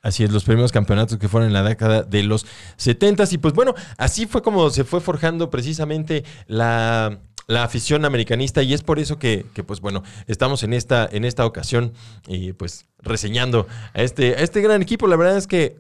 Así 0.04 0.24
es, 0.24 0.32
los 0.32 0.44
primeros 0.44 0.72
campeonatos 0.72 1.18
que 1.20 1.28
fueron 1.30 1.48
en 1.48 1.54
la 1.54 1.62
década 1.64 2.02
de 2.02 2.24
los 2.24 2.46
70 2.78 3.24
y 3.32 3.38
pues 3.38 3.54
bueno, 3.54 3.76
así 3.98 4.26
fue 4.26 4.42
como 4.42 4.70
se 4.72 4.84
fue 4.84 5.00
forjando 5.00 5.52
precisamente 5.52 6.24
la, 6.48 7.20
la 7.46 7.64
afición 7.64 8.04
americanista 8.06 8.64
y 8.64 8.74
es 8.74 8.82
por 8.82 8.98
eso 8.98 9.20
que, 9.20 9.46
que, 9.54 9.64
pues 9.64 9.80
bueno, 9.80 10.02
estamos 10.26 10.64
en 10.64 10.74
esta, 10.74 11.08
en 11.12 11.24
esta 11.24 11.46
ocasión 11.46 11.94
y 12.28 12.54
pues 12.54 12.86
reseñando 13.00 13.68
a 13.94 14.02
este, 14.02 14.34
a 14.36 14.40
este 14.40 14.62
gran 14.62 14.82
equipo. 14.82 15.06
La 15.08 15.18
verdad 15.18 15.38
es 15.38 15.46
que 15.46 15.78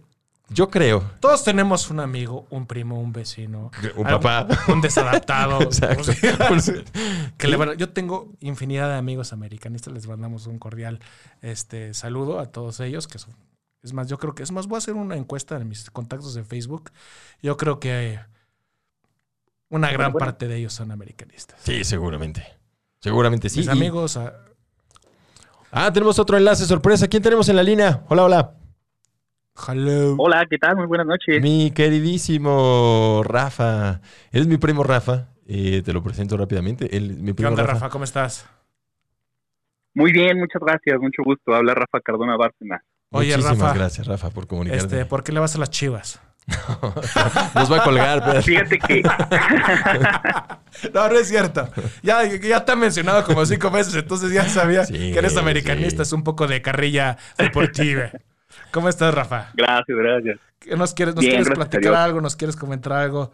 yo 0.49 0.69
creo, 0.69 1.01
Todos 1.21 1.43
tenemos 1.45 1.89
un 1.89 1.99
amigo, 2.01 2.45
un 2.49 2.67
primo, 2.67 2.99
un 2.99 3.13
vecino, 3.13 3.71
un 3.95 4.05
algo- 4.05 4.19
papá. 4.19 4.47
un 4.71 4.81
desadaptado. 4.81 5.61
Exacto. 5.63 6.11
que 7.37 7.47
le 7.47 7.55
van- 7.55 7.77
yo 7.77 7.89
tengo 7.89 8.29
infinidad 8.41 8.89
de 8.89 8.95
amigos 8.97 9.33
americanistas, 9.33 9.93
les 9.93 10.07
mandamos 10.07 10.45
un 10.47 10.59
cordial 10.59 10.99
este, 11.41 11.93
saludo 11.93 12.39
a 12.39 12.47
todos 12.47 12.81
ellos, 12.81 13.07
que 13.07 13.17
son, 13.17 13.33
es 13.83 13.93
más, 13.93 14.07
yo 14.07 14.17
creo 14.17 14.33
que 14.35 14.43
es 14.43 14.51
más, 14.51 14.67
voy 14.67 14.75
a 14.75 14.79
hacer 14.79 14.93
una 14.93 15.15
encuesta 15.15 15.57
en 15.57 15.67
mis 15.67 15.89
contactos 15.89 16.33
de 16.35 16.43
Facebook. 16.43 16.91
Yo 17.41 17.57
creo 17.57 17.79
que 17.79 18.19
una 19.69 19.91
gran 19.91 20.11
bueno. 20.11 20.25
parte 20.25 20.47
de 20.47 20.57
ellos 20.57 20.73
son 20.73 20.91
americanistas. 20.91 21.59
Sí, 21.61 21.83
seguramente. 21.83 22.45
Seguramente 22.99 23.49
sí. 23.49 23.59
Mis 23.59 23.67
Y- 23.67 23.71
amigos, 23.71 24.17
ah, 24.17 24.33
Ah, 25.73 25.91
tenemos 25.93 26.19
otro 26.19 26.35
enlace 26.37 26.65
sorpresa. 26.65 27.07
¿Quién 27.07 27.23
tenemos 27.23 27.47
en 27.47 27.55
la 27.55 27.63
línea? 27.63 28.03
Hola, 28.09 28.23
hola. 28.25 28.53
hello. 29.69 30.15
Hola, 30.17 30.45
¿qué 30.49 30.57
tal? 30.57 30.75
Muy 30.75 30.85
buenas 30.85 31.07
noches. 31.07 31.41
Mi 31.41 31.71
queridísimo 31.71 33.21
Rafa. 33.23 34.01
Eres 34.33 34.47
mi 34.47 34.57
primo 34.57 34.83
Rafa. 34.83 35.29
Eh, 35.47 35.81
te 35.83 35.93
lo 35.93 36.03
presento 36.03 36.35
rápidamente. 36.35 36.95
Él, 36.97 37.15
mi 37.19 37.27
¿Qué 37.27 37.35
primo 37.35 37.49
onda, 37.51 37.63
Rafa. 37.63 37.73
Rafa? 37.75 37.89
¿Cómo 37.89 38.03
estás? 38.03 38.49
Muy 39.93 40.11
bien, 40.11 40.37
muchas 40.39 40.61
gracias, 40.61 40.99
mucho 40.99 41.23
gusto. 41.23 41.53
Habla 41.55 41.73
Rafa 41.73 42.01
Cardona 42.01 42.35
Bárcena. 42.35 42.83
Oye, 43.11 43.35
Muchísimas 43.37 43.59
Rafa. 43.59 43.73
gracias, 43.73 44.07
Rafa, 44.07 44.29
por 44.29 44.47
comunicarte. 44.47 44.85
Este, 44.85 45.05
¿Por 45.05 45.23
qué 45.23 45.31
le 45.31 45.39
vas 45.39 45.55
a 45.55 45.59
las 45.59 45.69
chivas? 45.69 46.21
Nos 47.55 47.71
va 47.71 47.77
a 47.77 47.83
colgar, 47.83 48.23
pero... 48.25 48.41
Fíjate 48.41 48.79
que 48.79 49.03
No, 50.93 51.07
no 51.09 51.15
es 51.19 51.27
cierto. 51.27 51.69
Ya, 52.01 52.23
ya 52.25 52.65
te 52.65 52.71
han 52.71 52.79
mencionado 52.79 53.23
como 53.25 53.45
cinco 53.45 53.69
veces, 53.69 53.93
entonces 53.95 54.31
ya 54.31 54.47
sabía 54.49 54.85
Sí, 54.85 55.11
que 55.11 55.19
eres 55.19 55.37
americanista. 55.37 56.03
sí. 56.03 56.09
Es 56.09 56.13
un 56.13 56.23
poco 56.23 56.47
de 56.47 56.61
carrilla 56.61 57.17
deportiva. 57.37 58.11
¿Cómo 58.71 58.89
estás, 58.89 59.13
Rafa? 59.13 59.51
gracias, 59.53 59.97
gracias. 59.97 60.39
¿Qué 60.59 60.75
¿Nos 60.75 60.93
quieres, 60.93 61.15
nos 61.15 61.23
Bien, 61.23 61.37
quieres 61.43 61.53
platicar 61.57 61.93
algo? 61.95 62.21
¿Nos 62.21 62.35
quieres 62.35 62.55
comentar 62.55 62.93
algo? 62.93 63.33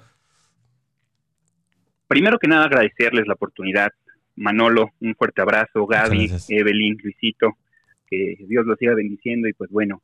Primero 2.07 2.39
que 2.39 2.47
nada 2.47 2.65
agradecerles 2.65 3.27
la 3.27 3.33
oportunidad. 3.33 3.89
Manolo, 4.35 4.91
un 5.01 5.13
fuerte 5.15 5.41
abrazo. 5.41 5.85
Gaby. 5.85 6.31
Evelyn, 6.49 6.97
Luisito, 7.03 7.57
que 8.09 8.37
Dios 8.47 8.65
los 8.65 8.77
siga 8.77 8.93
bendiciendo 8.95 9.47
y 9.47 9.53
pues 9.53 9.69
bueno, 9.69 10.01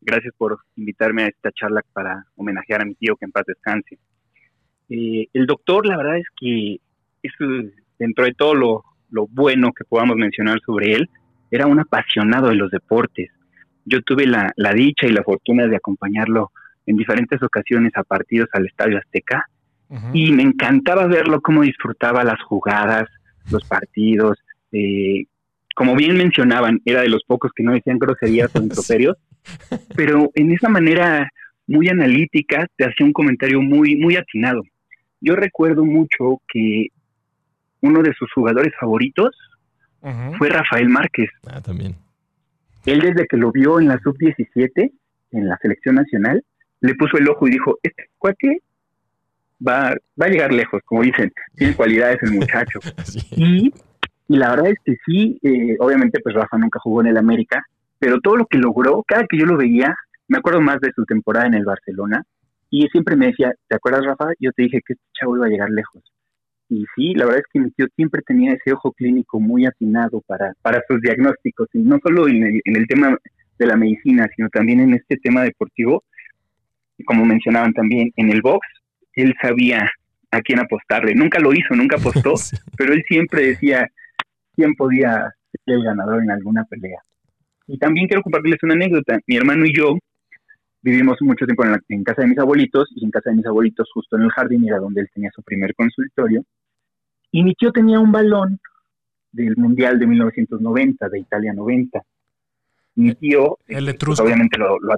gracias 0.00 0.34
por 0.36 0.58
invitarme 0.76 1.24
a 1.24 1.28
esta 1.28 1.50
charla 1.52 1.82
para 1.92 2.24
homenajear 2.36 2.82
a 2.82 2.84
mi 2.84 2.94
tío 2.94 3.16
que 3.16 3.24
en 3.24 3.32
paz 3.32 3.44
descanse. 3.46 3.98
Eh, 4.88 5.28
el 5.32 5.46
doctor, 5.46 5.86
la 5.86 5.96
verdad 5.96 6.18
es 6.18 6.26
que 6.38 6.78
es, 7.22 7.32
dentro 7.98 8.24
de 8.24 8.34
todo 8.34 8.54
lo, 8.54 8.84
lo 9.10 9.26
bueno 9.28 9.72
que 9.72 9.84
podamos 9.84 10.16
mencionar 10.16 10.60
sobre 10.64 10.94
él, 10.94 11.08
era 11.50 11.66
un 11.66 11.80
apasionado 11.80 12.48
de 12.48 12.56
los 12.56 12.70
deportes. 12.70 13.30
Yo 13.84 14.02
tuve 14.02 14.26
la, 14.26 14.52
la 14.56 14.72
dicha 14.72 15.06
y 15.06 15.12
la 15.12 15.22
fortuna 15.22 15.66
de 15.66 15.76
acompañarlo 15.76 16.50
en 16.86 16.96
diferentes 16.96 17.42
ocasiones 17.42 17.92
a 17.96 18.02
partidos 18.02 18.48
al 18.52 18.66
Estadio 18.66 18.98
Azteca 18.98 19.46
y 20.12 20.32
me 20.32 20.42
encantaba 20.42 21.06
verlo 21.06 21.40
cómo 21.40 21.62
disfrutaba 21.62 22.24
las 22.24 22.42
jugadas, 22.42 23.08
los 23.52 23.64
partidos. 23.64 24.38
eh, 24.72 25.26
como 25.74 25.94
bien 25.96 26.16
mencionaban, 26.16 26.80
era 26.84 27.02
de 27.02 27.08
los 27.08 27.22
pocos 27.24 27.52
que 27.54 27.62
no 27.62 27.72
decían 27.72 27.98
groserías 27.98 28.54
o 28.54 28.58
improperios, 28.62 29.16
pero 29.96 30.30
en 30.34 30.52
esa 30.52 30.68
manera 30.68 31.28
muy 31.66 31.88
analítica 31.88 32.66
te 32.76 32.84
hacía 32.84 33.06
un 33.06 33.12
comentario 33.12 33.60
muy, 33.60 33.96
muy 33.96 34.16
atinado. 34.16 34.62
Yo 35.20 35.34
recuerdo 35.36 35.84
mucho 35.84 36.40
que 36.48 36.88
uno 37.80 38.02
de 38.02 38.12
sus 38.14 38.30
jugadores 38.32 38.72
favoritos 38.78 39.30
fue 40.36 40.50
Rafael 40.50 40.88
Márquez. 40.90 41.30
Ah, 41.46 41.62
también. 41.62 41.96
Él 42.84 43.00
desde 43.00 43.26
que 43.26 43.38
lo 43.38 43.50
vio 43.50 43.80
en 43.80 43.88
la 43.88 43.98
sub-17, 44.00 44.92
en 45.32 45.48
la 45.48 45.56
selección 45.58 45.94
nacional, 45.94 46.44
le 46.80 46.94
puso 46.94 47.16
el 47.16 47.28
ojo 47.28 47.48
y 47.48 47.52
dijo, 47.52 47.78
este 47.82 48.10
cuate 48.18 48.60
va, 49.66 49.94
va 50.20 50.26
a 50.26 50.28
llegar 50.28 50.52
lejos, 50.52 50.82
como 50.84 51.02
dicen, 51.02 51.32
tiene 51.56 51.74
cualidades 51.74 52.18
el 52.22 52.32
muchacho. 52.32 52.80
Así. 52.98 53.20
Y, 53.30 53.72
y 54.28 54.36
la 54.36 54.50
verdad 54.50 54.68
es 54.68 54.78
que 54.84 54.96
sí, 55.04 55.38
eh, 55.42 55.76
obviamente 55.80 56.20
pues 56.20 56.34
Rafa 56.34 56.56
nunca 56.58 56.78
jugó 56.80 57.00
en 57.02 57.08
el 57.08 57.16
América, 57.16 57.62
pero 57.98 58.20
todo 58.20 58.36
lo 58.36 58.46
que 58.46 58.58
logró, 58.58 59.02
cada 59.06 59.26
que 59.26 59.38
yo 59.38 59.46
lo 59.46 59.56
veía, 59.56 59.94
me 60.28 60.38
acuerdo 60.38 60.60
más 60.60 60.80
de 60.80 60.92
su 60.94 61.04
temporada 61.04 61.46
en 61.46 61.54
el 61.54 61.64
Barcelona, 61.64 62.22
Y 62.70 62.88
siempre 62.88 63.14
me 63.14 63.26
decía, 63.26 63.52
¿te 63.68 63.76
acuerdas, 63.76 64.04
Rafa? 64.04 64.32
Yo 64.40 64.50
te 64.52 64.62
dije 64.64 64.80
que 64.84 64.94
este 64.94 65.04
chavo 65.12 65.36
iba 65.36 65.46
a 65.46 65.48
llegar 65.48 65.70
lejos. 65.70 66.02
Y 66.68 66.84
sí, 66.96 67.14
la 67.14 67.24
verdad 67.26 67.42
es 67.46 67.52
que 67.52 67.60
mi 67.60 67.70
tío 67.70 67.86
siempre 67.94 68.20
tenía 68.26 68.52
ese 68.52 68.72
ojo 68.72 68.90
clínico 68.92 69.38
muy 69.38 69.64
atinado 69.66 70.22
para, 70.26 70.54
para 70.62 70.82
sus 70.88 71.00
diagnósticos, 71.00 71.68
y 71.72 71.78
no 71.78 71.98
solo 72.02 72.26
en 72.26 72.42
el, 72.42 72.60
en 72.64 72.76
el 72.76 72.86
tema 72.88 73.16
de 73.58 73.66
la 73.66 73.76
medicina, 73.76 74.28
sino 74.34 74.48
también 74.48 74.80
en 74.80 74.94
este 74.94 75.16
tema 75.18 75.42
deportivo. 75.42 76.02
Como 77.06 77.24
mencionaban 77.24 77.72
también, 77.74 78.10
en 78.16 78.30
el 78.30 78.40
box, 78.42 78.66
él 79.12 79.34
sabía 79.40 79.88
a 80.32 80.40
quién 80.40 80.58
apostarle. 80.58 81.14
Nunca 81.14 81.38
lo 81.38 81.52
hizo, 81.52 81.74
nunca 81.76 81.96
apostó, 81.96 82.36
Sí. 82.36 82.56
pero 82.76 82.92
él 82.92 83.04
siempre 83.06 83.46
decía 83.46 83.88
quién 84.54 84.74
podía 84.74 85.32
ser 85.64 85.74
el 85.76 85.84
ganador 85.84 86.22
en 86.22 86.30
alguna 86.30 86.64
pelea. 86.64 86.98
Y 87.66 87.78
también 87.78 88.06
quiero 88.08 88.22
compartirles 88.22 88.62
una 88.62 88.74
anécdota. 88.74 89.18
Mi 89.26 89.36
hermano 89.36 89.64
y 89.64 89.74
yo 89.74 89.96
vivimos 90.82 91.16
mucho 91.22 91.46
tiempo 91.46 91.64
en, 91.64 91.72
la- 91.72 91.80
en 91.88 92.04
casa 92.04 92.22
de 92.22 92.28
mis 92.28 92.38
abuelitos 92.38 92.88
y 92.94 93.04
en 93.04 93.10
casa 93.10 93.30
de 93.30 93.36
mis 93.36 93.46
abuelitos 93.46 93.88
justo 93.92 94.16
en 94.16 94.22
el 94.24 94.30
jardín 94.30 94.66
era 94.68 94.78
donde 94.78 95.00
él 95.02 95.08
tenía 95.14 95.30
su 95.34 95.42
primer 95.42 95.74
consultorio. 95.74 96.44
Y 97.30 97.42
mi 97.42 97.54
tío 97.54 97.72
tenía 97.72 97.98
un 97.98 98.12
balón 98.12 98.60
del 99.32 99.56
Mundial 99.56 99.98
de 99.98 100.06
1990, 100.06 101.08
de 101.08 101.18
Italia 101.20 101.52
90. 101.54 102.00
Mi 102.96 103.14
tío, 103.14 103.58
El 103.66 103.88
etrusco. 103.88 104.22
pues, 104.22 104.32
obviamente 104.32 104.58
lo, 104.58 104.78
lo- 104.78 104.96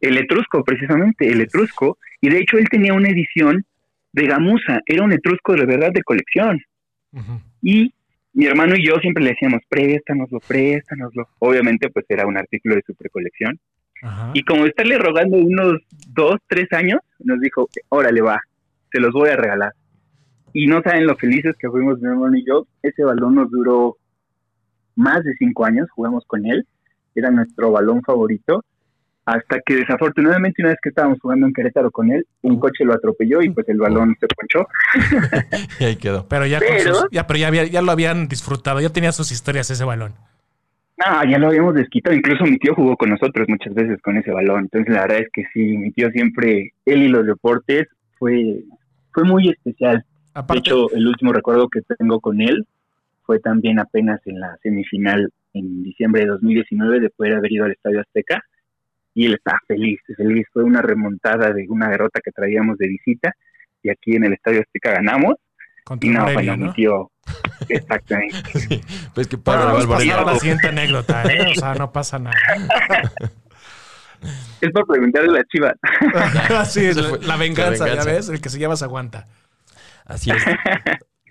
el 0.00 0.18
etrusco, 0.18 0.62
precisamente, 0.62 1.26
el 1.30 1.40
etrusco. 1.40 1.98
Y 2.20 2.28
de 2.30 2.38
hecho 2.38 2.56
él 2.58 2.68
tenía 2.70 2.92
una 2.94 3.08
edición 3.08 3.64
de 4.12 4.26
gamuza, 4.26 4.80
era 4.86 5.02
un 5.02 5.12
etrusco 5.12 5.54
de 5.54 5.66
verdad 5.66 5.90
de 5.92 6.02
colección. 6.02 6.62
Y 7.62 7.92
mi 8.36 8.44
hermano 8.44 8.74
y 8.76 8.86
yo 8.86 8.96
siempre 8.98 9.24
le 9.24 9.30
decíamos, 9.30 9.62
préstanoslo, 9.66 10.40
préstanoslo. 10.46 11.26
Obviamente, 11.38 11.88
pues 11.88 12.04
era 12.10 12.26
un 12.26 12.36
artículo 12.36 12.74
de 12.74 12.82
super 12.86 13.10
colección. 13.10 13.58
Ajá. 14.02 14.30
Y 14.34 14.42
como 14.42 14.66
estarle 14.66 14.98
rogando 14.98 15.38
unos 15.38 15.80
dos, 16.12 16.36
tres 16.46 16.70
años, 16.72 17.00
nos 17.18 17.40
dijo, 17.40 17.66
órale 17.88 18.20
va, 18.20 18.38
se 18.92 19.00
los 19.00 19.12
voy 19.14 19.30
a 19.30 19.36
regalar. 19.36 19.72
Y 20.52 20.66
no 20.66 20.82
saben 20.82 21.06
lo 21.06 21.16
felices 21.16 21.56
que 21.58 21.70
fuimos 21.70 21.98
mi 21.98 22.08
hermano 22.08 22.36
y 22.36 22.44
yo. 22.46 22.66
Ese 22.82 23.04
balón 23.04 23.36
nos 23.36 23.50
duró 23.50 23.96
más 24.96 25.24
de 25.24 25.32
cinco 25.38 25.64
años, 25.64 25.88
jugamos 25.90 26.26
con 26.26 26.44
él. 26.44 26.66
Era 27.14 27.30
nuestro 27.30 27.72
balón 27.72 28.02
favorito. 28.02 28.62
Hasta 29.26 29.60
que 29.66 29.74
desafortunadamente 29.76 30.62
una 30.62 30.70
vez 30.70 30.78
que 30.80 30.88
estábamos 30.90 31.18
jugando 31.20 31.46
en 31.48 31.52
Querétaro 31.52 31.90
con 31.90 32.10
él, 32.12 32.24
un 32.42 32.60
coche 32.60 32.84
lo 32.84 32.94
atropelló 32.94 33.42
y 33.42 33.50
pues 33.50 33.68
el 33.68 33.78
balón 33.78 34.16
se 34.20 34.26
ponchó. 34.28 34.66
Y 35.80 35.84
ahí 35.84 35.96
quedó. 35.96 36.26
Pero 36.28 36.46
ya, 36.46 36.60
con 36.60 36.68
Pero- 36.68 36.94
sus- 36.94 37.08
ya, 37.10 37.26
pero 37.26 37.38
ya, 37.38 37.48
había- 37.48 37.64
ya 37.66 37.82
lo 37.82 37.90
habían 37.92 38.28
disfrutado, 38.28 38.80
ya 38.80 38.90
tenía 38.90 39.10
sus 39.12 39.32
historias 39.32 39.68
ese 39.70 39.84
balón. 39.84 40.12
No, 40.98 41.30
ya 41.30 41.38
lo 41.38 41.48
habíamos 41.48 41.74
desquitado. 41.74 42.14
Incluso 42.16 42.44
mi 42.44 42.56
tío 42.58 42.74
jugó 42.74 42.96
con 42.96 43.10
nosotros 43.10 43.46
muchas 43.48 43.74
veces 43.74 44.00
con 44.00 44.16
ese 44.16 44.30
balón. 44.30 44.60
Entonces, 44.60 44.94
la 44.94 45.02
verdad 45.02 45.18
es 45.18 45.28
que 45.32 45.42
sí, 45.52 45.76
mi 45.76 45.90
tío 45.90 46.08
siempre, 46.10 46.72
él 46.86 47.02
y 47.02 47.08
los 47.08 47.26
deportes, 47.26 47.86
fue, 48.18 48.60
fue 49.12 49.24
muy 49.24 49.50
especial. 49.50 50.04
De 50.48 50.58
hecho, 50.58 50.90
el 50.92 51.06
último 51.06 51.32
recuerdo 51.32 51.68
que 51.68 51.80
tengo 51.98 52.20
con 52.20 52.40
él 52.40 52.64
fue 53.24 53.40
también 53.40 53.78
apenas 53.78 54.20
en 54.26 54.38
la 54.40 54.56
semifinal 54.62 55.30
en 55.52 55.82
diciembre 55.82 56.22
de 56.22 56.28
2019 56.28 57.00
de 57.00 57.10
poder 57.10 57.34
haber 57.34 57.52
ido 57.52 57.64
al 57.64 57.72
Estadio 57.72 58.00
Azteca. 58.00 58.42
Y 59.16 59.24
él 59.24 59.34
estaba 59.34 59.58
feliz, 59.66 59.98
feliz. 60.14 60.46
Fue 60.52 60.62
una 60.62 60.82
remontada 60.82 61.50
de 61.50 61.64
una 61.70 61.88
derrota 61.88 62.20
que 62.22 62.30
traíamos 62.32 62.76
de 62.76 62.86
visita. 62.86 63.32
Y 63.82 63.88
aquí 63.88 64.14
en 64.14 64.24
el 64.24 64.34
Estadio 64.34 64.60
Azteca 64.60 64.92
ganamos. 64.92 65.36
contra 65.84 66.06
Y 66.06 66.12
no, 66.12 66.20
Morelia, 66.20 66.34
bueno, 66.34 66.56
¿no? 66.58 66.66
mi 66.66 66.72
tío, 66.74 67.10
exactamente. 67.70 68.36
Sí. 68.58 68.82
Pues 69.14 69.26
que 69.26 69.36
Bueno, 69.36 69.44
padre, 69.44 69.64
vamos 69.64 69.80
a 69.80 69.82
Álvarez. 69.84 70.08
pasar 70.08 70.28
a 70.28 70.32
la 70.32 70.38
siguiente 70.38 70.68
anécdota, 70.68 71.22
¿eh? 71.32 71.46
O 71.50 71.54
sea, 71.54 71.74
no 71.74 71.90
pasa 71.92 72.18
nada. 72.18 72.36
Es 74.60 74.70
por 74.72 74.86
preguntarle 74.86 75.28
a 75.28 75.32
la 75.32 75.44
chiva. 75.44 75.74
sí, 76.64 76.92
la, 76.94 77.18
la 77.26 77.36
venganza, 77.36 77.84
la 77.86 77.92
venganza. 77.92 77.94
ya 77.94 78.04
ves, 78.04 78.28
el 78.28 78.40
que 78.40 78.48
se 78.48 78.58
lleva 78.58 78.76
se 78.76 78.84
aguanta. 78.84 79.26
Así 80.04 80.30
es. 80.30 80.42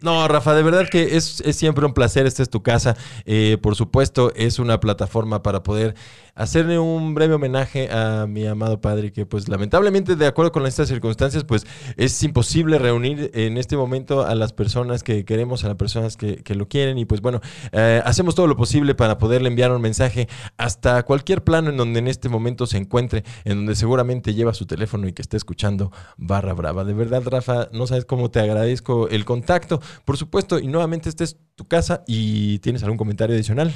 No, 0.06 0.28
Rafa, 0.28 0.54
de 0.54 0.62
verdad 0.62 0.88
que 0.88 1.18
es, 1.18 1.42
es 1.42 1.56
siempre 1.56 1.84
un 1.84 1.96
placer. 1.96 2.28
Esta 2.28 2.44
es 2.44 2.50
tu 2.52 2.62
casa. 2.62 2.96
Eh, 3.26 3.58
por 3.60 3.76
supuesto, 3.76 4.32
es 4.36 4.60
una 4.60 4.80
plataforma 4.80 5.42
para 5.42 5.64
poder 5.64 5.96
hacerle 6.36 6.78
un 6.78 7.16
breve 7.16 7.34
homenaje 7.34 7.90
a 7.92 8.28
mi 8.28 8.46
amado 8.46 8.82
padre, 8.82 9.12
que 9.12 9.26
pues 9.26 9.48
lamentablemente, 9.48 10.16
de 10.16 10.28
acuerdo 10.28 10.52
con 10.52 10.68
estas 10.68 10.90
circunstancias, 10.90 11.46
pues 11.46 11.66
es 11.96 12.22
imposible 12.24 12.78
reunir 12.78 13.32
en 13.34 13.58
este 13.58 13.78
momento 13.78 14.26
a 14.26 14.36
las 14.36 14.52
personas 14.54 15.02
que 15.02 15.24
queremos, 15.26 15.64
a 15.64 15.70
las 15.70 15.78
personas 15.78 16.18
que, 16.18 16.44
que 16.44 16.54
lo 16.54 16.68
quieren. 16.68 16.98
Y 16.98 17.06
pues 17.06 17.22
bueno, 17.22 17.42
eh, 17.72 18.02
hacemos 18.06 18.36
todo 18.36 18.48
lo 18.48 18.58
posible 18.58 18.94
para 18.94 19.18
poderle 19.18 19.48
enviar 19.48 19.72
un 19.72 19.82
mensaje 19.82 20.28
hasta 20.58 21.02
cualquier 21.04 21.44
plano 21.44 21.70
en 21.70 21.78
donde 21.78 22.00
en 22.00 22.08
este 22.08 22.30
momento 22.30 22.68
se 22.68 22.78
encuentre, 22.78 23.24
en 23.46 23.58
donde 23.58 23.76
seguramente 23.76 24.34
lleva 24.34 24.54
su 24.54 24.66
teléfono 24.68 25.08
y 25.08 25.14
que 25.14 25.22
esté 25.22 25.38
escuchando 25.38 25.92
Barra 26.18 26.54
Brava. 26.54 26.84
De 26.84 26.94
verdad, 26.94 27.24
Rafa, 27.26 27.70
no 27.72 27.88
sabes 27.88 28.06
cómo 28.06 28.30
te 28.30 28.42
agradezco 28.42 29.08
el 29.08 29.26
contacto, 29.26 29.82
por 30.04 30.18
supuesto, 30.18 30.60
y 30.60 30.68
nuevamente 30.68 31.10
esta 31.10 31.24
es 31.24 31.38
tu 31.56 31.66
casa 31.66 32.04
y 32.08 32.60
tienes 32.60 32.84
algún 32.84 32.98
comentario 32.98 33.36
adicional. 33.36 33.72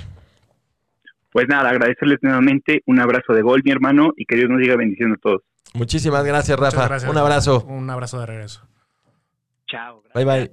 Pues 1.32 1.48
nada, 1.48 1.70
agradecerles 1.70 2.20
nuevamente. 2.22 2.82
Un 2.88 3.00
abrazo 3.00 3.34
de 3.34 3.42
gol, 3.42 3.62
mi 3.64 3.72
hermano, 3.72 4.12
y 4.18 4.26
que 4.26 4.36
Dios 4.36 4.50
nos 4.50 4.60
diga 4.60 4.76
bendición 4.76 5.14
a 5.14 5.18
todos. 5.18 5.42
Muchísimas 5.74 6.26
gracias, 6.26 6.60
Rafa. 6.60 6.88
Gracias, 6.88 7.10
un 7.10 7.18
abrazo. 7.18 7.64
Un 7.66 7.90
abrazo 7.90 8.20
de 8.20 8.26
regreso. 8.26 8.68
Chao. 9.68 10.04
Bye 10.16 10.26
bye. 10.26 10.52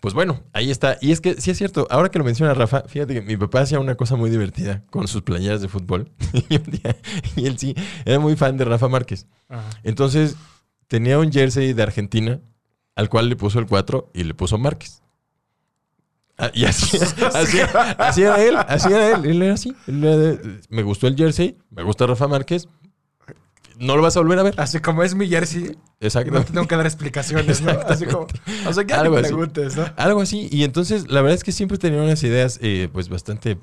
Pues 0.00 0.12
bueno, 0.12 0.42
ahí 0.52 0.70
está. 0.70 0.98
Y 1.00 1.10
es 1.10 1.20
que 1.20 1.40
sí 1.40 1.50
es 1.50 1.58
cierto, 1.58 1.86
ahora 1.90 2.10
que 2.10 2.18
lo 2.18 2.24
menciona 2.24 2.52
Rafa, 2.52 2.82
fíjate 2.82 3.14
que 3.14 3.22
mi 3.22 3.36
papá 3.36 3.60
hacía 3.62 3.80
una 3.80 3.94
cosa 3.94 4.14
muy 4.14 4.28
divertida 4.30 4.84
con 4.90 5.08
sus 5.08 5.22
playeras 5.22 5.62
de 5.62 5.68
fútbol. 5.68 6.12
y, 6.50 6.56
un 6.58 6.64
día- 6.64 6.96
y 7.34 7.46
él 7.46 7.58
sí, 7.58 7.74
era 8.04 8.18
muy 8.18 8.36
fan 8.36 8.56
de 8.58 8.66
Rafa 8.66 8.88
Márquez. 8.88 9.26
Ajá. 9.48 9.64
Entonces, 9.82 10.36
tenía 10.86 11.18
un 11.18 11.32
jersey 11.32 11.72
de 11.72 11.82
Argentina 11.82 12.40
al 12.96 13.08
cual 13.08 13.28
le 13.28 13.36
puso 13.36 13.58
el 13.60 13.66
4 13.66 14.10
y 14.14 14.24
le 14.24 14.34
puso 14.34 14.58
Márquez. 14.58 15.02
Ah, 16.38 16.50
y 16.52 16.64
así, 16.66 16.98
así, 17.34 17.58
así 17.98 18.22
era 18.22 18.42
él, 18.42 18.56
así 18.56 18.88
era 18.92 19.10
él. 19.16 19.24
Él 19.24 19.42
era 19.42 19.54
así. 19.54 19.74
Él 19.86 20.04
era 20.04 20.16
de- 20.16 20.60
me 20.68 20.82
gustó 20.82 21.06
el 21.06 21.16
jersey, 21.16 21.56
me 21.70 21.82
gusta 21.82 22.06
Rafa 22.06 22.26
Márquez. 22.28 22.68
No 23.78 23.94
lo 23.96 24.02
vas 24.02 24.16
a 24.16 24.20
volver 24.20 24.38
a 24.38 24.42
ver. 24.42 24.54
Así 24.58 24.80
como 24.80 25.02
es 25.02 25.14
mi 25.14 25.28
jersey, 25.28 25.76
Exacto. 26.00 26.32
no 26.32 26.42
tengo 26.44 26.66
que 26.66 26.76
dar 26.76 26.86
explicaciones, 26.86 27.60
¿no? 27.60 27.72
Así 27.86 28.06
como, 28.06 28.26
o 28.66 28.72
sea, 28.72 28.84
que 28.84 28.94
Algo 28.94 29.16
así. 29.18 29.26
preguntes, 29.28 29.76
¿no? 29.76 29.84
Algo 29.96 30.22
así. 30.22 30.48
Y 30.50 30.64
entonces, 30.64 31.10
la 31.10 31.20
verdad 31.20 31.34
es 31.36 31.44
que 31.44 31.52
siempre 31.52 31.76
tenía 31.76 32.00
unas 32.00 32.22
ideas, 32.22 32.58
eh, 32.62 32.88
pues 32.90 33.10
bastante, 33.10 33.58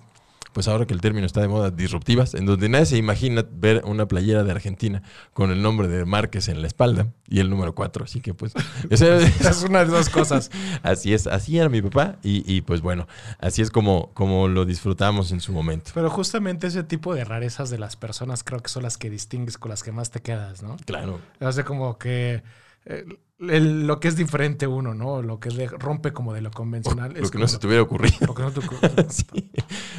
pues 0.54 0.68
ahora 0.68 0.86
que 0.86 0.94
el 0.94 1.02
término 1.02 1.26
está 1.26 1.42
de 1.42 1.48
moda, 1.48 1.72
disruptivas, 1.72 2.34
en 2.36 2.46
donde 2.46 2.70
nadie 2.70 2.86
se 2.86 2.98
imagina 2.98 3.46
ver 3.52 3.82
una 3.86 4.08
playera 4.08 4.44
de 4.44 4.52
Argentina 4.52 5.02
con 5.34 5.52
el 5.52 5.62
nombre 5.62 5.88
de 5.88 6.06
Márquez 6.06 6.48
en 6.48 6.62
la 6.62 6.68
espalda 6.68 7.08
y 7.28 7.39
el 7.39 7.50
número 7.50 7.76
4. 7.76 8.06
Así 8.06 8.22
que, 8.22 8.34
pues, 8.34 8.54
Esa 8.89 9.18
es 9.50 9.63
una 9.63 9.80
de 9.80 9.92
dos 9.92 10.10
cosas. 10.10 10.52
así 10.84 11.13
es, 11.13 11.28
así 11.28 11.58
era 11.58 11.70
mi 11.70 11.82
papá. 11.82 12.18
Y, 12.24 12.44
y, 12.52 12.62
pues 12.62 12.82
bueno, 12.82 13.08
así 13.39 13.62
es 13.62 13.72
como, 13.72 14.12
como 14.13 14.48
lo 14.48 14.66
disfrutamos 14.66 15.32
en 15.32 15.42
su 15.42 15.52
momento. 15.52 15.92
Pero 15.94 16.10
justamente 16.10 16.68
ese 16.68 16.84
tipo 16.84 17.13
de 17.16 17.24
rarezas 17.26 17.70
de 17.70 17.80
las 17.80 17.96
personas 17.96 18.44
creo 18.44 18.60
que 18.60 18.70
son 18.70 18.84
las 18.84 18.98
que 18.98 19.10
distingues 19.10 19.58
con 19.58 19.70
las 19.70 19.84
que 19.84 19.92
más 19.92 20.12
te 20.12 20.22
quedas, 20.22 20.63
¿no? 20.63 20.78
Claro. 20.86 21.20
O 21.39 21.52
sea, 21.52 21.63
como 21.63 21.98
que 21.98 22.44
eh, 22.86 23.06
el- 23.39 23.88
lo 23.88 24.00
que 24.00 24.08
es 24.08 24.15
diferente 24.15 24.67
uno, 24.67 24.93
¿no? 24.93 25.22
Lo 25.22 25.39
que 25.39 25.50
rompe 25.67 26.13
como 26.13 26.34
de 26.34 26.41
lo 26.41 26.52
convencional. 26.52 27.13
Lo 27.13 27.24
es 27.24 27.30
que 27.32 27.38
no 27.38 27.48
se 27.48 27.58
te 27.58 27.67
hubiera 27.67 27.82
ocurrido. 27.84 28.15
lo 28.26 28.34
que 28.34 28.43
no 28.43 28.52
te. 28.52 28.62
Sí. 29.10 29.26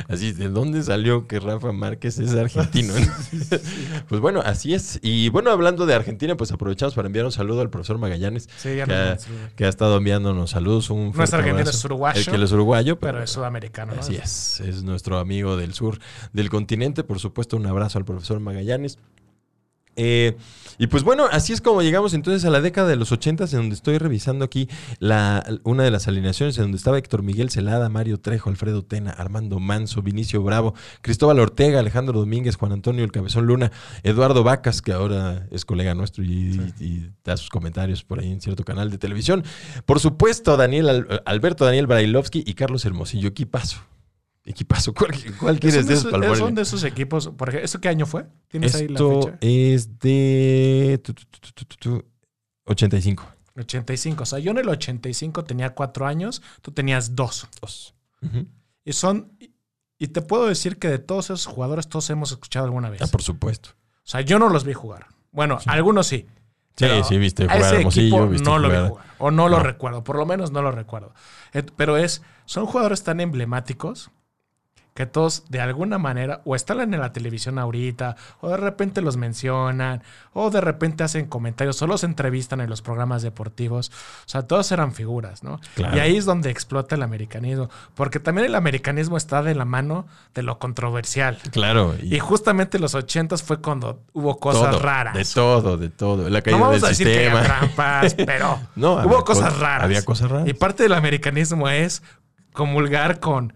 Así, 0.09 0.33
¿de 0.33 0.49
dónde 0.49 0.83
salió 0.83 1.27
que 1.27 1.40
Rafa 1.40 1.73
Márquez 1.73 2.18
es 2.18 2.35
argentino? 2.35 2.94
pues 4.09 4.20
bueno, 4.20 4.40
así 4.44 4.73
es. 4.75 4.99
Y 5.03 5.29
bueno, 5.29 5.51
hablando 5.51 5.85
de 5.87 5.94
Argentina, 5.94 6.37
pues 6.37 6.53
aprovechamos 6.53 6.94
para 6.94 7.07
enviar 7.07 7.25
un 7.27 7.33
saludo 7.33 7.61
al 7.61 7.70
profesor 7.70 7.99
Magallanes, 7.99 8.49
Sí, 8.57 8.77
ya 8.77 8.87
que, 8.87 8.92
no 8.92 8.99
ha, 8.99 9.16
que 9.57 9.64
ha 9.66 9.68
estado 9.68 9.99
enviándonos 9.99 10.51
saludos. 10.51 10.90
Un 10.90 11.12
No 11.14 11.23
es 11.23 11.35
argentino, 11.35 11.68
es 11.68 11.85
uruguayo. 11.85 12.18
El 12.20 12.27
que 12.38 12.44
es 12.44 12.53
uruguayo, 12.53 12.99
pero, 12.99 13.14
Pero 13.14 13.25
es 13.25 13.31
sudamericano, 13.31 13.94
¿no? 13.94 14.01
así 14.01 14.16
es. 14.16 14.61
Es 14.61 14.83
nuestro 14.83 15.18
amigo 15.18 15.57
del 15.57 15.75
sur 15.75 15.99
del 16.33 16.49
continente. 16.51 17.05
Por 17.05 17.18
supuesto, 17.18 17.57
un 17.57 17.66
abrazo 17.66 17.99
al 17.99 18.05
profesor 18.05 18.40
Magallanes. 18.40 18.99
Eh, 19.97 20.37
y 20.77 20.89
pues 20.89 21.05
bueno, 21.05 21.27
así 21.31 21.53
es 21.53 21.61
como 21.61 21.83
llegamos 21.83 22.15
entonces 22.15 22.45
a 22.45 22.51
la 22.51 22.61
década 22.61 22.89
de 22.89 22.97
los 22.97 23.13
80, 23.13 23.45
en 23.45 23.51
donde 23.51 23.75
estoy 23.77 23.99
revisando 23.99 24.45
aquí 24.45 24.69
la, 24.99 25.45
una 25.63 25.85
de 25.85 25.91
las 25.93 26.09
alineaciones, 26.09 26.57
en 26.59 26.65
donde 26.65 26.79
estaba 26.79 26.99
Héctor 26.99 27.23
Miguel 27.23 27.49
Celada, 27.51 27.89
Mario 27.89 28.19
Trejo, 28.19 28.51
Alfredo 28.51 28.83
Tena, 28.85 29.11
Armando 29.13 29.61
Manso, 29.61 30.03
Vinicio 30.03 30.43
Bravo, 30.43 30.75
Cristóbal 31.01 31.39
Ortega, 31.39 31.79
Alejandro 31.79 32.19
Domínguez, 32.19 32.57
Juan 32.57 32.73
Antonio 32.73 33.05
El 33.05 33.13
Cabezón 33.13 33.47
Luna, 33.47 33.71
Eduardo 34.03 34.43
Vacas, 34.43 34.83
que 34.83 34.93
ahora 34.93 35.47
es 35.53 35.65
colega 35.65 35.95
nuestro 35.95 36.25
y, 36.25 36.61
y 36.81 37.11
da 37.25 37.37
sus 37.37 37.51
comentarios 37.51 38.03
por 38.03 38.19
ahí 38.19 38.33
en 38.33 38.41
cierto 38.41 38.65
canal 38.65 38.91
de 38.91 38.99
televisión. 38.99 39.45
Por 39.87 40.01
supuesto, 40.01 40.57
Daniel 40.57 40.89
Al- 40.89 41.23
Alberto 41.25 41.65
Daniel 41.65 41.87
Brailovsky 41.87 42.43
y 42.45 42.55
Carlos 42.55 42.85
Hermosillo. 42.85 43.29
Equipazo. 43.29 43.79
Equipazo. 44.47 44.93
¿Cuál, 44.93 45.13
cuál 45.41 45.59
quieres 45.59 45.87
de 45.87 45.95
esos 45.95 46.11
son 46.39 46.55
de 46.55 46.63
esos 46.63 46.85
equipos. 46.85 47.29
Por 47.29 47.49
ejemplo, 47.49 47.65
¿esto 47.65 47.81
qué 47.81 47.89
año 47.89 48.05
fue? 48.05 48.27
¿Tienes 48.49 48.75
ahí 48.75 48.89
la 48.89 48.95
Esto 48.95 49.23
fecha? 49.23 49.39
es 49.41 49.99
de 50.01 51.01
tu, 51.03 51.15
tu, 51.15 51.25
tu, 51.25 51.39
tu, 51.53 51.65
tu, 51.65 51.77
tu, 51.77 52.05
85. 52.67 53.27
85. 53.57 54.23
O 54.23 54.27
sea, 54.27 54.38
yo 54.40 54.51
en 54.51 54.59
el 54.59 54.69
85 54.69 55.45
tenía 55.45 55.71
cuatro 55.75 56.07
años, 56.07 56.42
tú 56.61 56.73
tenías 56.73 57.15
dos. 57.17 57.49
Dos. 57.61 57.95
Y 58.85 58.92
son. 58.92 59.33
Y 59.99 60.09
te 60.09 60.21
puedo 60.23 60.47
decir 60.47 60.79
que 60.79 60.88
de 60.88 60.99
todos 60.99 61.27
esos 61.27 61.47
jugadores, 61.47 61.88
todos 61.88 62.11
hemos 62.11 62.31
escuchado 62.33 62.67
alguna 62.67 62.90
vez. 62.90 63.01
Ah, 63.01 63.07
por 63.07 63.23
supuesto. 63.23 63.71
O 63.99 64.07
sea, 64.07 64.21
yo 64.21 64.38
no 64.38 64.49
los 64.51 64.65
vi 64.65 64.75
jugar. 64.75 65.07
Bueno, 65.31 65.59
algunos 65.67 66.07
sí. 66.07 66.27
Sí, 66.77 66.87
sí, 67.09 67.17
viste 67.19 67.45
jugar 67.45 67.63
a 67.63 67.67
ese 67.69 67.77
Hermosillo, 67.77 68.17
equipo 68.17 68.29
viste 68.29 68.45
no 68.51 68.59
lo 68.59 68.69
vi 68.69 68.88
jugar- 68.88 69.07
o 69.19 69.31
no 69.31 69.49
lo 69.49 69.59
No. 69.59 69.63
recuerdo, 69.63 70.03
por 70.03 70.17
lo 70.17 70.27
menos 70.27 70.51
no 70.51 70.61
lo 70.61 70.73
recuerdo. 70.73 71.15
Pero 71.77 71.97
es, 71.97 72.21
son 72.47 72.67
jugadores 72.67 73.05
tan 73.05 73.21
emblemáticos 73.21 74.11
que 74.95 75.07
todos 75.07 75.42
de 75.49 75.61
alguna 75.61 75.99
manera 75.99 76.40
o 76.45 76.55
están 76.55 76.81
en 76.81 77.01
la 77.01 77.13
televisión 77.13 77.59
ahorita, 77.59 78.15
o 78.40 78.49
de 78.51 78.57
repente 78.57 79.01
los 79.03 79.17
mencionan, 79.17 80.03
o 80.33 80.51
de 80.51 80.61
repente 80.61 81.03
hacen 81.03 81.27
comentarios, 81.27 81.83
o 81.83 81.88
los 81.88 82.05
entrevistan 82.05 82.61
en 82.61 82.71
los 82.71 82.81
programas 82.81 83.23
deportivos. 83.23 83.90
O 83.90 84.29
sea, 84.29 84.42
todos 84.42 84.71
eran 84.71 84.92
figuras, 84.92 85.42
¿no? 85.42 85.61
Claro. 85.75 85.97
Y 85.97 86.01
ahí 86.01 86.17
es 86.17 86.27
donde 86.27 86.49
explota 86.51 86.95
el 86.95 87.03
americanismo, 87.03 87.69
porque 87.97 88.21
también 88.21 88.47
el 88.47 88.55
americanismo 88.55 89.17
está 89.17 89.42
de 89.42 89.57
la 89.57 89.65
mano 89.65 90.07
de 90.33 90.45
lo 90.45 90.61
controversial. 90.61 91.38
Claro. 91.51 91.97
Y 92.01 92.21
justamente 92.21 92.79
los 92.79 92.95
ochentas 92.95 93.42
fue 93.42 93.61
cuando 93.61 94.01
hubo 94.13 94.38
cosas 94.38 94.71
todo, 94.71 94.79
raras. 94.81 95.15
De 95.15 95.25
todo, 95.25 95.77
de 95.77 95.88
todo. 95.90 96.31
La 96.31 96.40
caída 96.40 96.59
No 96.59 96.65
vamos 96.67 96.83
del 96.83 96.85
a 96.87 96.88
decir 96.90 97.09
sistema. 97.09 97.42
trampas, 97.42 98.15
pero 98.27 98.61
No, 98.77 99.05
hubo 99.05 99.25
cosas- 99.25 99.59
raras. 99.59 99.87
había 99.87 100.05
cosas 100.05 100.31
raras. 100.31 100.47
Y 100.47 100.55
parte 100.55 100.85
del 100.85 100.92
americanismo 100.92 101.69
es 101.69 102.01
comulgar 102.53 103.19
con, 103.19 103.53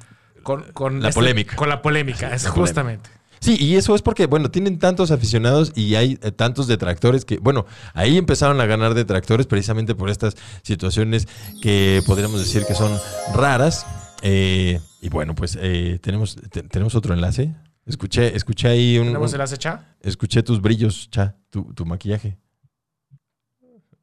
con, 0.49 0.63
con 0.73 0.95
este, 0.97 1.09
La 1.09 1.13
polémica. 1.13 1.57
Con 1.57 1.69
la 1.69 1.83
polémica, 1.83 2.35
es 2.35 2.45
la 2.45 2.51
justamente. 2.51 3.11
Sí, 3.41 3.57
y 3.61 3.77
eso 3.77 3.95
es 3.95 4.01
porque, 4.01 4.25
bueno, 4.27 4.51
tienen 4.51 4.79
tantos 4.79 5.11
aficionados 5.11 5.73
y 5.77 5.95
hay 5.95 6.19
eh, 6.23 6.33
tantos 6.33 6.67
detractores 6.69 7.27
que, 7.27 7.37
bueno, 7.39 7.67
ahí 7.93 8.17
empezaron 8.17 8.59
a 8.63 8.65
ganar 8.67 8.95
detractores 8.95 9.47
precisamente 9.47 9.95
por 9.95 10.09
estas 10.09 10.37
situaciones 10.63 11.29
que 11.63 12.03
podríamos 12.07 12.41
decir 12.41 12.65
que 12.67 12.75
son 12.75 12.91
raras. 13.35 13.85
Eh, 14.23 14.81
y 15.03 15.09
bueno, 15.11 15.35
pues 15.35 15.59
eh, 15.61 15.99
tenemos, 16.03 16.37
te- 16.51 16.63
tenemos 16.63 16.95
otro 16.95 17.13
enlace. 17.13 17.55
Escuché, 17.85 18.35
escuché 18.35 18.69
ahí 18.69 18.99
un, 18.99 19.07
¿Tenemos 19.09 19.33
el 19.35 19.41
acecha? 19.43 19.85
escuché 20.01 20.43
tus 20.43 20.61
brillos, 20.63 21.09
cha, 21.11 21.37
tu, 21.51 21.73
tu 21.75 21.85
maquillaje. 21.87 22.39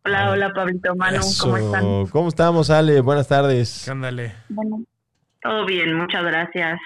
Hola, 0.05 0.29
hola 0.29 0.53
Pablito 0.53 0.95
Manu, 0.95 1.21
¿cómo 1.41 1.57
están? 1.57 2.05
¿Cómo 2.07 2.29
estamos, 2.29 2.69
Ale? 2.69 3.01
Buenas 3.01 3.27
tardes. 3.27 3.89
Ándale. 3.89 4.33
Bueno, 4.49 4.83
todo 5.45 5.65
bien, 5.65 5.93
muchas 5.93 6.23
gracias. 6.23 6.79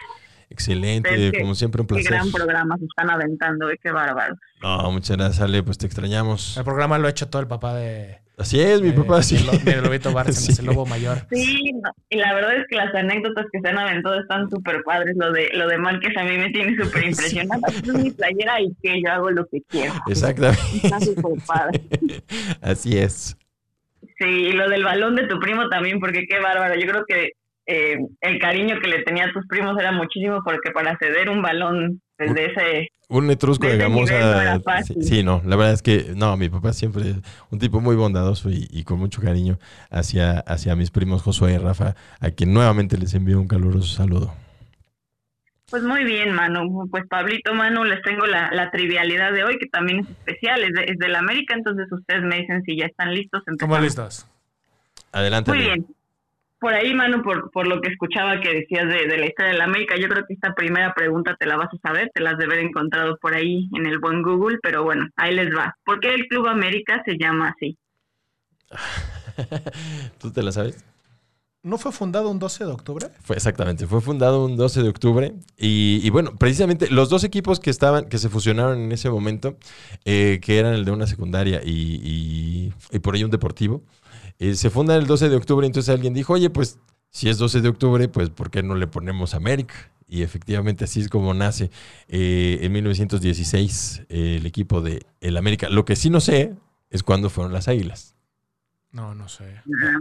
Excelente, 0.51 1.28
Es 1.28 1.32
que- 1.32 1.39
como 1.41 1.53
siempre 1.55 1.82
un 1.82 1.88
Qué 1.88 1.95
placer. 1.95 2.12
gran 2.12 2.32
programa 2.32 2.76
se 2.78 2.86
están 2.86 3.10
aventando, 3.10 3.70
eh, 3.70 3.80
qué 3.82 3.91
bárbaro. 3.91 4.36
No, 4.64 4.91
muchas 4.91 5.16
gracias, 5.18 5.41
Ale, 5.41 5.62
pues 5.64 5.78
te 5.78 5.86
extrañamos. 5.86 6.57
El 6.57 6.64
programa 6.64 6.97
lo 6.97 7.07
ha 7.07 7.12
hecho 7.12 7.30
todo 7.30 7.41
el 7.41 7.47
papá 7.47 7.76
de, 7.76 8.18
Así 8.38 8.60
es, 8.60 8.82
mi 8.82 8.91
papá, 8.91 9.22
sí. 9.22 9.38
de 9.66 9.82
Lobito 9.82 10.12
Bárcenas, 10.14 10.43
Sí. 10.55 10.62
el 10.62 10.66
lobo 10.68 10.86
mayor. 10.86 11.28
Sí, 11.32 11.72
no, 11.74 11.91
y 12.10 12.18
la 12.18 12.34
verdad 12.34 12.55
es 12.55 12.66
que 12.70 12.78
las 12.78 12.93
anécdotas 12.95 13.45
que 13.51 13.60
se 13.60 13.68
han 13.68 13.78
aventado 13.78 14.20
están 14.20 14.49
súper 14.49 14.82
padres. 14.84 15.14
Lo 15.18 15.32
de 15.34 15.49
lo 15.53 15.68
de 15.68 15.78
Márquez 15.78 16.16
a 16.18 16.24
mí 16.24 16.38
me 16.38 16.49
tiene 16.49 16.76
súper 16.84 17.03
impresionada. 17.05 17.62
Es 17.68 17.93
mi 17.93 18.12
playera 18.12 18.62
y 18.62 18.74
que 18.82 19.01
yo 19.05 19.12
hago 19.12 19.30
lo 19.30 19.45
que 19.45 19.60
quiero. 19.68 19.93
Exactamente. 20.07 20.62
Está 20.82 20.99
súper 21.01 21.34
padre. 21.45 21.82
Así 22.62 22.97
es. 22.97 23.38
Sí, 24.18 24.26
y 24.26 24.51
lo 24.53 24.68
del 24.70 24.84
balón 24.84 25.16
de 25.16 25.28
tu 25.28 25.38
primo 25.39 25.68
también, 25.70 25.99
porque 25.99 26.26
qué 26.26 26.39
bárbaro. 26.39 26.76
Yo 26.80 26.88
creo 26.88 27.05
que 27.05 27.32
eh, 27.70 27.97
el 28.22 28.39
cariño 28.39 28.80
que 28.82 28.89
le 28.89 29.03
tenía 29.03 29.26
a 29.26 29.32
tus 29.32 29.45
primos 29.47 29.78
era 29.80 29.91
muchísimo, 29.91 30.41
porque 30.43 30.72
para 30.72 30.97
ceder 30.97 31.30
un 31.30 31.41
balón 31.41 32.01
desde 32.17 32.51
ese... 32.51 32.88
Un 33.07 33.30
etrusco 33.32 33.67
De 33.67 33.74
no 33.78 33.84
gamosa. 33.84 34.15
era 34.15 34.59
sí, 34.84 35.24
no, 35.24 35.41
la 35.45 35.55
verdad 35.55 35.74
es 35.74 35.82
que 35.82 36.13
no, 36.15 36.36
mi 36.38 36.49
papá 36.49 36.74
siempre 36.74 37.09
es 37.09 37.15
un 37.49 37.59
tipo 37.59 37.80
muy 37.80 37.95
bondadoso 37.95 38.49
y, 38.49 38.67
y 38.72 38.84
con 38.84 38.99
mucho 38.99 39.22
cariño 39.22 39.57
hacia, 39.89 40.39
hacia 40.39 40.76
mis 40.76 40.91
primos 40.91 41.22
Josué 41.22 41.53
y 41.53 41.57
Rafa, 41.57 41.95
a 42.20 42.32
quien 42.32 42.53
nuevamente 42.53 42.97
les 42.97 43.13
envío 43.13 43.39
un 43.39 43.47
caluroso 43.47 43.95
saludo. 43.95 44.34
Pues 45.70 45.84
muy 45.84 46.03
bien, 46.03 46.34
Manu. 46.34 46.88
Pues 46.89 47.03
Pablito, 47.07 47.53
Manu, 47.53 47.84
les 47.84 48.01
tengo 48.01 48.26
la, 48.26 48.49
la 48.51 48.72
trivialidad 48.72 49.32
de 49.32 49.43
hoy, 49.43 49.57
que 49.59 49.67
también 49.67 49.99
es 49.99 50.09
especial, 50.09 50.63
es 50.63 50.74
de, 50.74 50.84
es 50.86 50.97
de 50.97 51.07
la 51.07 51.20
América, 51.20 51.53
entonces 51.55 51.88
ustedes 51.91 52.24
me 52.24 52.38
dicen 52.38 52.63
si 52.63 52.76
ya 52.78 52.86
están 52.88 53.13
listos. 53.13 53.43
¿Cómo 53.59 53.76
empezamos. 53.76 53.82
listos? 53.84 54.28
Adelante. 55.11 55.51
Muy 55.51 55.59
bien. 55.59 55.86
Por 56.60 56.74
ahí, 56.74 56.93
Manu, 56.93 57.22
por, 57.24 57.49
por 57.51 57.68
lo 57.68 57.80
que 57.82 57.89
escuchaba 57.89 58.41
que 58.41 58.53
decías 58.53 58.86
de, 58.88 59.07
de 59.07 59.18
la 59.18 59.28
historia 59.28 59.53
de 59.53 59.57
la 59.57 59.64
América, 59.64 59.95
yo 59.97 60.10
creo 60.10 60.26
que 60.26 60.34
esta 60.34 60.53
primera 60.53 60.93
pregunta 60.93 61.36
te 61.39 61.45
la 61.45 61.55
vas 61.55 61.70
a 61.74 61.88
saber, 61.88 62.12
te 62.14 62.22
la 62.22 62.32
has 62.32 62.38
de 62.38 62.45
haber 62.45 62.60
encontrado 62.60 63.18
por 63.22 63.34
ahí 63.34 63.70
en 63.78 63.86
el 63.86 63.99
buen 63.99 64.22
Google, 64.22 64.57
pero 64.62 64.84
bueno, 64.84 65.07
ahí 65.16 65.34
les 65.34 65.55
va. 65.55 65.76
¿Por 65.86 65.99
qué 66.01 66.14
el 66.14 66.28
Club 66.28 66.47
América 66.47 67.01
se 67.05 67.18
llama 67.18 67.53
así? 67.55 67.78
¿Tú 70.20 70.32
te 70.32 70.43
la 70.43 70.51
sabes? 70.51 70.84
¿No 71.62 71.78
fue 71.78 71.91
fundado 71.91 72.30
un 72.30 72.39
12 72.39 72.64
de 72.66 72.72
octubre? 72.72 73.07
Fue 73.22 73.36
exactamente, 73.36 73.86
fue 73.86 73.99
fundado 73.99 74.45
un 74.45 74.55
12 74.55 74.82
de 74.82 74.88
octubre 74.89 75.34
y, 75.57 75.99
y 76.03 76.10
bueno, 76.10 76.32
precisamente 76.38 76.89
los 76.89 77.10
dos 77.10 77.26
equipos 77.26 77.60
que 77.60 77.70
estaban, 77.70 78.07
que 78.07 78.18
se 78.18 78.30
fusionaron 78.30 78.80
en 78.80 78.91
ese 78.93 79.10
momento, 79.10 79.57
eh, 80.05 80.39
que 80.41 80.57
eran 80.57 80.74
el 80.74 80.86
de 80.86 80.91
una 80.91 81.05
secundaria 81.05 81.60
y, 81.64 81.99
y- 82.01 82.74
y 82.91 82.99
por 82.99 83.16
ahí 83.16 83.26
un 83.26 83.32
deportivo, 83.32 83.84
eh, 84.40 84.56
se 84.56 84.70
fundan 84.70 84.98
el 84.98 85.08
12 85.08 85.30
de 85.30 85.36
octubre, 85.36 85.68
entonces 85.68 85.94
alguien 85.94 86.14
dijo, 86.14 86.34
oye, 86.34 86.50
pues 86.50 86.80
si 87.12 87.30
es 87.30 87.38
12 87.38 87.62
de 87.62 87.70
octubre, 87.70 88.08
pues 88.08 88.30
¿por 88.30 88.50
qué 88.50 88.64
no 88.64 88.76
le 88.76 88.88
ponemos 88.88 89.34
América? 89.34 89.76
Y 90.08 90.24
efectivamente 90.24 90.86
así 90.86 91.02
es 91.02 91.10
como 91.10 91.34
nace 91.36 91.70
eh, 92.08 92.58
en 92.62 92.72
1916 92.72 94.04
eh, 94.10 94.38
el 94.40 94.46
equipo 94.46 94.82
de 94.82 95.06
el 95.22 95.38
América. 95.38 95.70
Lo 95.70 95.86
que 95.86 95.96
sí 95.96 96.10
no 96.10 96.20
sé 96.20 96.56
es 96.90 97.04
cuándo 97.04 97.30
fueron 97.30 97.54
las 97.54 97.68
Águilas. 97.68 98.16
No, 98.92 99.14
no 99.14 99.30
sé. 99.30 99.44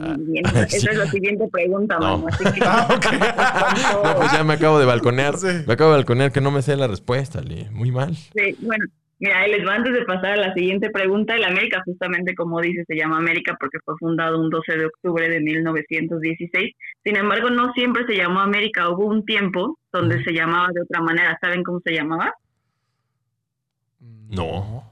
Ah, 0.01 0.17
bien. 0.19 0.43
Ah, 0.47 0.61
Esa 0.63 0.79
sí. 0.79 0.87
es 0.91 0.97
la 0.97 1.11
siguiente 1.11 1.47
pregunta, 1.53 1.99
No. 1.99 2.19
Manu. 2.19 2.29
Así 2.29 2.45
que, 2.45 2.61
No, 4.03 4.17
pues 4.17 4.33
ya 4.33 4.45
me 4.45 4.55
acabo 4.55 4.79
de 4.79 4.87
balconear. 4.87 5.37
Sí. 5.37 5.49
Me 5.67 5.75
acabo 5.75 5.91
de 5.91 5.97
balconear 5.99 6.33
que 6.33 6.41
no 6.41 6.51
me 6.51 6.63
sé 6.63 6.75
la 6.75 6.87
respuesta. 6.87 7.43
Muy 7.71 7.91
mal. 7.91 8.17
Sí, 8.17 8.57
bueno, 8.61 8.87
mira, 9.19 9.47
les 9.47 9.67
va 9.67 9.75
antes 9.75 9.93
de 9.93 10.05
pasar 10.05 10.33
a 10.33 10.37
la 10.37 10.55
siguiente 10.55 10.91
pregunta. 10.91 11.35
El 11.35 11.45
América, 11.45 11.83
justamente 11.85 12.35
como 12.35 12.61
dice, 12.61 12.85
se 12.87 12.97
llama 12.97 13.19
América 13.19 13.57
porque 13.59 13.79
fue 13.85 13.95
fundado 13.99 14.41
un 14.41 14.51
12 14.51 14.77
de 14.77 14.87
octubre 14.87 15.29
de 15.29 15.41
1916. 15.41 16.75
Sin 17.05 17.17
embargo, 17.17 17.51
no 17.51 17.73
siempre 17.73 18.07
se 18.07 18.17
llamó 18.17 18.41
América. 18.41 18.89
Hubo 18.89 19.07
un 19.07 19.25
tiempo 19.25 19.79
donde 19.93 20.23
se 20.25 20.33
llamaba 20.33 20.69
de 20.73 20.83
otra 20.83 21.01
manera. 21.01 21.39
¿Saben 21.41 21.63
cómo 21.63 21.81
se 21.85 21.93
llamaba? 21.93 22.35
No. 24.01 24.85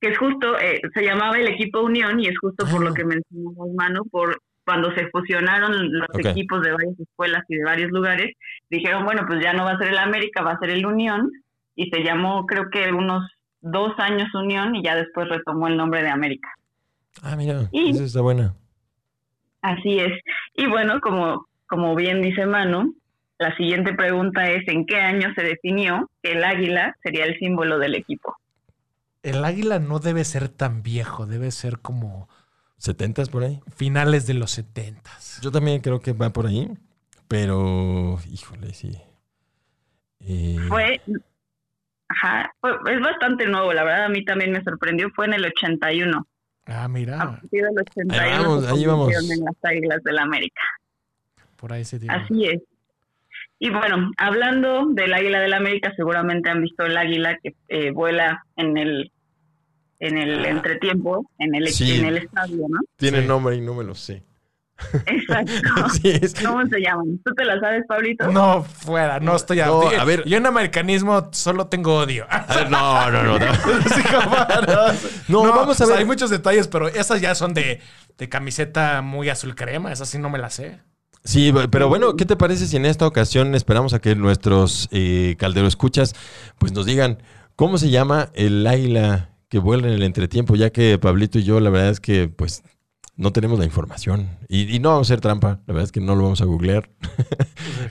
Que 0.00 0.08
es 0.08 0.18
justo, 0.18 0.58
eh, 0.58 0.80
se 0.94 1.02
llamaba 1.02 1.38
el 1.38 1.48
equipo 1.48 1.80
Unión 1.80 2.18
y 2.20 2.26
es 2.26 2.38
justo 2.38 2.66
por 2.66 2.82
lo 2.82 2.92
que 2.92 3.04
mencionamos, 3.04 3.72
Manu, 3.74 4.04
por 4.10 4.36
cuando 4.64 4.92
se 4.94 5.08
fusionaron 5.10 5.92
los 5.92 6.08
equipos 6.18 6.62
de 6.62 6.72
varias 6.72 6.98
escuelas 6.98 7.44
y 7.48 7.56
de 7.56 7.64
varios 7.64 7.90
lugares, 7.90 8.32
dijeron, 8.70 9.04
bueno, 9.04 9.24
pues 9.26 9.42
ya 9.42 9.52
no 9.52 9.64
va 9.64 9.72
a 9.72 9.78
ser 9.78 9.88
el 9.88 9.98
América, 9.98 10.42
va 10.42 10.52
a 10.52 10.58
ser 10.58 10.70
el 10.70 10.86
Unión, 10.86 11.30
y 11.74 11.90
se 11.90 12.02
llamó 12.02 12.46
creo 12.46 12.70
que 12.70 12.90
unos 12.92 13.22
dos 13.60 13.92
años 13.98 14.28
Unión 14.34 14.74
y 14.76 14.82
ya 14.82 14.96
después 14.96 15.28
retomó 15.28 15.68
el 15.68 15.76
nombre 15.76 16.02
de 16.02 16.08
América. 16.10 16.48
Ah, 17.22 17.36
mira, 17.36 17.68
Y- 17.72 17.90
esa 17.90 18.04
está 18.04 18.20
buena. 18.20 18.54
Así 19.60 19.98
es. 19.98 20.12
Y 20.54 20.66
bueno, 20.66 21.00
como, 21.00 21.46
como 21.68 21.94
bien 21.94 22.20
dice 22.20 22.46
Manu, 22.46 22.96
la 23.38 23.54
siguiente 23.56 23.94
pregunta 23.94 24.50
es, 24.50 24.66
¿en 24.68 24.86
qué 24.86 24.96
año 24.96 25.32
se 25.34 25.42
definió 25.42 26.10
que 26.22 26.32
el 26.32 26.44
águila 26.44 26.96
sería 27.02 27.24
el 27.24 27.38
símbolo 27.38 27.78
del 27.78 27.94
equipo? 27.94 28.36
El 29.22 29.44
águila 29.44 29.78
no 29.78 30.00
debe 30.00 30.24
ser 30.24 30.48
tan 30.48 30.82
viejo, 30.82 31.26
debe 31.26 31.52
ser 31.52 31.78
como 31.78 32.28
¿70s 32.78 33.30
por 33.30 33.44
ahí? 33.44 33.60
finales 33.76 34.26
de 34.26 34.34
los 34.34 34.50
70 34.50 35.12
Yo 35.40 35.52
también 35.52 35.80
creo 35.80 36.00
que 36.00 36.12
va 36.12 36.30
por 36.30 36.46
ahí, 36.46 36.68
pero, 37.28 38.18
híjole, 38.28 38.74
sí. 38.74 38.98
Eh, 40.20 40.56
Fue, 40.68 41.00
ajá, 42.14 42.52
es 42.90 43.00
bastante 43.00 43.46
nuevo, 43.46 43.72
la 43.72 43.84
verdad 43.84 44.04
a 44.06 44.08
mí 44.08 44.24
también 44.24 44.52
me 44.52 44.62
sorprendió, 44.62 45.10
fue 45.10 45.26
en 45.26 45.34
el 45.34 45.44
81. 45.46 46.26
Ah, 46.66 46.84
A 46.84 46.88
mira, 46.88 47.18
partir 47.18 47.62
del 47.64 47.78
81 47.78 48.14
Ahí 48.22 48.30
vamos, 48.38 48.66
ahí 48.68 48.86
vamos. 48.86 49.30
en 49.30 49.44
las 49.44 49.54
Águilas 49.64 50.02
del 50.04 50.18
América. 50.18 50.62
por 51.56 51.72
ahí 51.72 51.84
se 51.84 51.98
tiene. 51.98 52.14
Así 52.14 52.46
es. 52.46 52.60
Y 53.58 53.70
bueno, 53.70 54.10
hablando 54.16 54.86
del 54.90 55.12
Águila 55.14 55.38
del 55.40 55.52
América, 55.54 55.92
seguramente 55.96 56.50
han 56.50 56.62
visto 56.62 56.84
el 56.84 56.96
águila 56.96 57.38
que 57.42 57.54
eh, 57.68 57.90
vuela 57.92 58.44
en 58.56 58.76
el 58.76 59.12
en 60.00 60.18
el 60.18 60.44
entretiempo, 60.46 61.30
en 61.38 61.54
el, 61.54 61.68
Sí. 61.68 62.00
en 62.00 62.06
el 62.06 62.16
estadio, 62.18 62.66
¿no? 62.68 62.80
tiene 62.96 63.20
Sí. 63.22 63.26
nombre 63.28 63.54
y 63.54 63.60
no 63.60 63.72
me 63.74 63.84
lo 63.84 63.94
sé. 63.94 64.24
Exacto. 65.06 65.52
Sí, 65.92 66.10
es 66.10 66.34
que- 66.34 66.44
¿Cómo 66.44 66.66
se 66.66 66.80
llaman? 66.80 67.20
¿Tú 67.24 67.34
te 67.34 67.44
la 67.44 67.58
sabes, 67.60 67.84
Pablito? 67.86 68.30
No, 68.32 68.62
fuera, 68.64 69.20
no 69.20 69.36
estoy 69.36 69.60
a... 69.60 69.66
No, 69.66 69.82
a 69.88 70.04
ver. 70.04 70.24
Yo 70.26 70.36
en 70.38 70.46
americanismo 70.46 71.28
solo 71.32 71.66
tengo 71.66 71.96
odio. 71.96 72.26
A 72.28 72.46
ver, 72.54 72.70
no, 72.70 73.10
no, 73.10 73.22
no. 73.22 73.38
No, 73.38 73.46
Sí, 73.94 74.02
jamás. 74.02 75.02
No, 75.28 75.42
vamos 75.42 75.68
a 75.80 75.84
o 75.84 75.86
sea, 75.86 75.86
ver. 75.86 75.98
hay 75.98 76.04
muchos 76.04 76.30
detalles, 76.30 76.68
pero 76.68 76.88
esas 76.88 77.20
ya 77.20 77.34
son 77.34 77.54
de, 77.54 77.80
de 78.18 78.28
camiseta 78.28 79.02
muy 79.02 79.28
azul 79.28 79.54
crema. 79.54 79.92
Esas 79.92 80.08
sí 80.08 80.18
no 80.18 80.30
me 80.30 80.38
las 80.38 80.54
sé. 80.54 80.80
Sí, 81.24 81.52
pero 81.70 81.88
bueno, 81.88 82.16
¿qué 82.16 82.24
te 82.24 82.34
parece 82.36 82.66
si 82.66 82.76
en 82.76 82.84
esta 82.84 83.06
ocasión 83.06 83.54
esperamos 83.54 83.94
a 83.94 84.00
que 84.00 84.16
nuestros 84.16 84.88
eh, 84.90 85.36
caldero 85.38 85.68
escuchas 85.68 86.14
pues 86.58 86.72
nos 86.72 86.84
digan 86.84 87.22
cómo 87.54 87.78
se 87.78 87.90
llama 87.90 88.30
el 88.34 88.66
águila 88.66 89.28
que 89.48 89.60
vuela 89.60 89.86
en 89.86 89.92
el 89.94 90.02
entretiempo, 90.02 90.56
ya 90.56 90.70
que 90.70 90.98
Pablito 90.98 91.38
y 91.38 91.44
yo 91.44 91.60
la 91.60 91.70
verdad 91.70 91.90
es 91.90 92.00
que 92.00 92.26
pues 92.28 92.64
no 93.16 93.32
tenemos 93.32 93.58
la 93.58 93.64
información. 93.64 94.28
Y, 94.48 94.78
no 94.80 94.90
vamos 94.90 95.10
a 95.10 95.12
hacer 95.12 95.20
trampa, 95.20 95.60
la 95.66 95.74
verdad 95.74 95.84
es 95.84 95.92
que 95.92 96.00
no 96.00 96.14
lo 96.14 96.24
vamos 96.24 96.40
a 96.40 96.44
googlear. 96.44 96.88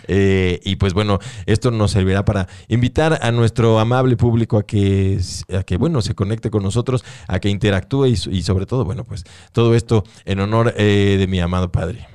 Eh, 0.07 0.59
y 0.65 0.75
pues 0.75 0.93
bueno, 0.93 1.19
esto 1.45 1.71
nos 1.71 1.91
servirá 1.91 2.25
para 2.25 2.47
invitar 2.67 3.19
a 3.21 3.31
nuestro 3.31 3.79
amable 3.79 4.17
público 4.17 4.57
a 4.57 4.65
que, 4.65 5.19
a 5.57 5.63
que 5.63 5.77
bueno, 5.77 6.01
se 6.01 6.15
conecte 6.15 6.49
con 6.49 6.63
nosotros, 6.63 7.05
a 7.27 7.39
que 7.39 7.49
interactúe 7.49 8.07
y, 8.07 8.41
sobre 8.41 8.65
todo, 8.65 8.83
bueno, 8.83 9.05
pues 9.05 9.23
todo 9.53 9.75
esto 9.75 10.03
en 10.25 10.39
honor 10.39 10.73
eh, 10.75 11.15
de 11.17 11.27
mi 11.27 11.39
amado 11.39 11.71
padre. 11.71 12.07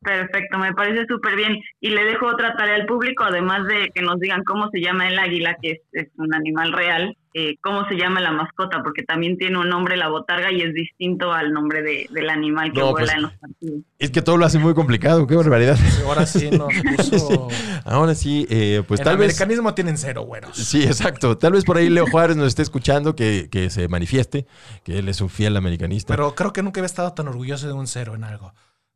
Perfecto, 0.00 0.58
me 0.58 0.72
parece 0.72 1.04
súper 1.06 1.34
bien. 1.34 1.58
Y 1.80 1.90
le 1.90 2.04
dejo 2.04 2.26
otra 2.26 2.54
tarea 2.54 2.76
al 2.76 2.86
público, 2.86 3.24
además 3.24 3.66
de 3.66 3.90
que 3.92 4.02
nos 4.02 4.20
digan 4.20 4.44
cómo 4.44 4.70
se 4.70 4.80
llama 4.80 5.08
el 5.08 5.18
águila, 5.18 5.56
que 5.60 5.82
es 5.92 6.08
un 6.16 6.32
animal 6.32 6.72
real, 6.72 7.16
eh, 7.38 7.58
cómo 7.60 7.86
se 7.86 7.96
llama 7.96 8.22
la 8.22 8.32
mascota, 8.32 8.82
porque 8.82 9.02
también 9.02 9.36
tiene 9.36 9.58
un 9.58 9.68
nombre 9.68 9.98
la 9.98 10.08
botarga 10.08 10.50
y 10.50 10.62
es 10.62 10.72
distinto 10.72 11.34
al 11.34 11.52
nombre 11.52 11.82
de, 11.82 12.06
del 12.10 12.30
animal 12.30 12.72
que 12.72 12.80
No, 12.80 12.92
vuela 12.92 13.12
pues, 13.12 13.14
en 13.14 13.22
los 13.22 13.32
partidos. 13.34 13.80
Es 13.98 14.10
que 14.10 14.22
todo 14.22 14.38
lo 14.38 14.46
hace 14.46 14.58
muy 14.58 14.72
complicado, 14.72 15.26
qué 15.26 15.36
barbaridad. 15.36 15.76
Ahora 16.06 16.24
sí 16.24 16.48
nos 16.50 16.72
puso. 16.96 17.48
Ahora 17.84 18.14
sí, 18.14 18.46
eh, 18.48 18.82
pues 18.88 19.00
el 19.00 19.04
tal 19.04 19.18
vez... 19.18 19.26
americanismo 19.26 19.74
tienen 19.74 19.98
cero 19.98 20.24
buenos. 20.24 20.56
Sí, 20.56 20.82
exacto. 20.84 21.36
Tal 21.36 21.52
vez 21.52 21.66
por 21.66 21.76
ahí 21.76 21.90
Leo 21.90 22.06
Juárez 22.06 22.38
nos 22.38 22.46
esté 22.46 22.62
escuchando, 22.62 23.14
que, 23.14 23.50
que 23.50 23.68
se 23.68 23.86
manifieste, 23.88 24.46
que 24.82 24.98
él 25.00 25.10
es 25.10 25.20
un 25.20 25.28
fiel 25.28 25.58
americanista. 25.58 26.14
Pero 26.14 26.34
creo 26.34 26.54
que 26.54 26.62
nunca 26.62 26.80
había 26.80 26.86
estado 26.86 27.12
tan 27.12 27.28
orgulloso 27.28 27.66
de 27.66 27.74
un 27.74 27.86
cero 27.86 28.14
en 28.14 28.24
algo. 28.24 28.54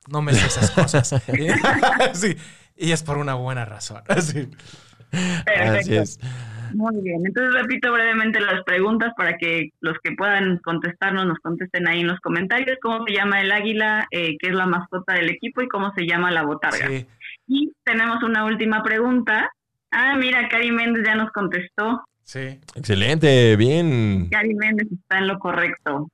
No 0.08 0.22
me 0.22 0.32
sé 0.32 0.46
esas 0.46 0.70
cosas. 0.70 1.08
sí. 2.14 2.36
Y 2.74 2.92
es 2.92 3.02
por 3.02 3.18
una 3.18 3.34
buena 3.34 3.66
razón. 3.66 4.02
Sí. 4.22 4.48
Así 5.12 5.44
Perfecto. 5.44 6.02
es. 6.02 6.20
Muy 6.74 7.00
bien, 7.02 7.22
entonces 7.24 7.54
repito 7.54 7.92
brevemente 7.92 8.40
las 8.40 8.62
preguntas 8.64 9.12
para 9.16 9.36
que 9.36 9.70
los 9.80 9.96
que 10.02 10.12
puedan 10.12 10.58
contestarnos 10.58 11.26
nos 11.26 11.38
contesten 11.38 11.88
ahí 11.88 12.00
en 12.00 12.08
los 12.08 12.20
comentarios. 12.20 12.78
¿Cómo 12.82 13.04
se 13.06 13.14
llama 13.14 13.40
el 13.40 13.52
águila, 13.52 14.06
eh, 14.10 14.36
que 14.38 14.48
es 14.48 14.54
la 14.54 14.66
mascota 14.66 15.14
del 15.14 15.30
equipo, 15.30 15.62
y 15.62 15.68
cómo 15.68 15.92
se 15.96 16.06
llama 16.06 16.30
la 16.30 16.42
botarga? 16.42 16.88
Sí. 16.88 17.06
Y 17.46 17.72
tenemos 17.84 18.22
una 18.22 18.44
última 18.44 18.82
pregunta. 18.82 19.50
Ah, 19.90 20.16
mira, 20.16 20.48
Cari 20.48 20.70
Méndez 20.70 21.04
ya 21.04 21.14
nos 21.14 21.30
contestó. 21.32 22.04
Sí. 22.24 22.60
Excelente, 22.76 23.56
bien. 23.56 24.28
Cari 24.30 24.54
Méndez 24.54 24.86
está 24.92 25.18
en 25.18 25.26
lo 25.26 25.38
correcto. 25.38 26.08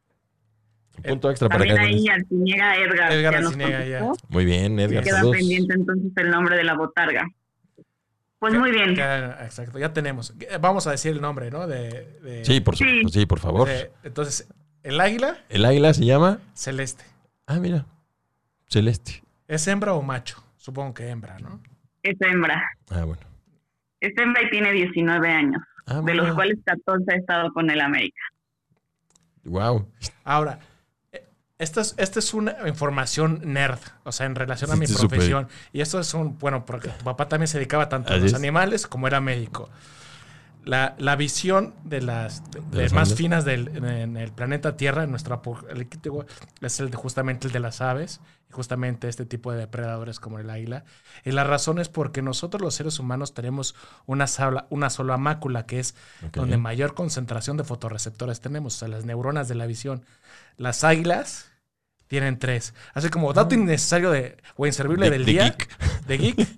Un 0.97 1.03
punto 1.03 1.31
extra 1.31 1.49
para 1.49 1.65
También 1.67 1.79
ahí. 1.79 2.09
Arciniega 2.09 2.77
Edgar, 2.77 3.13
Edgar 3.13 3.35
ya 3.35 3.41
nos 3.41 3.57
ya. 3.59 4.01
Muy 4.29 4.45
bien, 4.45 4.79
Edgar. 4.81 5.05
Queda 5.05 5.17
saludos. 5.19 5.37
pendiente 5.37 5.75
entonces 5.75 6.13
el 6.17 6.31
nombre 6.31 6.57
de 6.57 6.65
la 6.65 6.75
botarga. 6.75 7.29
Pues 8.39 8.55
muy 8.55 8.71
bien. 8.71 8.91
Exacto, 8.91 9.79
ya 9.79 9.93
tenemos. 9.93 10.35
Vamos 10.61 10.87
a 10.87 10.91
decir 10.91 11.13
el 11.13 11.21
nombre, 11.21 11.51
¿no? 11.51 11.67
De, 11.67 12.19
de- 12.23 12.45
Sí, 12.45 12.61
por 12.61 12.77
Sí. 12.77 12.85
supuesto, 12.85 13.09
sí, 13.21 13.27
por 13.27 13.39
favor. 13.41 13.69
de- 13.69 13.91
entonces, 14.05 14.49
el 14.83 15.01
águila 15.01 15.39
El 15.49 15.65
águila 15.65 15.95
se 15.95 16.05
llama. 16.05 16.39
celeste. 16.55 17.05
Ah, 17.47 17.59
mira. 17.59 17.87
Celeste. 18.69 19.23
¿Es 19.49 19.67
hembra 19.69 19.95
o 19.95 20.03
macho? 20.03 20.43
Supongo 20.57 20.93
que 20.95 21.09
hembra, 21.09 21.39
¿no? 21.39 21.61
Es 22.03 22.21
hembra. 22.21 22.63
Ah, 22.91 23.05
bueno. 23.05 23.23
Es 24.01 24.13
hembra 24.19 24.43
y 24.43 24.51
tiene 24.51 24.73
19 24.73 25.29
años, 25.31 25.63
Ah, 25.87 26.03
de 26.05 26.15
los 26.15 26.35
cuales 26.35 26.59
14 26.65 27.05
ha 27.13 27.17
estado 27.17 27.53
con 27.53 27.71
el 27.71 27.81
América. 27.81 28.21
Wow. 29.45 29.89
Ahora, 30.25 30.59
eh, 30.59 30.59
esta 31.59 31.81
es, 31.81 31.95
esta 31.99 32.19
es 32.19 32.35
una 32.35 32.57
información 32.69 33.41
nerd, 33.45 33.79
o 34.05 34.13
sea, 34.13 34.27
en 34.27 34.35
relación 34.35 34.71
a 34.73 34.77
mi 34.77 34.87
sí, 34.87 34.95
profesión. 34.95 35.49
Y 35.73 35.81
esto 35.81 35.99
es 36.01 36.13
un, 36.15 36.39
bueno, 36.39 36.67
porque 36.67 36.89
tu 36.91 37.05
papá 37.05 37.29
también 37.29 37.49
se 37.49 37.59
dedicaba 37.59 37.89
tanto 37.89 38.13
a 38.13 38.17
los 38.19 38.33
es. 38.33 38.35
animales 38.35 38.87
como 38.87 39.07
era 39.07 39.21
médico. 39.21 39.71
La, 40.65 40.97
la 40.99 41.15
visión 41.15 41.75
de 41.85 42.03
las, 42.03 42.43
de- 42.51 42.61
de 42.61 42.83
las 42.83 42.93
más 42.93 43.15
finas 43.15 43.45
del, 43.45 43.69
en, 43.69 43.85
en 43.85 44.17
el 44.17 44.33
planeta 44.33 44.77
Tierra, 44.77 45.05
en 45.05 45.15
apocalíptico, 45.15 46.27
es 46.61 46.81
el 46.81 46.93
justamente 46.93 47.47
el 47.47 47.53
de 47.53 47.61
las 47.61 47.81
aves, 47.81 48.21
justamente 48.51 49.09
este 49.09 49.25
tipo 49.27 49.53
de 49.53 49.59
depredadores 49.59 50.19
como 50.19 50.41
el 50.41 50.51
águila. 50.51 50.85
Y 51.25 51.31
la 51.31 51.45
razón 51.45 51.79
es 51.79 51.89
porque 51.89 52.21
nosotros 52.21 52.61
los 52.63 52.75
seres 52.75 52.99
humanos 52.99 53.33
tenemos 53.33 53.77
una 54.07 54.27
sola, 54.27 54.67
una 54.71 54.91
sola 54.91 55.17
mácula, 55.19 55.67
que 55.67 55.79
es 55.79 55.95
Ok. 56.27 56.35
donde 56.39 56.57
mayor 56.57 56.95
concentración 56.95 57.57
de 57.57 57.63
fotorreceptores 57.63 58.41
tenemos, 58.41 58.75
o 58.75 58.79
sea, 58.81 58.89
las 58.89 59.05
neuronas 59.05 59.47
de 59.47 59.55
la 59.55 59.67
visión. 59.67 60.05
Las 60.57 60.85
águilas 60.85 61.47
tienen 62.07 62.39
tres. 62.39 62.75
Así 62.95 63.09
como 63.09 63.33
dato 63.33 63.55
innecesario 63.55 64.11
de, 64.11 64.37
o 64.57 64.67
inservible 64.67 65.07
Ah. 65.07 65.11
De- 65.11 65.19
del 65.19 65.27
de 65.27 65.33
día. 65.33 65.45
geek. 65.45 66.07
De 66.07 66.19
geek. 66.19 66.49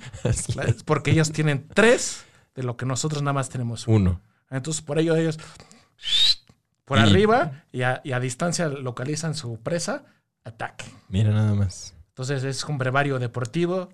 Porque 0.85 1.11
ellos 1.11 1.33
tienen 1.33 1.67
tres 1.75 2.25
de 2.55 2.63
lo 2.63 2.77
que 2.77 2.87
nosotros 2.87 3.23
nada 3.23 3.33
más 3.35 3.49
tenemos 3.49 3.87
uno. 3.87 3.97
Uno. 4.11 4.21
Entonces, 4.51 4.83
por 4.83 4.99
ello 4.99 5.15
ellos 5.17 5.39
por 6.85 6.99
Y- 6.99 7.03
arriba 7.03 7.65
y 7.73 7.83
a, 7.83 8.01
y 8.05 8.13
a 8.13 8.21
distancia 8.21 8.69
localizan 8.69 9.35
su 9.35 9.59
presa, 9.61 10.05
ataque. 10.45 10.85
Mira 11.09 11.31
nada 11.31 11.55
más. 11.55 11.95
Entonces 12.11 12.43
es 12.45 12.65
un 12.65 12.79
brevario 12.79 13.19
deportivo, 13.19 13.91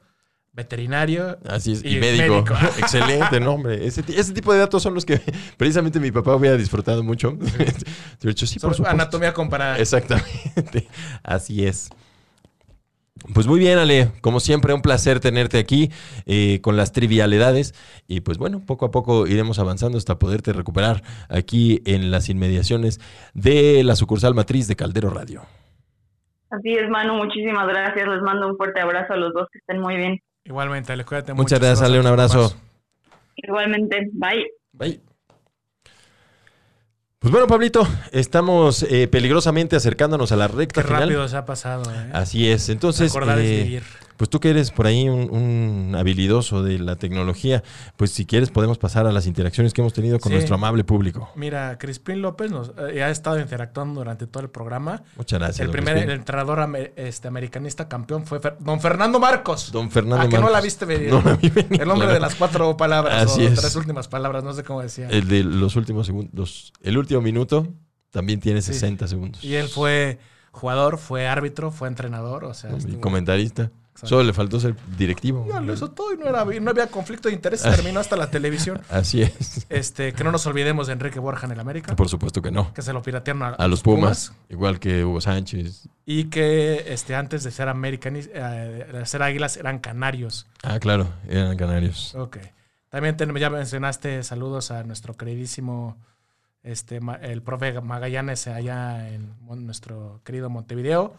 veterinario. 0.55 1.39
Así 1.49 1.73
es. 1.73 1.85
Y, 1.85 1.97
Y 1.97 2.01
médico. 2.01 2.35
médico. 2.35 2.55
Excelente 2.79 3.41
nombre. 3.41 3.87
Ese, 3.87 4.03
ti- 4.03 4.15
ese 4.17 4.33
tipo 4.33 4.53
de 4.53 4.61
datos 4.61 4.83
son 4.83 4.95
los 4.95 5.05
que 5.05 5.21
precisamente 5.57 6.01
mi 6.01 6.11
papá 6.11 6.35
hubiera 6.37 6.57
disfrutado 6.57 7.03
mucho. 7.03 7.33
De 8.21 8.31
hecho, 8.31 8.47
sí, 8.47 8.59
por 8.59 8.75
anatomía 8.89 9.35
comparada. 9.35 9.79
Exactamente. 9.79 10.89
Así 11.23 11.67
es. 11.67 11.91
Pues 13.33 13.47
muy 13.47 13.59
bien, 13.59 13.79
Ale. 13.79 14.11
Como 14.21 14.39
siempre, 14.39 14.75
un 14.75 14.83
placer 14.83 15.19
tenerte 15.19 15.59
aquí 15.59 15.91
eh, 16.27 16.61
con 16.63 16.77
las 16.77 16.93
trivialidades. 16.93 17.75
Y 18.07 18.21
pues 18.21 18.39
bueno, 18.39 18.61
poco 18.61 18.85
a 18.87 18.91
poco 18.91 19.27
iremos 19.27 19.59
avanzando 19.59 19.97
hasta 19.99 20.19
poderte 20.19 20.53
recuperar 20.53 21.03
aquí 21.29 21.81
en 21.87 22.11
las 22.11 22.29
inmediaciones 22.29 23.01
de 23.33 23.83
la 23.85 23.97
sucursal 23.97 24.35
matriz 24.35 24.69
de 24.69 24.77
Caldero 24.77 25.11
Radio. 25.11 25.43
Así 26.51 26.73
es, 26.73 26.89
Manu, 26.91 27.15
muchísimas 27.15 27.67
gracias. 27.67 28.07
Les 28.07 28.21
mando 28.21 28.47
un 28.49 28.57
fuerte 28.57 28.81
abrazo 28.81 29.15
a 29.15 29.17
los 29.17 29.33
dos, 29.33 29.49
que 29.51 29.59
estén 29.59 29.81
muy 29.81 29.97
bien. 29.97 30.21
Igualmente, 30.45 30.93
Ale, 30.93 31.05
cuídate 31.05 31.33
mucho. 31.33 31.43
Muchas 31.43 31.59
gracias, 31.61 31.83
Ale. 31.83 32.01
Un 32.01 32.07
abrazo. 32.07 32.55
Igualmente, 33.37 34.11
bye. 34.13 34.47
Bye. 34.73 35.01
Pues 37.19 37.33
bueno, 37.33 37.47
Pablito, 37.47 37.89
estamos 38.13 38.83
eh, 38.83 39.09
peligrosamente 39.09 39.77
acercándonos 39.77 40.31
a 40.33 40.37
la 40.37 40.47
Qué 40.49 40.57
recta 40.57 40.83
final. 40.83 41.03
rápido 41.05 41.27
se 41.27 41.37
ha 41.39 41.47
pasado. 41.47 41.91
¿eh? 41.91 42.11
Así 42.13 42.51
es. 42.51 42.69
Entonces, 42.69 43.13
Recordar 43.15 43.39
es 43.39 43.47
eh, 43.51 43.63
vivir. 43.63 43.83
Pues 44.17 44.31
tú 44.31 44.41
que 44.41 44.51
eres 44.51 44.71
por 44.71 44.87
ahí 44.87 45.09
un, 45.09 45.31
un 45.31 45.95
habilidoso 45.97 46.63
de 46.63 46.79
la 46.79 46.97
tecnología, 46.97 47.63
pues 47.97 48.11
si 48.11 48.27
quieres 48.27 48.51
podemos 48.51 48.79
pasar 48.79 49.07
a 49.07 49.13
las 49.13 49.27
interacciones 49.27 49.73
que 49.73 49.81
hemos 49.81 49.93
tenido 49.93 50.19
con 50.21 50.31
Sí. 50.31 50.35
nuestro 50.35 50.55
amable 50.55 50.85
público. 50.85 51.31
Mira, 51.37 51.79
Crispín 51.79 52.23
López 52.23 52.51
nos, 52.51 52.73
eh, 52.93 53.03
ha 53.03 53.11
estado 53.11 53.41
interactuando 53.41 54.01
durante 54.01 54.27
todo 54.27 54.43
el 54.43 54.51
programa. 54.51 55.03
Muchas 55.17 55.39
gracias. 55.39 55.61
el 55.65 55.71
primer 55.71 55.95
Crispín. 55.95 56.11
entrenador 56.15 56.61
ame- 56.61 56.93
este, 56.97 57.29
americanista 57.29 57.89
campeón 57.89 58.25
fue 58.27 58.41
Fer- 58.41 58.57
don 58.61 58.81
Fernando 58.81 59.19
Marcos. 59.19 59.73
Don 59.73 59.91
Fernando 59.91 60.25
Ah, 60.25 60.29
que 60.29 60.37
no 60.37 60.43
Marcos. 60.43 60.53
la 60.53 60.61
viste 60.61 60.85
venir. 60.85 61.11
No 61.11 61.23
vi 61.37 61.49
venir, 61.51 61.83
El 61.83 61.91
hombre 61.91 62.07
claro. 62.07 62.15
de 62.15 62.21
las 62.21 62.35
cuatro 62.35 62.77
palabras 62.77 63.31
Así 63.31 63.45
o 63.45 63.49
es. 63.49 63.61
tres 63.61 63.75
últimas 63.77 64.09
palabras, 64.09 64.45
no 64.45 64.53
sé 64.53 64.63
cómo 64.65 64.81
decía. 64.83 65.09
El 65.09 65.29
de 65.29 65.43
los 65.45 65.77
últimos 65.77 66.07
segundos. 66.07 66.73
El 66.83 66.99
último 66.99 67.21
minuto 67.21 67.67
también 68.11 68.39
tiene 68.41 68.63
Sí. 68.63 68.73
60 68.73 69.09
segundos. 69.09 69.43
Y 69.43 69.55
él 69.55 69.69
fue 69.69 70.19
jugador, 70.53 70.99
fue 70.99 71.27
árbitro, 71.27 71.71
fue 71.73 71.89
entrenador, 71.89 72.45
o 72.45 72.55
sea, 72.55 72.71
Y 72.73 72.77
estuvo- 72.77 73.01
comentarista. 73.01 73.71
Solo 73.95 74.25
le 74.25 74.33
faltó 74.33 74.59
ser 74.61 74.75
directivo. 74.99 75.47
No, 75.49 75.61
lo 75.61 75.73
hizo 75.73 75.91
todo 75.93 76.13
y 76.13 76.17
no, 76.19 76.27
era, 76.27 76.45
no 76.45 76.71
había 76.71 76.89
conflicto 76.89 77.29
de 77.29 77.35
interés, 77.35 77.63
terminó 77.77 78.01
hasta 78.01 78.17
la 78.17 78.31
televisión. 78.31 78.81
Así 78.91 79.23
es. 79.23 79.67
Este, 79.71 80.13
que 80.13 80.25
no 80.25 80.33
nos 80.33 80.47
olvidemos 80.47 80.89
de 80.89 80.95
Enrique 80.95 81.19
Borja 81.21 81.47
en 81.47 81.53
el 81.53 81.61
América, 81.61 81.95
Por 81.97 82.09
supuesto 82.09 82.43
que 82.43 82.51
no. 82.51 82.73
que 82.75 82.83
se 82.83 82.93
lo 82.93 83.03
piratearon 83.03 83.43
a, 83.45 83.49
A 83.51 83.69
los 83.69 83.83
Pumas, 83.83 84.33
igual 84.49 84.79
que 84.81 85.05
Hugo 85.05 85.21
Sánchez. 85.21 85.89
y 86.05 86.25
que 86.25 86.93
este, 86.93 87.15
antes 87.15 87.45
de 87.45 87.51
ser 87.51 87.69
americanis, 87.69 88.29
eh, 88.35 88.87
de 88.93 89.07
ser 89.07 89.23
águilas 89.23 89.57
eran 89.57 89.79
canarios. 89.79 90.47
Ah, 90.63 90.79
claro, 90.81 91.09
eran 91.29 91.57
canarios. 91.57 92.15
Ok. 92.17 92.39
También 92.91 93.17
tenemos- 93.17 93.41
ya 93.41 93.51
mencionaste 93.51 94.23
saludos 94.23 94.71
a 94.71 94.83
nuestro 94.85 95.15
queridísimo, 95.15 95.97
este, 96.63 97.01
el 97.23 97.43
profe 97.43 97.81
Magallanes 97.81 98.47
allá 98.49 99.09
en 99.09 99.35
nuestro 99.67 100.21
querido 100.25 100.49
Montevideo, 100.51 101.15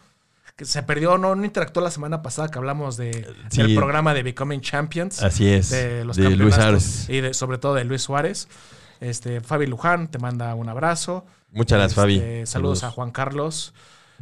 que 0.54 0.64
se 0.64 0.82
perdió, 0.82 1.18
no, 1.18 1.34
no 1.34 1.44
interactuó 1.44 1.82
la 1.82 1.90
semana 1.90 2.22
pasada 2.22 2.48
que 2.48 2.58
hablamos 2.58 2.96
de, 2.96 3.26
Sí. 3.50 3.62
del 3.62 3.74
programa 3.74 4.14
de 4.14 4.22
Becoming 4.22 4.60
Champions. 4.60 5.22
Así 5.22 5.48
es. 5.48 5.70
de 5.70 6.04
los 6.04 6.16
de 6.16 6.30
Luis 6.36 6.56
Ares. 6.58 7.08
y 7.08 7.20
de- 7.20 7.34
sobre 7.34 7.58
todo 7.58 7.74
de 7.74 7.84
Luis 7.84 8.02
Suárez. 8.02 8.48
Este, 9.00 9.40
Fabi 9.40 9.66
Luján 9.66 10.08
te 10.10 10.18
manda 10.18 10.54
un 10.54 10.68
abrazo. 10.68 11.26
Muchas 11.52 11.78
gracias, 11.78 11.94
Fabi. 11.96 12.16
Este, 12.16 12.46
Saludos, 12.46 12.84
a 12.84 12.90
Juan 12.90 13.10
Carlos. 13.10 13.74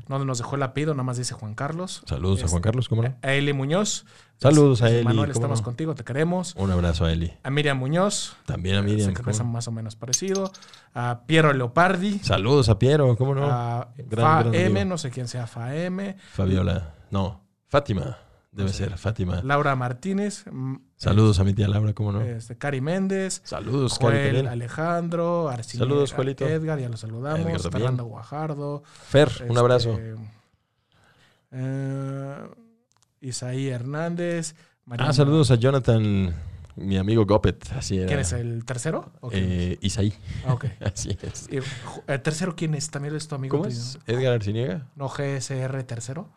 No 0.08 0.22
nos 0.24 0.38
dejó 0.38 0.56
el 0.56 0.62
apellido, 0.62 0.92
nada 0.94 1.04
más 1.04 1.16
dice 1.16 1.34
Juan 1.34 1.54
Carlos. 1.54 2.02
Saludos 2.06 2.40
a 2.40 2.44
Este, 2.44 2.50
Juan 2.50 2.62
Carlos, 2.62 2.88
¿cómo 2.88 3.02
no? 3.02 3.16
A 3.22 3.32
Eli 3.32 3.52
Muñoz. 3.52 4.04
Saludos 4.36 4.82
a 4.82 4.86
Dice, 4.86 4.96
Eli, 4.98 5.04
Manuel, 5.06 5.30
¿cómo 5.32 5.44
estamos 5.44 5.60
no? 5.60 5.64
contigo, 5.64 5.94
te 5.94 6.04
queremos. 6.04 6.54
Un 6.56 6.70
abrazo 6.70 7.04
a 7.04 7.12
Eli. 7.12 7.32
A 7.42 7.50
Miriam 7.50 7.78
Muñoz. 7.78 8.36
También 8.46 8.76
a 8.76 8.82
Miriam. 8.82 9.08
que 9.10 9.14
¿cómo 9.14 9.24
piensan 9.26 9.46
no? 9.46 9.52
más 9.52 9.68
o 9.68 9.72
menos 9.72 9.96
parecido. 9.96 10.52
A 10.92 11.20
Piero 11.26 11.52
Leopardi. 11.52 12.18
Saludos 12.18 12.68
a 12.68 12.78
Piero, 12.78 13.16
¿cómo 13.16 13.34
no? 13.34 13.46
A 13.50 13.88
Gran, 13.96 14.26
Fa 14.26 14.42
gran 14.50 14.54
M, 14.54 14.84
no 14.84 14.98
sé 14.98 15.10
quién 15.10 15.28
sea 15.28 15.46
Fa 15.46 15.74
M. 15.74 16.16
Fabiola. 16.32 16.94
No, 17.10 17.40
Fátima. 17.68 18.18
Debe 18.54 18.72
ser 18.72 18.96
Fátima. 18.98 19.42
Laura 19.42 19.74
Martínez. 19.74 20.44
mm, 20.50 20.76
Saludos 20.96 21.40
a 21.40 21.44
mi 21.44 21.54
tía 21.54 21.66
Laura, 21.66 21.92
¿cómo 21.92 22.12
no? 22.12 22.20
Este, 22.20 22.56
Cari 22.56 22.80
Méndez. 22.80 23.42
Saludos, 23.44 23.98
Cari 23.98 24.12
Joel 24.12 24.26
Karen. 24.28 24.46
Alejandro, 24.46 25.48
Arciniega, 25.48 25.88
Saludos, 25.90 26.12
Joelito. 26.12 26.46
Edgar, 26.46 26.78
ya 26.78 26.88
lo 26.88 26.96
saludamos. 26.96 27.62
Fernando 27.62 28.04
Guajardo. 28.04 28.84
Fer, 29.08 29.28
un 29.40 29.48
este, 29.48 29.58
abrazo. 29.58 29.98
Eh, 31.50 32.48
Isaí 33.20 33.68
Hernández. 33.68 34.54
Ah, 34.98 35.12
saludos 35.12 35.50
a 35.50 35.56
Jonathan, 35.56 36.34
mi 36.76 36.96
amigo 36.96 37.26
Gopet. 37.26 37.72
Así 37.72 37.98
era. 37.98 38.06
¿Quién 38.06 38.20
es 38.20 38.32
el 38.32 38.64
tercero? 38.64 39.12
¿O 39.20 39.30
quién 39.30 39.44
Eh, 39.48 39.78
Isaí. 39.80 40.14
Ah, 40.46 40.54
ok. 40.54 40.66
Así 40.80 41.16
es. 41.22 41.48
¿El 42.06 42.22
tercero 42.22 42.54
quién 42.54 42.74
es? 42.74 42.90
¿También 42.90 43.16
es 43.16 43.26
tu 43.26 43.34
amigo? 43.34 43.56
¿Cómo 43.58 43.68
es? 43.68 43.98
Edgar 44.06 44.34
Arciniega. 44.34 44.86
No, 44.94 45.08
GSR 45.08 45.82
tercero. 45.84 46.28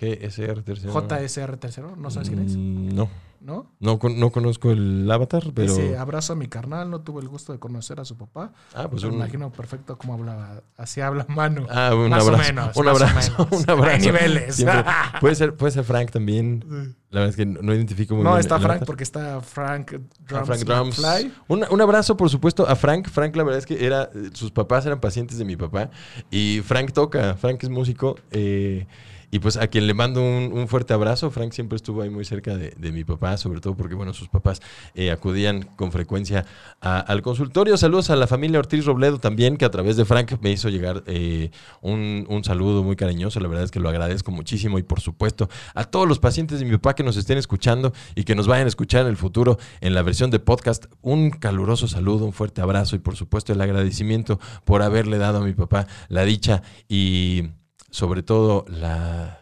GSR 0.00 0.62
tercero. 0.62 0.92
JSR 0.92 1.56
tercero. 1.56 1.96
¿No 1.96 2.10
sabes 2.10 2.28
quién 2.28 2.40
es? 2.44 2.56
Mm, 2.56 2.94
No, 2.94 3.08
¿No? 3.40 3.70
no, 3.80 3.98
con- 3.98 4.18
no 4.18 4.30
conozco 4.30 4.70
el 4.72 5.08
avatar, 5.10 5.44
pero. 5.54 5.72
Dice, 5.74 5.96
abrazo 5.96 6.32
a 6.32 6.36
mi 6.36 6.48
carnal, 6.48 6.90
no 6.90 7.00
tuve 7.02 7.22
el 7.22 7.28
gusto 7.28 7.52
de 7.52 7.58
conocer 7.58 8.00
a 8.00 8.04
su 8.04 8.16
papá. 8.16 8.52
Ah, 8.74 8.88
pues 8.90 9.02
Me 9.04 9.10
un. 9.10 9.14
imagino 9.16 9.50
perfecto 9.52 9.96
cómo 9.96 10.14
hablaba. 10.14 10.62
Así 10.76 11.00
habla 11.00 11.24
mano. 11.28 11.66
Ah, 11.70 11.94
un 11.94 12.08
Más 12.10 12.24
o 12.24 12.28
abrazo. 12.28 12.42
menos, 12.52 12.76
un 12.76 12.84
más 12.86 13.00
o 13.00 13.04
abrazo. 13.04 13.30
menos. 13.48 13.52
Un 13.64 13.70
abrazo. 13.70 13.90
Hay 13.96 14.00
niveles. 14.00 14.56
Siempre- 14.56 14.84
puede, 15.20 15.34
ser, 15.34 15.54
puede 15.54 15.72
ser 15.72 15.84
Frank 15.84 16.10
también. 16.10 16.64
La 17.10 17.20
verdad 17.20 17.28
es 17.30 17.36
que 17.36 17.46
no, 17.46 17.62
no 17.62 17.72
identifico 17.74 18.14
muy 18.14 18.24
no, 18.24 18.30
bien. 18.30 18.40
está 18.40 18.56
el 18.56 18.60
Frank 18.62 18.70
avatar. 18.72 18.86
porque 18.86 19.04
está 19.04 19.40
Frank 19.40 19.92
Drums. 20.26 20.46
Frank 20.46 20.60
Drums. 20.64 20.98
McFly. 20.98 21.32
Un, 21.48 21.64
un 21.70 21.80
abrazo, 21.80 22.16
por 22.16 22.28
supuesto, 22.28 22.66
a 22.68 22.74
Frank. 22.76 23.08
Frank, 23.08 23.34
la 23.36 23.44
verdad 23.44 23.58
es 23.60 23.66
que 23.66 23.84
era, 23.86 24.10
sus 24.34 24.50
papás 24.50 24.84
eran 24.86 25.00
pacientes 25.00 25.38
de 25.38 25.44
mi 25.44 25.56
papá. 25.56 25.90
Y 26.30 26.60
Frank 26.64 26.92
toca, 26.92 27.34
Frank 27.36 27.62
es 27.62 27.68
músico. 27.70 28.16
eh, 28.30 28.86
y 29.30 29.38
pues 29.38 29.56
a 29.56 29.66
quien 29.68 29.86
le 29.86 29.94
mando 29.94 30.22
un, 30.22 30.52
un 30.52 30.68
fuerte 30.68 30.94
abrazo. 30.94 31.30
Frank 31.30 31.52
siempre 31.52 31.76
estuvo 31.76 32.02
ahí 32.02 32.10
muy 32.10 32.24
cerca 32.24 32.56
de, 32.56 32.70
de 32.76 32.92
mi 32.92 33.04
papá, 33.04 33.36
sobre 33.36 33.60
todo 33.60 33.76
porque, 33.76 33.94
bueno, 33.94 34.14
sus 34.14 34.28
papás 34.28 34.60
eh, 34.94 35.10
acudían 35.10 35.62
con 35.76 35.92
frecuencia 35.92 36.44
al 36.80 37.22
consultorio. 37.22 37.76
Saludos 37.76 38.10
a 38.10 38.16
la 38.16 38.26
familia 38.26 38.58
Ortiz 38.58 38.84
Robledo 38.84 39.18
también, 39.18 39.56
que 39.56 39.64
a 39.64 39.70
través 39.70 39.96
de 39.96 40.04
Frank 40.04 40.34
me 40.40 40.50
hizo 40.50 40.68
llegar 40.68 41.02
eh, 41.06 41.50
un, 41.80 42.26
un 42.28 42.44
saludo 42.44 42.82
muy 42.82 42.96
cariñoso. 42.96 43.40
La 43.40 43.48
verdad 43.48 43.64
es 43.64 43.70
que 43.70 43.80
lo 43.80 43.88
agradezco 43.88 44.30
muchísimo. 44.30 44.78
Y 44.78 44.82
por 44.82 45.00
supuesto, 45.00 45.48
a 45.74 45.84
todos 45.84 46.06
los 46.06 46.18
pacientes 46.18 46.60
de 46.60 46.64
mi 46.64 46.72
papá 46.72 46.94
que 46.94 47.02
nos 47.02 47.16
estén 47.16 47.38
escuchando 47.38 47.92
y 48.14 48.24
que 48.24 48.34
nos 48.34 48.46
vayan 48.46 48.66
a 48.66 48.68
escuchar 48.68 49.02
en 49.02 49.08
el 49.08 49.16
futuro 49.16 49.58
en 49.80 49.94
la 49.94 50.02
versión 50.02 50.30
de 50.30 50.38
podcast, 50.38 50.86
un 51.02 51.30
caluroso 51.30 51.88
saludo, 51.88 52.24
un 52.24 52.32
fuerte 52.32 52.60
abrazo 52.60 52.96
y 52.96 52.98
por 52.98 53.16
supuesto 53.16 53.52
el 53.52 53.60
agradecimiento 53.60 54.38
por 54.64 54.82
haberle 54.82 55.18
dado 55.18 55.38
a 55.38 55.40
mi 55.44 55.52
papá 55.52 55.86
la 56.08 56.24
dicha 56.24 56.62
y 56.88 57.50
sobre 57.90 58.22
todo 58.22 58.64
la, 58.68 59.40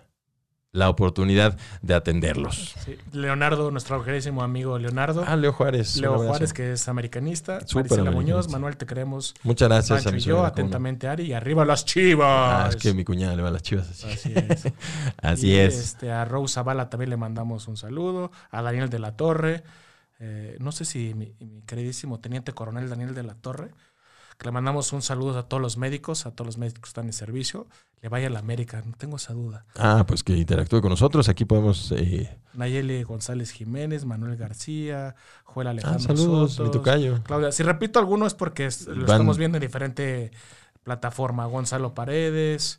la 0.72 0.88
oportunidad 0.88 1.56
de 1.82 1.94
atenderlos. 1.94 2.74
Sí. 2.84 2.96
Leonardo, 3.12 3.70
nuestro 3.70 4.02
queridísimo 4.02 4.42
amigo 4.42 4.78
Leonardo. 4.78 5.24
Ah, 5.26 5.36
Leo 5.36 5.52
Juárez. 5.52 5.96
Leo. 5.98 6.18
Juárez, 6.18 6.52
que 6.52 6.72
es 6.72 6.88
americanista. 6.88 7.60
Súper 7.60 7.84
Marisela 7.84 8.10
Muñoz, 8.10 8.22
americanista. 8.46 8.52
Manuel, 8.58 8.76
te 8.76 8.86
queremos. 8.86 9.34
Muchas 9.44 9.68
gracias 9.68 9.98
Pancho 9.98 10.08
a 10.08 10.12
mi 10.12 10.18
y 10.18 10.20
suegra, 10.22 10.40
yo, 10.40 10.46
atentamente 10.46 11.06
Ari. 11.08 11.24
Y 11.26 11.32
arriba 11.32 11.64
las 11.64 11.84
chivas. 11.84 12.66
Ah, 12.66 12.68
es 12.70 12.76
que 12.76 12.92
mi 12.92 13.04
cuñada 13.04 13.36
le 13.36 13.42
va 13.42 13.48
a 13.48 13.52
las 13.52 13.62
chivas 13.62 13.88
así. 13.88 14.06
Así 14.12 14.32
es. 14.34 14.72
Así 15.22 15.48
Y, 15.48 15.56
es. 15.56 15.78
Este, 15.78 16.10
a 16.10 16.24
Rose 16.24 16.54
Zavala 16.54 16.90
también 16.90 17.10
le 17.10 17.16
mandamos 17.16 17.68
un 17.68 17.76
saludo. 17.76 18.30
A 18.50 18.60
Daniel 18.62 18.88
de 18.90 18.98
la 18.98 19.16
Torre. 19.16 19.62
eh, 20.18 20.56
no 20.60 20.72
sé 20.72 20.84
si 20.84 21.14
mi, 21.14 21.34
mi 21.40 21.62
queridísimo 21.62 22.18
teniente 22.20 22.52
coronel 22.52 22.88
Daniel 22.88 23.14
de 23.14 23.22
la 23.22 23.34
Torre, 23.34 23.70
que 24.38 24.46
le 24.46 24.52
mandamos 24.52 24.92
un 24.92 25.02
saludo 25.02 25.38
a 25.38 25.48
todos 25.48 25.60
los 25.62 25.76
médicos, 25.76 26.26
a 26.26 26.30
todos 26.32 26.46
los 26.46 26.58
médicos 26.58 26.80
que 26.82 26.88
están 26.88 27.06
en 27.06 27.12
servicio. 27.12 27.66
Le 28.02 28.08
vaya 28.10 28.26
a 28.26 28.30
la 28.30 28.40
América, 28.40 28.82
no 28.84 28.92
tengo 28.98 29.16
esa 29.16 29.32
duda. 29.32 29.64
Ah, 29.76 30.04
pues 30.06 30.22
que 30.22 30.36
interactúe 30.36 30.80
con 30.82 30.90
nosotros. 30.90 31.28
Aquí 31.30 31.44
podemos. 31.46 31.90
eh, 31.92 32.38
Nayeli 32.52 33.02
González 33.02 33.50
Jiménez, 33.50 34.04
Manuel 34.04 34.36
García, 34.36 35.14
Joel 35.44 35.68
Ah, 35.68 35.70
Alejandro 35.70 36.00
saludos, 36.16 36.50
mi 36.50 36.56
Sotos, 36.66 36.72
tocayo. 36.72 37.22
Claudia. 37.22 37.50
Si 37.52 37.62
repito 37.62 37.98
alguno 37.98 38.26
es 38.26 38.34
porque 38.34 38.68
lo 38.88 38.94
Van- 38.94 39.02
estamos 39.12 39.38
viendo 39.38 39.56
en 39.56 39.62
diferente 39.62 40.30
plataforma. 40.82 41.46
Gonzalo 41.46 41.94
Paredes, 41.94 42.78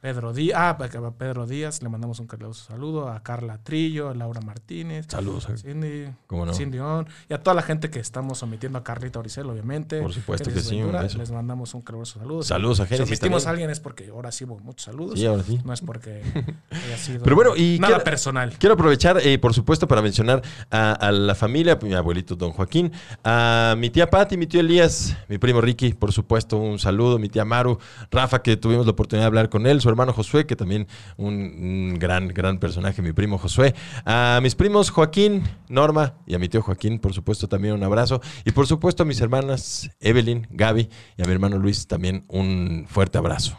Pedro 0.00 0.32
Díaz, 0.32 0.56
ah, 0.56 0.70
a 0.70 0.78
Pedro 1.18 1.44
Díaz, 1.48 1.82
le 1.82 1.88
mandamos 1.88 2.20
un 2.20 2.28
caluroso 2.28 2.64
saludo, 2.66 3.08
a 3.08 3.20
Carla 3.24 3.58
Trillo, 3.58 4.08
a 4.10 4.14
Laura 4.14 4.40
Martínez, 4.40 5.06
Saludos. 5.08 5.48
a- 5.48 5.56
Cindy, 5.56 6.04
¿Cómo 6.28 6.46
no? 6.46 6.54
Cindy 6.54 6.78
On, 6.78 7.04
y 7.28 7.34
a 7.34 7.42
toda 7.42 7.54
la 7.54 7.62
gente 7.62 7.90
que 7.90 7.98
estamos 7.98 8.40
omitiendo 8.44 8.78
a 8.78 8.84
Carlita 8.84 9.18
Oricel, 9.18 9.46
obviamente. 9.50 10.00
Por 10.00 10.12
supuesto 10.12 10.52
que 10.52 10.60
sí, 10.60 10.76
un 10.76 10.82
Ventura, 10.82 11.02
beso. 11.02 11.18
Les 11.18 11.32
mandamos 11.32 11.74
un 11.74 11.82
caluroso 11.82 12.20
saludo. 12.20 12.44
Saludos 12.44 12.78
a 12.78 12.84
Si 12.84 12.90
Génesis 12.90 13.18
omitimos 13.20 13.46
a 13.48 13.50
alguien 13.50 13.70
es 13.70 13.80
porque 13.80 14.06
ahora 14.10 14.30
sí 14.30 14.44
hubo 14.44 14.60
muchos 14.60 14.84
saludos. 14.84 15.18
Sí, 15.18 15.26
ahora 15.26 15.42
sí. 15.42 15.58
No 15.64 15.72
es 15.72 15.80
porque 15.80 16.22
haya 16.70 16.96
sido 16.96 17.24
Pero 17.24 17.34
bueno, 17.34 17.56
y 17.56 17.78
nada 17.80 17.94
quiero- 17.94 18.04
personal. 18.04 18.54
Quiero 18.56 18.74
aprovechar, 18.74 19.18
eh, 19.20 19.36
por 19.40 19.52
supuesto, 19.52 19.88
para 19.88 20.00
mencionar 20.00 20.42
a, 20.70 20.92
a 20.92 21.10
la 21.10 21.34
familia, 21.34 21.76
mi 21.82 21.92
abuelito 21.94 22.36
don 22.36 22.52
Joaquín, 22.52 22.92
a 23.24 23.74
mi 23.76 23.90
tía 23.90 24.08
Patti, 24.08 24.36
mi 24.36 24.46
tío 24.46 24.60
Elías, 24.60 25.16
mi 25.28 25.38
primo 25.38 25.60
Ricky, 25.60 25.92
por 25.94 26.12
supuesto, 26.12 26.56
un 26.56 26.78
saludo, 26.78 27.18
mi 27.18 27.28
tía 27.28 27.44
Maru, 27.44 27.78
Rafa, 28.12 28.42
que 28.42 28.56
tuvimos 28.56 28.86
la 28.86 28.92
oportunidad 28.92 29.24
de 29.24 29.26
hablar 29.26 29.48
con 29.48 29.66
él, 29.66 29.80
su 29.88 29.90
hermano 29.90 30.12
Josué, 30.12 30.46
que 30.46 30.54
también 30.54 30.86
un, 31.16 31.34
un 31.34 31.98
gran, 31.98 32.28
gran 32.28 32.58
personaje, 32.58 33.00
mi 33.00 33.12
primo 33.12 33.38
Josué, 33.38 33.74
a 34.04 34.38
mis 34.42 34.54
primos 34.54 34.90
Joaquín, 34.90 35.44
Norma 35.68 36.14
y 36.26 36.34
a 36.34 36.38
mi 36.38 36.50
tío 36.50 36.60
Joaquín, 36.60 36.98
por 36.98 37.14
supuesto, 37.14 37.48
también 37.48 37.72
un 37.72 37.82
abrazo, 37.82 38.20
y 38.44 38.52
por 38.52 38.66
supuesto 38.66 39.02
a 39.02 39.06
mis 39.06 39.20
hermanas 39.22 39.90
Evelyn, 40.00 40.46
Gaby 40.50 40.90
y 41.16 41.22
a 41.22 41.24
mi 41.24 41.32
hermano 41.32 41.56
Luis, 41.56 41.86
también 41.86 42.24
un 42.28 42.86
fuerte 42.86 43.16
abrazo. 43.16 43.58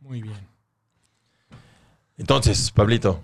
Muy 0.00 0.20
bien. 0.20 0.46
Entonces, 2.18 2.70
Pablito, 2.70 3.22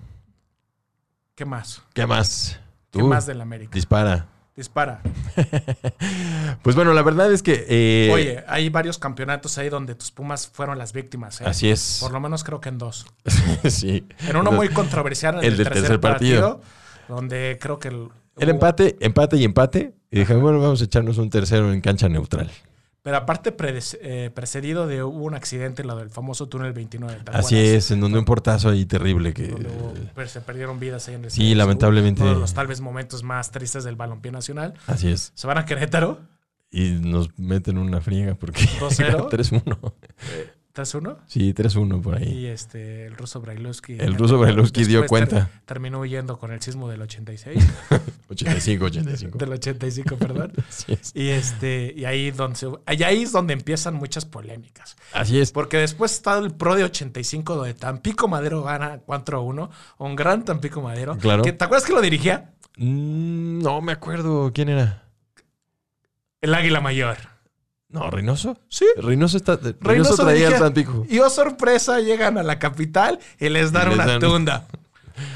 ¿Qué 1.35 1.45
más? 1.45 1.83
¿qué 1.93 2.07
más? 2.07 2.61
¿Qué 2.91 3.03
más 3.03 3.27
del 3.27 3.41
América? 3.41 3.73
Dispara. 3.75 4.27
Dispara. 4.57 5.03
Pues 6.63 6.77
bueno, 6.77 6.93
la 6.93 7.03
verdad 7.03 7.33
es 7.33 7.43
que. 7.43 7.65
eh, 7.69 8.11
Oye, 8.13 8.45
hay 8.47 8.69
varios 8.69 8.99
campeonatos 8.99 9.57
ahí 9.59 9.69
donde 9.69 9.95
tus 9.95 10.11
Pumas 10.11 10.47
fueron 10.49 10.77
las 10.79 10.93
víctimas. 10.93 11.41
¿eh? 11.41 11.45
Así 11.47 11.71
es. 11.71 11.99
Por 12.01 12.13
lo 12.13 12.21
menos 12.21 12.45
creo 12.45 12.61
que 12.61 12.69
en 12.69 12.79
dos. 12.79 13.07
sí. 13.69 14.07
En 14.29 14.37
uno 14.37 14.53
muy 14.53 14.69
controversial, 14.69 15.37
en 15.37 15.41
El 15.41 15.47
el, 15.53 15.57
del 15.57 15.65
tercer, 15.67 15.83
tercer 15.83 16.01
partido. 16.01 16.59
partido, 16.59 16.71
donde 17.09 17.59
creo 17.61 17.79
que 17.79 17.89
el, 17.89 18.09
El 18.37 18.49
hubo- 18.49 18.51
empate, 18.51 18.97
empate 19.01 19.37
y 19.37 19.45
empate. 19.45 19.95
Y 20.11 20.21
dije, 20.21 20.35
bueno, 20.35 20.61
vamos 20.61 20.81
a 20.81 20.85
echarnos 20.85 21.19
un 21.19 21.31
tercero 21.31 21.73
en 21.73 21.81
cancha 21.81 22.09
neutral. 22.09 22.51
Pero 23.03 23.17
aparte 23.17 23.55
eh, 24.03 24.31
precedido 24.35 24.87
de 24.87 25.03
hubo 25.03 25.25
un 25.25 25.35
accidente 25.35 25.83
en 25.83 25.89
lo 25.89 25.97
del 25.97 26.11
famoso 26.11 26.49
túnel 26.49 26.73
29. 26.73 27.21
¿te 27.25 27.31
Así 27.33 27.59
es, 27.59 27.91
en 27.91 28.01
donde 28.01 28.19
un 28.19 28.27
portazo 28.27 28.69
ahí 28.69 28.85
terrible 28.85 29.33
que. 29.33 29.55
Pues, 30.15 30.31
se 30.33 30.41
perdieron 30.43 30.79
vidas 30.79 31.09
ahí 31.09 31.15
en 31.15 31.25
el 31.25 31.31
Sí, 31.31 31.55
lamentablemente. 31.55 32.23
Uno 32.23 32.35
de 32.35 32.41
los 32.41 32.53
tal 32.53 32.67
vez 32.67 32.81
momentos 32.81 33.23
más 33.23 33.51
tristes 33.51 33.85
del 33.85 33.97
balompié 33.97 34.33
nacional. 34.33 34.75
Así 34.87 35.11
es. 35.11 35.33
Se 35.35 35.47
van 35.47 35.57
a 35.57 35.65
Querétaro, 35.65 36.21
Y 36.71 36.91
nos 36.91 37.39
meten 37.39 37.79
una 37.79 38.03
friega 38.03 38.35
porque. 38.35 38.65
2-0. 38.65 39.31
3-1. 39.31 39.93
3-1. 40.81 41.17
Sí, 41.27 41.53
3-1 41.55 42.01
por 42.03 42.17
ahí. 42.17 42.29
Y 42.29 42.47
este, 42.47 43.07
el 43.07 43.17
ruso 43.17 43.41
Brailovsky. 43.41 43.97
El 43.99 44.15
ruso 44.17 44.39
Brailovsky 44.39 44.85
dio 44.85 45.01
después 45.03 45.23
ter- 45.23 45.29
cuenta. 45.31 45.51
terminó 45.67 46.01
huyendo 46.01 46.39
con 46.39 46.53
el 46.53 46.61
sismo 46.63 46.89
del 46.89 47.03
86. 47.03 47.59
85, 48.29 48.85
85. 48.85 49.39
del 49.39 49.53
85, 49.53 50.17
perdón. 50.17 50.53
Así 50.69 50.93
es. 50.93 51.13
Y 51.15 51.29
este, 51.31 51.93
y 51.97 52.05
ahí 52.05 52.31
donde 52.31 52.57
se- 52.57 52.69
ahí 52.87 53.23
es 53.23 53.33
donde 53.33 53.53
empiezan 53.53 53.95
muchas 53.95 54.25
polémicas. 54.25 54.97
Así 55.13 55.39
es. 55.41 55.53
Porque 55.53 55.77
después 55.79 56.13
está 56.13 56.39
el 56.39 56.53
Pro 56.53 56.75
de 56.77 56.85
85 56.85 57.57
donde 57.57 57.75
Tampico 57.75 58.29
Madero 58.29 58.63
gana 58.63 59.01
4-1, 59.07 59.69
un 59.99 60.17
gran 60.17 60.45
Tampico 60.45 60.81
Madero. 60.81 61.17
Claro. 61.19 61.43
Que, 61.43 61.53
¿Te 61.53 61.65
acuerdas 61.65 61.87
que 61.87 61.93
lo 61.93 62.01
dirigía? 62.01 62.53
Mm, 62.77 63.63
no 63.63 63.81
me 63.81 63.93
acuerdo 63.93 64.53
quién 64.55 64.69
era. 64.71 65.05
El 66.41 66.55
Águila 66.55 66.81
Mayor. 66.81 67.19
No, 67.93 68.11
Reynoso. 68.11 68.57
Sí. 68.69 68.85
Reynoso 68.97 69.37
está. 69.37 69.57
Reynoso, 69.57 69.79
Reynoso 69.81 70.17
traía 70.17 70.35
dirigía- 70.49 70.57
el 70.57 70.63
Tampico. 70.63 71.07
Y 71.09 71.19
oh 71.19 71.29
sorpresa, 71.31 72.01
llegan 72.01 72.39
a 72.39 72.43
la 72.43 72.59
capital 72.59 73.19
y 73.39 73.49
les 73.49 73.73
dan 73.73 73.89
les 73.89 73.95
una 73.97 74.07
dan- 74.07 74.21
tunda. 74.21 74.67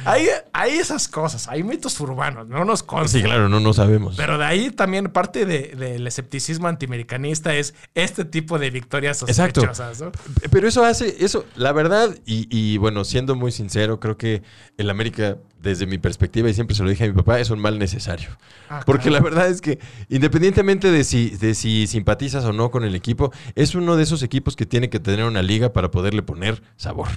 Hay, 0.07 0.27
hay 0.55 0.79
esas 0.79 1.09
cosas, 1.09 1.47
hay 1.47 1.63
mitos 1.63 2.01
urbanos, 2.01 2.49
no 2.49 2.65
nos 2.65 2.83
consta. 2.83 3.19
Sí, 3.19 3.23
claro, 3.23 3.51
no, 3.51 3.61
no 3.61 3.75
sabemos. 3.75 4.17
Pero 4.17 4.39
de 4.39 4.45
ahí 4.47 4.71
también 4.71 5.11
parte 5.11 5.45
de- 5.45 5.75
del 5.77 6.07
escepticismo 6.07 6.69
antiamericanista 6.69 7.55
es 7.55 7.75
este 7.95 8.25
tipo 8.25 8.59
de 8.59 8.71
victorias 8.71 9.21
Exacto. 9.23 9.61
sospechosas, 9.61 10.01
¿no? 10.01 10.13
Pero 10.51 10.69
eso 10.69 10.83
hace, 10.87 11.23
eso, 11.23 11.45
la 11.57 11.73
verdad, 11.73 12.17
y, 12.25 12.47
y 12.51 12.79
bueno, 12.79 13.05
siendo 13.05 13.35
muy 13.35 13.53
sincero, 13.53 14.01
creo 14.01 14.17
que 14.17 14.43
el 14.79 14.89
América, 14.89 15.37
desde 15.65 15.87
mi 15.87 15.99
perspectiva, 15.99 16.49
y 16.49 16.55
siempre 16.55 16.77
se 16.77 16.85
lo 16.85 16.91
dije 16.91 17.05
a 17.05 17.07
mi 17.09 17.15
papá, 17.15 17.41
es 17.41 17.51
un 17.51 17.59
mal 17.59 17.79
necesario. 17.79 18.29
Ah, 18.69 18.83
Porque 18.87 19.09
claro. 19.09 19.25
la 19.25 19.31
verdad 19.31 19.49
es 19.49 19.61
que, 19.61 19.81
independientemente 20.09 20.91
de 20.93 21.03
si, 21.03 21.31
de 21.31 21.55
si 21.55 21.87
simpatizas 21.89 22.45
o 22.45 22.53
no 22.53 22.71
con 22.71 22.85
el 22.85 22.95
equipo, 22.95 23.33
es 23.57 23.75
uno 23.75 23.97
de 23.97 24.05
esos 24.05 24.23
equipos 24.23 24.55
que 24.55 24.67
tiene 24.67 24.91
que 24.91 25.01
tener 25.01 25.25
una 25.25 25.43
liga 25.43 25.73
para 25.73 25.91
poderle 25.91 26.23
poner 26.23 26.63
sabor. 26.77 27.09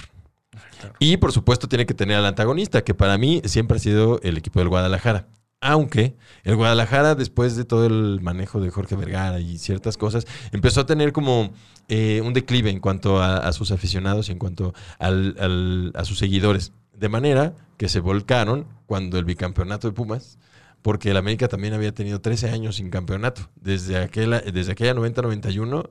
Y 0.99 1.17
por 1.17 1.31
supuesto 1.31 1.67
tiene 1.67 1.85
que 1.85 1.93
tener 1.93 2.17
al 2.17 2.25
antagonista, 2.25 2.83
que 2.83 2.93
para 2.93 3.17
mí 3.17 3.41
siempre 3.45 3.77
ha 3.77 3.79
sido 3.79 4.19
el 4.23 4.37
equipo 4.37 4.59
del 4.59 4.69
Guadalajara. 4.69 5.27
Aunque 5.59 6.15
el 6.43 6.55
Guadalajara, 6.55 7.15
después 7.15 7.55
de 7.55 7.65
todo 7.65 7.87
el 7.87 8.19
manejo 8.21 8.59
de 8.61 8.69
Jorge 8.69 8.95
Vergara 8.95 9.39
y 9.39 9.57
ciertas 9.57 9.97
cosas, 9.97 10.25
empezó 10.51 10.81
a 10.81 10.85
tener 10.85 11.13
como 11.13 11.51
eh, 11.89 12.21
un 12.23 12.33
declive 12.33 12.69
en 12.69 12.79
cuanto 12.79 13.19
a, 13.21 13.37
a 13.37 13.53
sus 13.53 13.71
aficionados 13.71 14.29
y 14.29 14.33
en 14.33 14.37
cuanto 14.37 14.75
al- 14.99 15.35
al- 15.39 15.91
a 15.95 16.05
sus 16.05 16.19
seguidores. 16.19 16.73
De 16.97 17.09
manera 17.09 17.53
que 17.77 17.89
se 17.89 17.99
volcaron 17.99 18.67
cuando 18.85 19.19
el 19.19 19.25
bicampeonato 19.25 19.87
de 19.87 19.93
Pumas, 19.93 20.39
porque 20.81 21.11
el 21.11 21.17
América 21.17 21.47
también 21.47 21.73
había 21.73 21.93
tenido 21.93 22.21
13 22.21 22.49
años 22.49 22.77
sin 22.77 22.89
campeonato. 22.89 23.49
Desde 23.55 23.97
aquella, 23.97 24.39
desde 24.41 24.71
aquella 24.71 24.93
90-91 24.93 25.89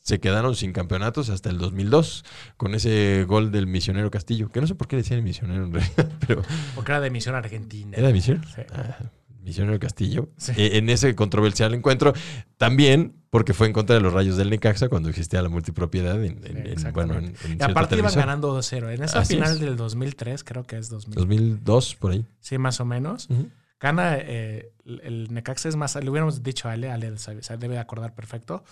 se 0.00 0.18
quedaron 0.18 0.56
sin 0.56 0.72
campeonatos 0.72 1.30
hasta 1.30 1.48
el 1.48 1.58
2002 1.58 2.24
con 2.56 2.74
ese 2.74 3.24
gol 3.26 3.52
del 3.52 3.66
misionero 3.66 4.10
Castillo, 4.10 4.50
que 4.50 4.60
no 4.60 4.66
sé 4.66 4.74
por 4.74 4.88
qué 4.88 4.96
decían 4.96 5.18
el 5.18 5.24
misionero 5.24 5.64
en 5.64 5.72
realidad, 5.72 6.10
pero 6.26 6.42
Porque 6.74 6.90
era 6.92 7.00
de 7.00 7.10
misión 7.10 7.34
argentina. 7.34 7.96
¿era 7.96 8.08
de 8.08 8.12
misionero? 8.12 8.46
Sí. 8.54 8.62
Ah, 8.72 8.98
misionero 9.42 9.78
Castillo. 9.78 10.30
Sí. 10.36 10.52
Eh, 10.56 10.78
en 10.78 10.88
ese 10.90 11.14
controversial 11.14 11.74
encuentro, 11.74 12.12
también 12.56 13.14
porque 13.30 13.54
fue 13.54 13.66
en 13.66 13.72
contra 13.72 13.94
de 13.96 14.02
los 14.02 14.12
rayos 14.12 14.36
del 14.36 14.50
Necaxa 14.50 14.88
cuando 14.88 15.08
existía 15.08 15.40
la 15.42 15.48
multipropiedad 15.48 16.22
en, 16.22 16.44
en- 16.44 16.66
en- 16.78 16.92
bueno, 16.92 17.14
en, 17.14 17.34
en 17.44 17.58
Y 17.58 17.62
aparte 17.62 17.96
iban 17.96 18.14
ganando 18.14 18.56
2-0. 18.58 18.92
En 18.94 19.02
esa 19.02 19.20
Así 19.20 19.34
final 19.34 19.52
es. 19.54 19.60
del 19.60 19.76
2003, 19.76 20.44
creo 20.44 20.64
que 20.64 20.76
es 20.76 20.88
2000. 20.90 21.14
2002, 21.16 21.94
por 21.96 22.12
ahí. 22.12 22.26
Sí, 22.40 22.58
más 22.58 22.80
o 22.80 22.84
menos. 22.84 23.28
Ujú. 23.30 23.48
Gana 23.80 24.16
eh, 24.18 24.72
el 24.84 25.00
el 25.00 25.34
Necaxa 25.34 25.68
es 25.68 25.76
más, 25.76 25.96
le 25.96 26.08
hubiéramos 26.08 26.42
dicho 26.42 26.68
a 26.68 26.72
Ale, 26.72 26.90
Ale 26.90 27.16
se, 27.18 27.34
debe 27.56 27.74
de 27.74 27.80
acordar 27.80 28.14
perfecto. 28.14 28.62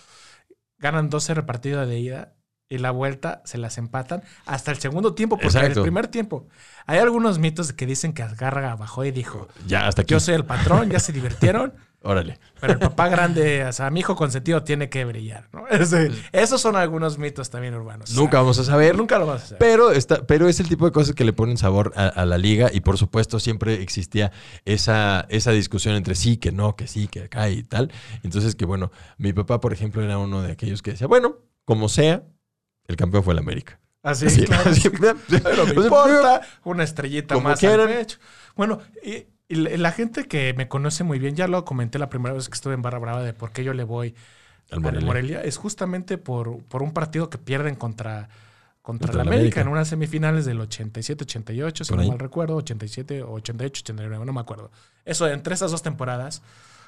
Ganan 0.79 1.11
12 1.11 1.35
partido 1.43 1.85
de 1.87 1.99
ida 1.99 2.35
y 2.71 2.79
la 2.79 2.93
vuelta 2.93 3.43
se 3.45 3.59
las 3.59 3.77
empatan 3.79 4.23
hasta 4.47 4.71
el 4.71 4.79
segundo 4.79 5.13
tiempo, 5.15 5.37
porque 5.37 5.49
Exacto. 5.49 5.81
el 5.81 5.83
primer 5.83 6.07
tiempo. 6.07 6.47
Hay 6.87 6.99
algunos 7.01 7.39
mitos 7.41 7.73
que 7.73 7.85
dicen 7.85 8.13
que 8.13 8.23
Azcárraga 8.23 8.77
bajó 8.77 9.05
y 9.05 9.11
dijo, 9.11 9.49
Ya, 9.67 9.87
hasta 9.89 10.03
aquí. 10.03 10.13
yo 10.15 10.21
soy 10.21 10.35
el 10.37 10.45
patrón, 10.47 10.89
ya 10.89 11.01
se 11.01 11.13
divirtieron, 11.13 11.75
Órale. 12.03 12.39
pero 12.61 12.75
el 12.75 12.79
papá 12.79 13.09
grande, 13.09 13.65
o 13.65 13.73
sea, 13.73 13.91
mi 13.91 14.01
hijo 14.01 14.15
consentido 14.17 14.63
tiene 14.63 14.89
que 14.89 15.05
brillar, 15.05 15.49
¿no? 15.53 15.67
Ese- 15.71 16.13
esos 16.31 16.61
son 16.61 16.77
algunos 16.77 17.19
mitos 17.19 17.51
también 17.51 17.75
urbanos. 17.75 18.09
O 18.09 18.13
sea, 18.15 18.23
Nunca 18.23 18.39
vamos 18.39 18.59
a 18.61 18.65
saber. 18.65 18.97
nunca 18.97 19.19
lo 19.19 19.27
vas 19.27 19.43
a 19.43 19.45
hacer. 19.47 19.59
Pero, 19.59 19.91
está, 19.91 20.25
pero 20.25 20.49
es 20.49 20.61
el 20.61 20.69
tipo 20.69 20.87
de 20.87 20.93
cosas 20.93 21.15
que 21.17 21.25
le 21.25 21.33
ponen 21.33 21.57
sabor 21.59 21.93
a, 21.97 22.07
a 22.07 22.25
la 22.25 22.39
liga 22.39 22.71
y 22.73 22.81
por 22.81 22.97
supuesto 22.99 23.41
siempre 23.41 23.83
existía 23.83 24.31
esa, 24.65 25.27
esa 25.29 25.51
discusión 25.51 25.97
entre 25.97 26.15
sí, 26.15 26.37
que 26.37 26.53
no, 26.53 26.77
que 26.77 26.87
sí, 26.87 27.09
que 27.09 27.25
acá 27.25 27.51
y 27.51 27.65
tal. 27.65 27.91
Entonces 28.23 28.55
que 28.55 28.65
bueno, 28.65 28.93
mi 29.19 29.33
papá 29.33 29.61
por 29.61 29.73
ejemplo 29.73 30.03
era 30.05 30.19
uno 30.19 30.41
de 30.43 30.53
aquellos 30.53 30.83
que 30.83 30.93
decía, 30.93 31.09
bueno, 31.09 31.37
como 31.67 31.89
sea, 31.89 32.23
el 32.91 32.97
campeón 32.97 33.25
fue 33.25 33.33
el 33.33 33.39
América. 33.39 33.79
Así, 34.03 34.27
Así, 34.27 34.45
claro. 34.45 34.71
así, 34.71 34.89
Pero 35.29 35.67
me 35.67 35.73
importa, 35.75 36.41
una 36.65 36.85
estrellita 36.85 37.35
como 37.35 37.49
más 37.51 37.59
quieran. 37.61 37.89
al 37.89 37.95
pecho. 37.95 38.19
Bueno, 38.57 38.81
y, 39.05 39.27
y 39.49 39.57
la 39.57 39.93
gente 39.93 40.27
que 40.27 40.55
me 40.55 40.69
conoce 40.69 41.05
muy 41.05 41.19
bien, 41.19 41.37
ya 41.37 41.49
lo 41.49 41.65
comenté 41.65 41.99
la 41.99 42.09
primera 42.09 42.35
vez 42.35 42.49
que 42.49 42.55
estuve 42.55 42.75
en 42.75 42.83
Barra 42.83 42.99
Brava 42.99 43.23
de 43.23 43.33
por 43.35 43.53
qué 43.53 43.63
yo 43.65 43.73
le 43.75 43.85
voy 43.85 44.15
Al 44.71 44.81
Morelia. 44.81 45.07
Morelia, 45.07 45.41
es 45.43 45.57
justamente 45.57 46.19
por, 46.19 46.63
por 46.65 46.83
un 46.83 46.93
partido 46.93 47.29
que 47.31 47.39
pierden 47.39 47.75
contra, 47.75 48.29
contra, 48.81 49.13
Contra 49.13 49.15
la 49.15 49.23
el 49.23 49.29
América, 49.29 49.61
América. 49.61 49.61
en 49.61 49.69
unas 49.69 49.89
semifinales 49.89 50.45
del 50.47 50.61
87-88, 50.61 51.85
si 51.85 51.95
no 51.95 52.05
mal 52.05 52.19
recuerdo, 52.19 52.57
87 52.57 53.23
o 53.23 53.37
88-89, 53.39 54.25
no 54.25 54.33
me 54.33 54.41
acuerdo. 54.41 54.71
Eso 55.05 55.29
entre 55.29 55.55
esas 55.55 55.71
dos 55.71 55.83
temporadas, 55.83 56.43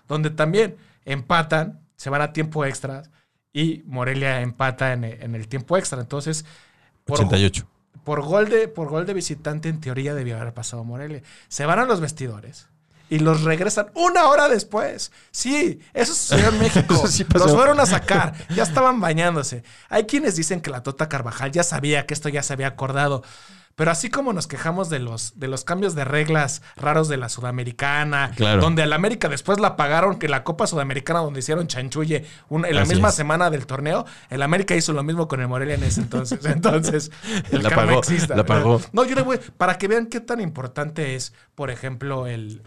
donde 0.09 0.31
también 0.31 0.77
empatan, 1.05 1.81
se 1.97 2.11
van 2.11 2.23
a 2.23 2.33
tiempo 2.33 2.65
extra 2.65 3.03
y 3.53 3.83
Morelia 3.87 4.41
empata 4.41 4.93
en, 4.93 5.05
en 5.05 5.35
el 5.35 5.49
tiempo 5.49 5.77
extra. 5.77 6.01
Entonces, 6.01 6.45
por, 7.05 7.19
88. 7.19 7.67
por 8.05 8.23
gol 8.23 8.49
de 8.49 8.69
por 8.69 8.89
gol 8.89 9.07
de 9.07 9.15
visitante 9.15 9.69
en 9.69 9.81
teoría 9.81 10.15
debió 10.15 10.37
haber 10.37 10.55
pasado 10.55 10.85
Morelia. 10.85 11.23
Se 11.49 11.67
van 11.67 11.79
a 11.79 11.85
los 11.85 12.01
vestidores 12.01 12.69
y 13.13 13.19
los 13.19 13.43
regresan 13.43 13.91
una 13.95 14.25
hora 14.29 14.49
después. 14.49 15.13
Sí, 15.31 15.81
eso 15.93 16.15
sucedió 16.15 16.49
en 16.49 16.59
México. 16.61 17.07
Sí 17.07 17.27
los 17.35 17.53
fueron 17.53 17.79
a 17.79 17.85
sacar, 17.85 18.35
ya 18.55 18.63
estaban 18.63 19.01
bañándose. 19.01 19.65
Hay 19.91 20.05
quienes 20.05 20.35
dicen 20.35 20.63
que 20.63 20.71
la 20.71 20.83
Tota 20.83 21.11
Carvajal 21.11 21.53
ya 21.53 21.63
sabía 21.63 22.07
que 22.07 22.15
esto 22.15 22.31
ya 22.31 22.43
se 22.43 22.55
había 22.55 22.69
acordado. 22.69 23.23
Pero 23.75 23.91
así 23.91 24.11
como 24.11 24.33
nos 24.33 24.47
quejamos 24.47 24.91
de 24.91 24.99
los, 24.99 25.39
de 25.41 25.49
los 25.49 25.65
cambios 25.65 25.95
de 25.95 26.05
reglas 26.05 26.63
raros 26.77 27.09
de 27.09 27.17
la 27.17 27.29
Sudamericana, 27.29 28.31
Claro. 28.37 28.61
donde 28.61 28.83
al 28.83 28.93
América 28.93 29.29
después 29.29 29.59
la 29.61 29.77
pagaron, 29.77 30.19
que 30.19 30.29
la 30.29 30.45
Copa 30.45 30.67
Sudamericana 30.67 31.21
donde 31.21 31.41
hicieron 31.41 31.67
chanchulle 31.69 32.25
un- 32.49 32.65
en 32.67 32.75
la 32.75 32.83
Así 32.83 32.95
misma 32.95 33.09
es. 33.09 33.15
semana 33.15 33.51
del 33.51 33.67
torneo, 33.67 34.05
el 34.31 34.43
América 34.43 34.75
hizo 34.75 34.93
lo 34.93 35.03
mismo 35.03 35.29
con 35.29 35.41
el 35.41 35.49
Morelia 35.49 35.75
en 35.77 35.85
ese 35.85 36.01
entonces. 36.03 36.41
Entonces, 36.45 37.11
el 37.51 37.63
La 37.63 37.71
karma 37.71 38.01
pagó, 38.01 38.03
la 38.37 38.45
pagó. 38.45 38.81
No, 38.93 39.05
yo 39.05 39.15
le 39.15 39.23
voy, 39.23 39.39
para 39.57 39.79
que 39.79 39.89
vean 39.89 40.07
qué 40.07 40.21
tan 40.21 40.41
importante 40.41 41.15
es, 41.15 41.33
por 41.55 41.71
ejemplo, 41.71 42.27
el, 42.27 42.63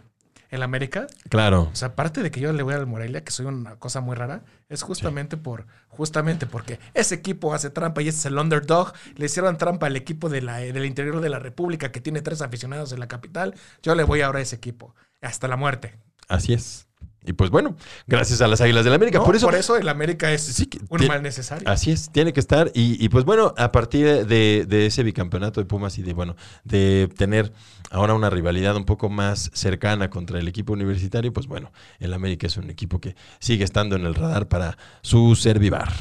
el 0.49 0.63
América. 0.63 1.07
Claro. 1.29 1.69
O 1.71 1.75
sea, 1.75 1.89
aparte 1.89 2.23
de 2.23 2.31
que 2.31 2.39
yo 2.39 2.51
le 2.53 2.63
voy 2.63 2.73
al 2.73 2.85
Morelia, 2.87 3.23
que 3.23 3.31
soy 3.31 3.45
una 3.45 3.75
cosa 3.77 4.01
muy 4.01 4.15
rara, 4.15 4.43
es 4.69 4.81
justamente 4.81 5.37
por, 5.37 5.67
justamente 5.87 6.45
porque 6.45 6.79
ese 6.93 7.15
equipo 7.15 7.53
hace 7.53 7.69
trampa 7.69 8.01
y 8.01 8.07
ese 8.07 8.19
es 8.19 8.25
el 8.25 8.37
underdog. 8.37 8.93
Le 9.15 9.25
hicieron 9.25 9.57
trampa 9.57 9.87
al 9.87 9.95
equipo 9.95 10.29
de 10.29 10.41
la, 10.41 10.57
del 10.57 10.85
interior 10.85 11.21
de 11.21 11.29
la 11.29 11.39
República 11.39 11.91
que 11.91 12.01
tiene 12.01 12.21
tres 12.21 12.41
aficionados 12.41 12.91
en 12.91 12.99
la 12.99 13.07
capital. 13.07 13.55
Yo 13.83 13.95
le 13.95 14.03
voy 14.03 14.21
ahora 14.21 14.39
a 14.39 14.41
ese 14.41 14.55
equipo. 14.55 14.95
Hasta 15.21 15.47
la 15.47 15.57
muerte. 15.57 15.97
Así 16.27 16.53
es. 16.53 16.87
Y 17.25 17.33
pues 17.33 17.49
bueno, 17.49 17.75
gracias 18.07 18.41
a 18.41 18.47
las 18.47 18.61
Águilas 18.61 18.83
del 18.85 18.93
América. 18.93 19.17
No, 19.19 19.23
por 19.25 19.35
eso, 19.55 19.75
el 19.77 19.89
América 19.89 20.31
es 20.31 20.41
Sí, 20.43 20.69
un 20.89 20.99
te- 20.99 21.07
mal 21.07 21.21
necesario. 21.23 21.67
Así 21.67 21.91
es, 21.91 22.09
tiene 22.11 22.33
que 22.33 22.39
estar. 22.39 22.71
Y, 22.73 23.03
y, 23.03 23.09
pues 23.09 23.25
bueno, 23.25 23.53
a 23.57 23.71
partir 23.71 24.25
de, 24.25 24.65
de 24.65 24.85
ese 24.85 25.03
bicampeonato 25.03 25.59
de 25.59 25.65
Pumas 25.65 25.97
y 25.97 26.01
de, 26.03 26.13
bueno, 26.13 26.35
de 26.63 27.09
tener 27.17 27.51
ahora 27.91 28.13
una 28.13 28.29
rivalidad 28.29 28.75
un 28.75 28.85
poco 28.85 29.09
más 29.09 29.51
cercana 29.53 30.09
contra 30.09 30.39
el 30.39 30.47
equipo 30.47 30.73
universitario, 30.73 31.31
pues 31.33 31.47
bueno, 31.47 31.71
el 31.99 32.13
América 32.13 32.47
es 32.47 32.57
un 32.57 32.69
equipo 32.69 32.99
que 32.99 33.15
sigue 33.39 33.63
estando 33.63 33.95
en 33.95 34.05
el 34.05 34.15
radar 34.15 34.47
para 34.47 34.77
su 35.01 35.35
servivar. 35.35 35.91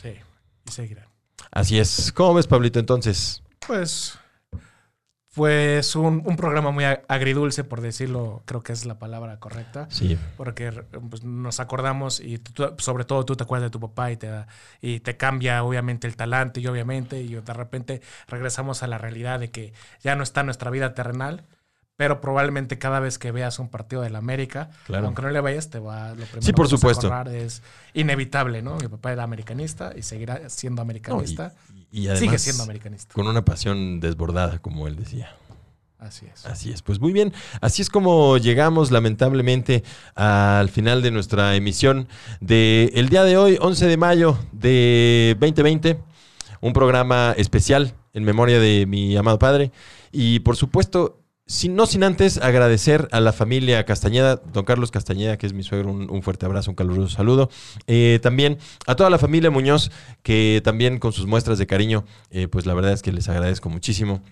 Sí, 0.00 0.14
y 0.66 0.70
seguirán. 0.70 1.06
Así 1.50 1.78
es. 1.78 2.12
¿Cómo 2.12 2.34
ves, 2.34 2.46
Pablito, 2.46 2.78
entonces? 2.78 3.42
Pues, 3.66 4.18
pues 5.34 5.94
un, 5.94 6.22
un 6.26 6.36
programa 6.36 6.72
muy 6.72 6.84
agridulce, 6.84 7.62
por 7.62 7.80
decirlo, 7.80 8.42
creo 8.46 8.62
que 8.62 8.72
es 8.72 8.84
la 8.84 8.98
palabra 8.98 9.38
correcta. 9.38 9.86
Sí. 9.90 10.18
Porque 10.36 10.72
pues, 11.08 11.22
nos 11.22 11.60
acordamos 11.60 12.18
y 12.20 12.38
tú- 12.38 12.74
sobre 12.78 13.04
todo 13.04 13.24
tú 13.24 13.36
te 13.36 13.44
acuerdas 13.44 13.66
de 13.68 13.70
tu 13.70 13.78
papá 13.80 14.10
y 14.10 14.16
te, 14.16 14.28
y 14.80 15.00
te 15.00 15.16
cambia 15.16 15.62
obviamente 15.62 16.08
el 16.08 16.16
talante 16.16 16.60
y 16.60 16.66
obviamente 16.66 17.20
y 17.22 17.34
de 17.34 17.52
repente 17.54 18.02
regresamos 18.26 18.82
a 18.82 18.88
la 18.88 18.98
realidad 18.98 19.38
de 19.38 19.50
que 19.52 19.72
ya 20.02 20.16
no 20.16 20.24
está 20.24 20.42
nuestra 20.42 20.70
vida 20.70 20.94
terrenal, 20.94 21.44
pero 21.94 22.20
probablemente 22.20 22.78
cada 22.78 22.98
vez 22.98 23.18
que 23.18 23.30
veas 23.30 23.58
un 23.60 23.68
partido 23.68 24.02
del 24.02 24.16
América, 24.16 24.70
Claro. 24.86 25.06
aunque 25.06 25.22
no 25.22 25.30
le 25.30 25.40
vayas, 25.40 25.70
te 25.70 25.78
va 25.78 26.08
lo 26.10 26.24
primero 26.24 26.42
Sí, 26.42 26.52
por 26.52 26.66
que 26.66 26.72
vas 26.72 26.72
a 26.72 26.76
supuesto. 26.78 27.30
es 27.30 27.62
inevitable, 27.94 28.62
¿no? 28.62 28.76
Mi 28.78 28.88
papá 28.88 29.12
era 29.12 29.22
americanista 29.22 29.92
y 29.94 30.02
seguirá 30.02 30.48
siendo 30.48 30.80
No, 30.82 30.82
y, 30.82 30.90
americanista. 30.90 31.52
Y 31.92 32.06
además, 32.06 32.20
Sigue 32.20 32.38
siendo 32.38 32.62
americanista. 32.62 33.14
con 33.14 33.26
una 33.26 33.44
pasión 33.44 34.00
desbordada, 34.00 34.58
como 34.58 34.86
él 34.86 34.96
decía. 34.96 35.34
Así 35.98 36.24
es. 36.32 36.46
Así 36.46 36.70
es, 36.72 36.80
pues 36.80 36.98
muy 36.98 37.12
bien. 37.12 37.34
Así 37.60 37.82
es 37.82 37.90
como 37.90 38.38
llegamos 38.38 38.90
lamentablemente 38.90 39.84
al 40.14 40.70
final 40.70 41.02
de 41.02 41.10
nuestra 41.10 41.54
emisión 41.56 42.08
de 42.40 42.90
el 42.94 43.10
día 43.10 43.22
de 43.22 43.36
hoy, 43.36 43.58
11 43.60 43.86
de 43.86 43.96
mayo 43.98 44.38
de 44.52 45.36
2020. 45.38 45.98
Un 46.62 46.72
programa 46.72 47.34
especial 47.36 47.94
en 48.14 48.24
memoria 48.24 48.58
de 48.60 48.86
mi 48.86 49.14
amado 49.16 49.38
padre. 49.38 49.72
Y 50.10 50.40
por 50.40 50.56
supuesto, 50.56 51.19
sin, 51.50 51.74
no 51.74 51.84
sin 51.86 52.04
antes 52.04 52.38
agradecer 52.38 53.08
a 53.10 53.18
la 53.18 53.32
familia 53.32 53.84
Castañeda, 53.84 54.36
don 54.36 54.64
Carlos 54.64 54.92
Castañeda, 54.92 55.36
que 55.36 55.48
es 55.48 55.52
mi 55.52 55.64
suegro, 55.64 55.90
un, 55.90 56.22
fuerte 56.22 56.46
abrazo, 56.46 56.70
un 56.70 56.76
caluroso 56.76 57.08
saludo. 57.08 57.50
Eh, 57.88 58.20
también 58.22 58.58
a 58.86 58.94
toda 58.94 59.10
la 59.10 59.18
familia 59.18 59.50
Muñoz, 59.50 59.90
que 60.22 60.60
también 60.62 61.00
con 61.00 61.12
sus 61.12 61.26
muestras 61.26 61.58
de 61.58 61.66
cariño, 61.66 62.04
eh, 62.30 62.46
pues 62.46 62.66
la 62.66 62.74
verdad 62.74 62.92
es 62.92 63.02
que 63.02 63.10
les 63.10 63.28
agradezco 63.28 63.68
muchísimo. 63.68 64.22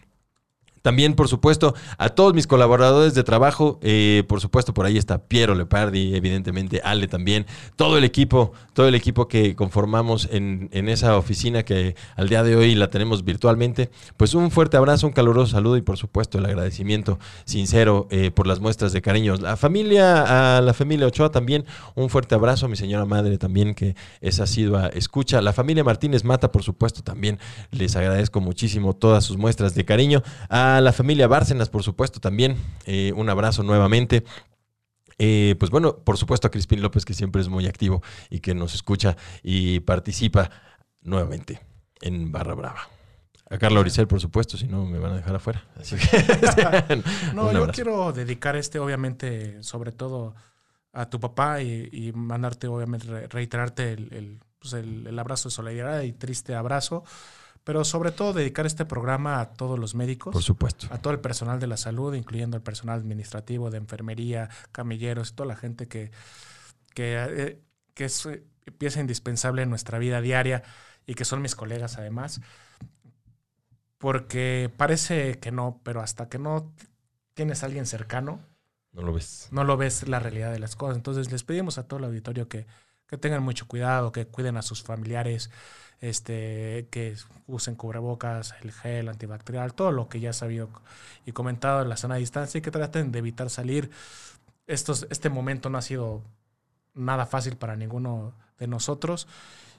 También, 0.83 1.15
por 1.15 1.29
supuesto, 1.29 1.75
a 1.99 2.11
todos 2.11 2.35
mis 2.35 2.47
colaboradores 2.47 3.15
de 3.15 3.25
trabajo. 3.25 3.79
eh, 3.83 4.25
por 4.29 4.41
supuesto, 4.41 4.75
por 4.75 4.87
ahí 4.87 4.97
está 4.97 5.19
Piero 5.19 5.55
Lepardi, 5.55 6.15
evidentemente, 6.15 6.81
Ale 6.85 7.09
también. 7.09 7.47
Todo 7.77 7.99
el 7.99 8.05
equipo, 8.05 8.53
todo 8.73 8.89
el 8.89 8.95
equipo 8.95 9.29
que 9.29 9.55
conformamos 9.55 10.29
en, 10.31 10.69
en 10.73 10.89
esa 10.89 11.17
oficina 11.17 11.63
que 11.63 11.95
al 12.17 12.29
día 12.29 12.43
de 12.43 12.57
hoy 12.57 12.75
la 12.75 12.89
tenemos 12.89 13.25
virtualmente. 13.25 13.91
Pues 14.17 14.35
un 14.35 14.51
fuerte 14.51 14.77
abrazo, 14.77 15.07
un 15.07 15.13
caluroso 15.13 15.53
saludo 15.53 15.77
y, 15.77 15.83
por 15.83 15.97
supuesto, 15.97 16.39
el 16.39 16.47
agradecimiento 16.47 17.19
sincero 17.45 18.07
eh, 18.11 18.31
por 18.31 18.47
las 18.47 18.61
muestras 18.61 18.93
de 18.93 19.03
cariño. 19.03 19.37
La 19.37 19.57
familia, 19.57 20.57
a 20.57 20.61
la 20.61 20.75
familia 20.75 21.07
Ochoa 21.07 21.31
también, 21.31 21.65
un 21.95 22.11
fuerte 22.11 22.35
abrazo. 22.35 22.67
A 22.67 22.69
mi 22.69 22.77
señora 22.77 23.05
madre 23.05 23.39
también, 23.39 23.75
que 23.75 23.95
es 24.21 24.41
asidua 24.41 24.89
escucha. 24.89 25.41
La 25.41 25.53
familia 25.53 25.85
Martínez 25.85 26.25
Mata, 26.25 26.53
por 26.53 26.63
supuesto, 26.63 27.03
también 27.03 27.39
les 27.71 27.97
agradezco 27.97 28.41
muchísimo 28.41 28.95
todas 28.95 29.25
sus 29.25 29.37
muestras 29.37 29.75
de 29.75 29.85
cariño. 29.85 30.23
La 30.81 30.93
familia 30.93 31.27
Bárcenas, 31.29 31.69
por 31.69 31.83
supuesto, 31.83 32.21
también 32.21 32.57
eh, 32.87 33.13
un 33.17 33.29
abrazo 33.31 33.63
nuevamente. 33.63 34.25
Eh, 35.19 35.57
pues 35.59 35.71
bueno, 35.71 35.97
por 35.97 36.17
supuesto 36.17 36.47
a 36.47 36.51
Crispín 36.51 36.81
López, 36.81 37.05
que 37.05 37.13
siempre 37.15 37.43
es 37.43 37.49
muy 37.49 37.67
activo 37.67 38.03
y 38.31 38.39
que 38.41 38.55
nos 38.55 38.75
escucha 38.75 39.17
y 39.43 39.81
participa 39.81 40.51
nuevamente 41.03 41.61
en 42.01 42.31
Barra 42.31 42.55
Brava. 42.55 42.81
A 43.51 43.57
Carla 43.59 43.81
Oricel, 43.81 44.07
por 44.07 44.21
supuesto, 44.21 44.57
si 44.59 44.67
no 44.69 44.85
me 44.85 44.99
van 44.99 45.13
a 45.13 45.17
dejar 45.17 45.35
afuera. 45.35 45.65
Así 45.81 45.97
que, 45.97 47.03
No, 47.35 47.51
yo 47.53 47.69
quiero 47.73 48.13
dedicar 48.13 48.55
este, 48.57 48.79
obviamente, 48.79 49.63
sobre 49.63 49.91
todo 49.91 50.35
a 50.93 51.09
tu 51.11 51.19
papá 51.19 51.63
y, 51.63 51.89
y 51.93 52.13
mandarte, 52.13 52.67
obviamente, 52.69 53.07
re- 53.07 53.27
reiterarte 53.29 53.93
el, 53.93 54.13
el, 54.13 54.41
pues, 54.59 54.75
el- 54.75 55.07
el 55.07 55.19
abrazo 55.19 55.49
de 55.49 55.55
solidaridad 55.55 56.03
y 56.03 56.13
triste 56.13 56.55
abrazo, 56.55 57.05
pero 57.69 57.85
sobre 57.85 58.13
todo 58.13 58.33
dedicar 58.33 58.65
este 58.65 58.87
programa 58.87 59.41
a 59.41 59.53
todos 59.53 59.79
los 59.79 59.95
médicos, 59.95 60.33
Por 60.33 60.43
supuesto. 60.43 60.87
a 60.91 60.97
todo 61.03 61.13
el 61.13 61.21
personal 61.21 61.61
de 61.61 61.67
la 61.67 61.77
salud, 61.77 62.15
incluyendo 62.15 62.57
el 62.57 62.63
personal 62.63 62.99
administrativo, 62.99 63.71
de 63.71 63.77
enfermería, 63.77 64.49
camilleros, 64.73 65.35
toda 65.35 65.49
la 65.49 65.55
gente 65.55 65.87
que, 65.87 66.11
que, 66.95 67.17
eh, 67.29 67.61
que 67.93 68.07
es 68.07 68.25
eh, 68.25 68.43
pieza 68.79 69.01
indispensable 69.01 69.61
en 69.61 69.69
nuestra 69.69 69.99
vida 69.99 70.23
diaria. 70.23 70.63
y 71.07 71.13
que 71.15 71.27
son 71.27 71.43
mis 71.43 71.55
colegas 71.55 71.99
además, 71.99 72.41
porque 73.99 74.73
parece 74.75 75.39
que 75.39 75.53
no, 75.53 75.79
pero 75.85 76.01
hasta 76.01 76.31
que 76.31 76.39
no 76.39 76.73
tienes 77.35 77.63
a 77.63 77.67
alguien 77.67 77.85
cercano, 77.85 78.41
No 78.95 79.03
lo 79.03 79.13
ves. 79.13 79.49
no 79.51 79.63
lo 79.65 79.77
ves 79.77 80.09
la 80.09 80.21
realidad 80.21 80.53
de 80.53 80.59
las 80.59 80.75
cosas. 80.75 80.97
Entonces 80.97 81.31
les 81.31 81.45
pedimos 81.45 81.77
a 81.77 81.83
todo 81.87 81.99
el 81.99 82.07
auditorio 82.07 82.49
que, 82.49 82.67
que 83.09 83.19
tengan 83.19 83.43
mucho 83.43 83.67
cuidado, 83.67 84.13
que 84.13 84.27
cuiden 84.27 84.57
a 84.57 84.63
sus 84.63 84.83
familiares, 84.83 85.51
este, 86.01 86.87
que 86.91 87.17
usen 87.47 87.75
cubrebocas, 87.75 88.55
el 88.63 88.71
gel 88.71 89.09
antibacterial, 89.09 89.75
todo 89.75 89.91
lo 89.91 90.09
que 90.09 90.21
ya 90.21 90.31
ha 90.31 90.35
sabido 90.35 90.69
y 91.27 91.33
comentado 91.33 91.83
en 91.83 91.89
la 91.89 91.97
sana 91.97 92.17
distancia 92.17 92.59
y 92.59 92.63
que 92.63 92.71
traten 92.71 93.11
de 93.11 93.19
evitar 93.19 93.51
salir. 93.51 93.91
Estos, 94.67 95.07
este 95.11 95.31
momento 95.31 95.71
no 95.71 95.79
ha 95.79 95.83
sido 95.83 96.23
nada 96.95 97.27
fácil 97.27 97.57
para 97.57 97.77
ninguno 97.77 98.35
de 98.59 98.67
nosotros 98.67 99.27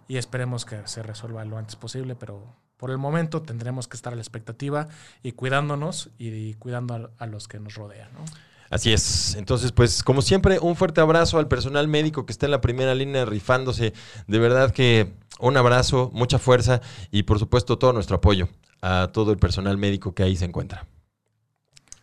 y 0.08 0.18
esperemos 0.18 0.66
que 0.66 0.88
se 0.88 1.04
resuelva 1.04 1.46
lo 1.46 1.58
antes 1.58 1.76
posible, 1.76 2.16
pero 2.16 2.56
por 2.78 2.90
el 2.90 2.98
momento 2.98 3.44
tendremos 3.44 3.88
que 3.88 3.96
estar 3.96 4.14
a 4.14 4.16
la 4.16 4.22
expectativa 4.22 4.88
y 5.22 5.34
cuidándonos 5.34 6.10
y, 6.18 6.30
y 6.30 6.54
cuidando 6.56 6.96
a, 6.96 7.24
a 7.24 7.28
los 7.28 7.48
que 7.48 7.60
nos 7.60 7.76
rodean. 7.76 8.12
¿no? 8.14 8.26
Así 8.70 8.94
es. 8.94 9.36
Entonces, 9.36 9.72
pues, 9.72 10.04
como 10.04 10.22
siempre, 10.22 10.60
un 10.60 10.76
fuerte 10.76 11.02
abrazo 11.02 11.40
al 11.40 11.48
personal 11.48 11.88
médico 11.88 12.26
que 12.26 12.32
está 12.32 12.46
en 12.46 12.52
la 12.52 12.62
primera 12.62 12.94
línea 12.94 13.26
rifándose. 13.26 13.94
De 14.28 14.40
verdad 14.40 14.72
que 14.72 15.14
un 15.40 15.58
abrazo, 15.58 16.12
mucha 16.14 16.38
fuerza 16.40 16.82
y, 17.12 17.24
por 17.24 17.40
supuesto, 17.40 17.78
todo 17.78 17.94
nuestro 17.94 18.18
apoyo 18.18 18.48
a 18.82 19.10
todo 19.12 19.32
el 19.32 19.38
personal 19.38 19.78
médico 19.78 20.14
que 20.14 20.24
ahí 20.24 20.36
se 20.36 20.46
encuentra. 20.46 20.86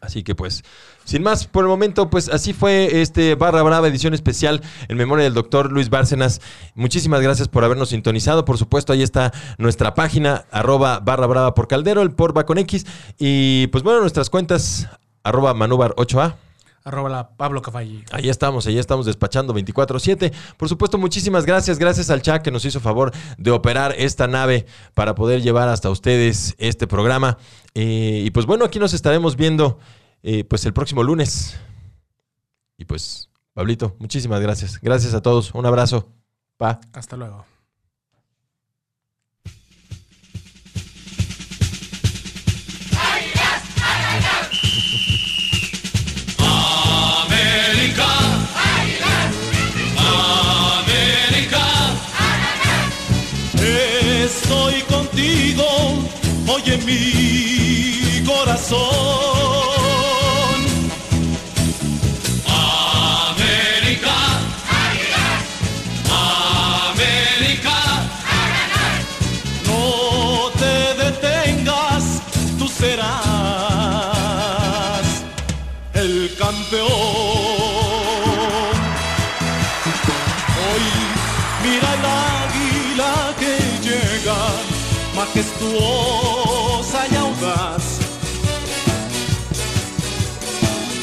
Así 0.00 0.22
que 0.22 0.34
pues, 0.34 0.62
sin 1.04 1.22
más, 1.22 1.46
por 1.46 1.64
el 1.64 1.68
momento, 1.68 2.10
pues 2.10 2.28
así 2.28 2.52
fue 2.52 3.00
este 3.00 3.34
Barra 3.34 3.62
Brava 3.62 3.88
edición 3.88 4.14
especial 4.14 4.62
en 4.88 4.96
memoria 4.96 5.24
del 5.24 5.34
doctor 5.34 5.72
Luis 5.72 5.88
Bárcenas. 5.88 6.40
Muchísimas 6.74 7.22
gracias 7.22 7.48
por 7.48 7.64
habernos 7.64 7.88
sintonizado. 7.88 8.44
Por 8.44 8.58
supuesto, 8.58 8.92
ahí 8.92 9.02
está 9.02 9.32
nuestra 9.58 9.94
página, 9.94 10.44
arroba 10.50 11.00
barra 11.00 11.26
brava 11.26 11.54
por 11.54 11.66
caldero, 11.66 12.02
el 12.02 12.12
porba 12.12 12.44
con 12.44 12.58
X. 12.58 12.86
Y 13.18 13.68
pues 13.68 13.82
bueno, 13.82 14.00
nuestras 14.00 14.30
cuentas, 14.30 14.88
arroba 15.24 15.54
manubar 15.54 15.94
8A. 15.96 16.36
Arroba 16.86 17.08
la 17.08 17.30
Pablo 17.30 17.62
Cavalli. 17.62 18.04
Ahí 18.12 18.28
estamos, 18.28 18.64
ahí 18.68 18.78
estamos 18.78 19.06
despachando 19.06 19.52
24-7. 19.52 20.32
Por 20.56 20.68
supuesto, 20.68 20.98
muchísimas 20.98 21.44
gracias. 21.44 21.80
Gracias 21.80 22.10
al 22.10 22.22
chat 22.22 22.42
que 22.42 22.52
nos 22.52 22.64
hizo 22.64 22.78
favor 22.78 23.10
de 23.38 23.50
operar 23.50 23.92
esta 23.98 24.28
nave 24.28 24.66
para 24.94 25.16
poder 25.16 25.42
llevar 25.42 25.68
hasta 25.68 25.90
ustedes 25.90 26.54
este 26.58 26.86
programa. 26.86 27.38
Eh, 27.74 28.22
y 28.24 28.30
pues 28.30 28.46
bueno, 28.46 28.64
aquí 28.64 28.78
nos 28.78 28.94
estaremos 28.94 29.34
viendo 29.34 29.80
eh, 30.22 30.44
pues 30.44 30.64
el 30.64 30.72
próximo 30.72 31.02
lunes. 31.02 31.58
Y 32.78 32.84
pues, 32.84 33.30
Pablito, 33.52 33.96
muchísimas 33.98 34.40
gracias. 34.40 34.78
Gracias 34.80 35.12
a 35.12 35.22
todos. 35.22 35.52
Un 35.54 35.66
abrazo. 35.66 36.12
Pa. 36.56 36.78
Hasta 36.92 37.16
luego. 37.16 37.55
Estoy 54.48 54.80
contigo, 54.82 55.64
oye 56.46 56.78
mi 56.86 58.24
corazón. 58.24 59.25
Majestuosa 85.36 87.06
y 87.10 87.16
audaz. 87.16 87.98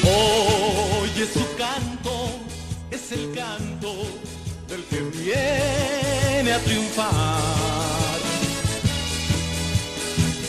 Oye 0.04 1.28
su 1.32 1.46
canto, 1.56 2.40
es 2.90 3.12
el 3.12 3.32
canto 3.34 3.94
del 4.68 4.84
que 4.86 5.02
viene 5.02 6.54
a 6.54 6.60
triunfar. 6.60 8.20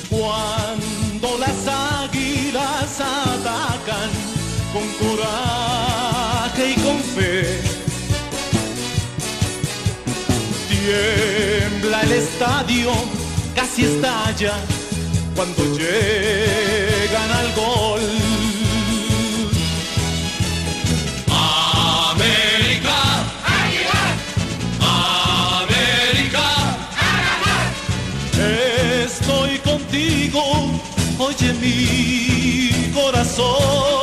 Cuando 0.09 1.39
las 1.39 1.66
águilas 1.66 3.01
atacan 3.01 4.11
con 4.72 4.89
coraje 5.07 6.70
y 6.70 6.74
con 6.80 6.99
fe, 7.01 7.61
tiembla 10.68 12.03
el 12.03 12.12
estadio, 12.12 12.93
casi 13.55 13.85
estalla 13.85 14.55
cuando 15.35 15.63
llegan 15.77 17.31
al 17.31 17.53
gol. 17.55 18.01
América, 22.11 22.99
América, 25.63 26.47
estoy 29.05 29.59
contigo, 29.59 30.43
oye 31.19 31.53
mi 31.55 32.93
corazón. 32.93 33.94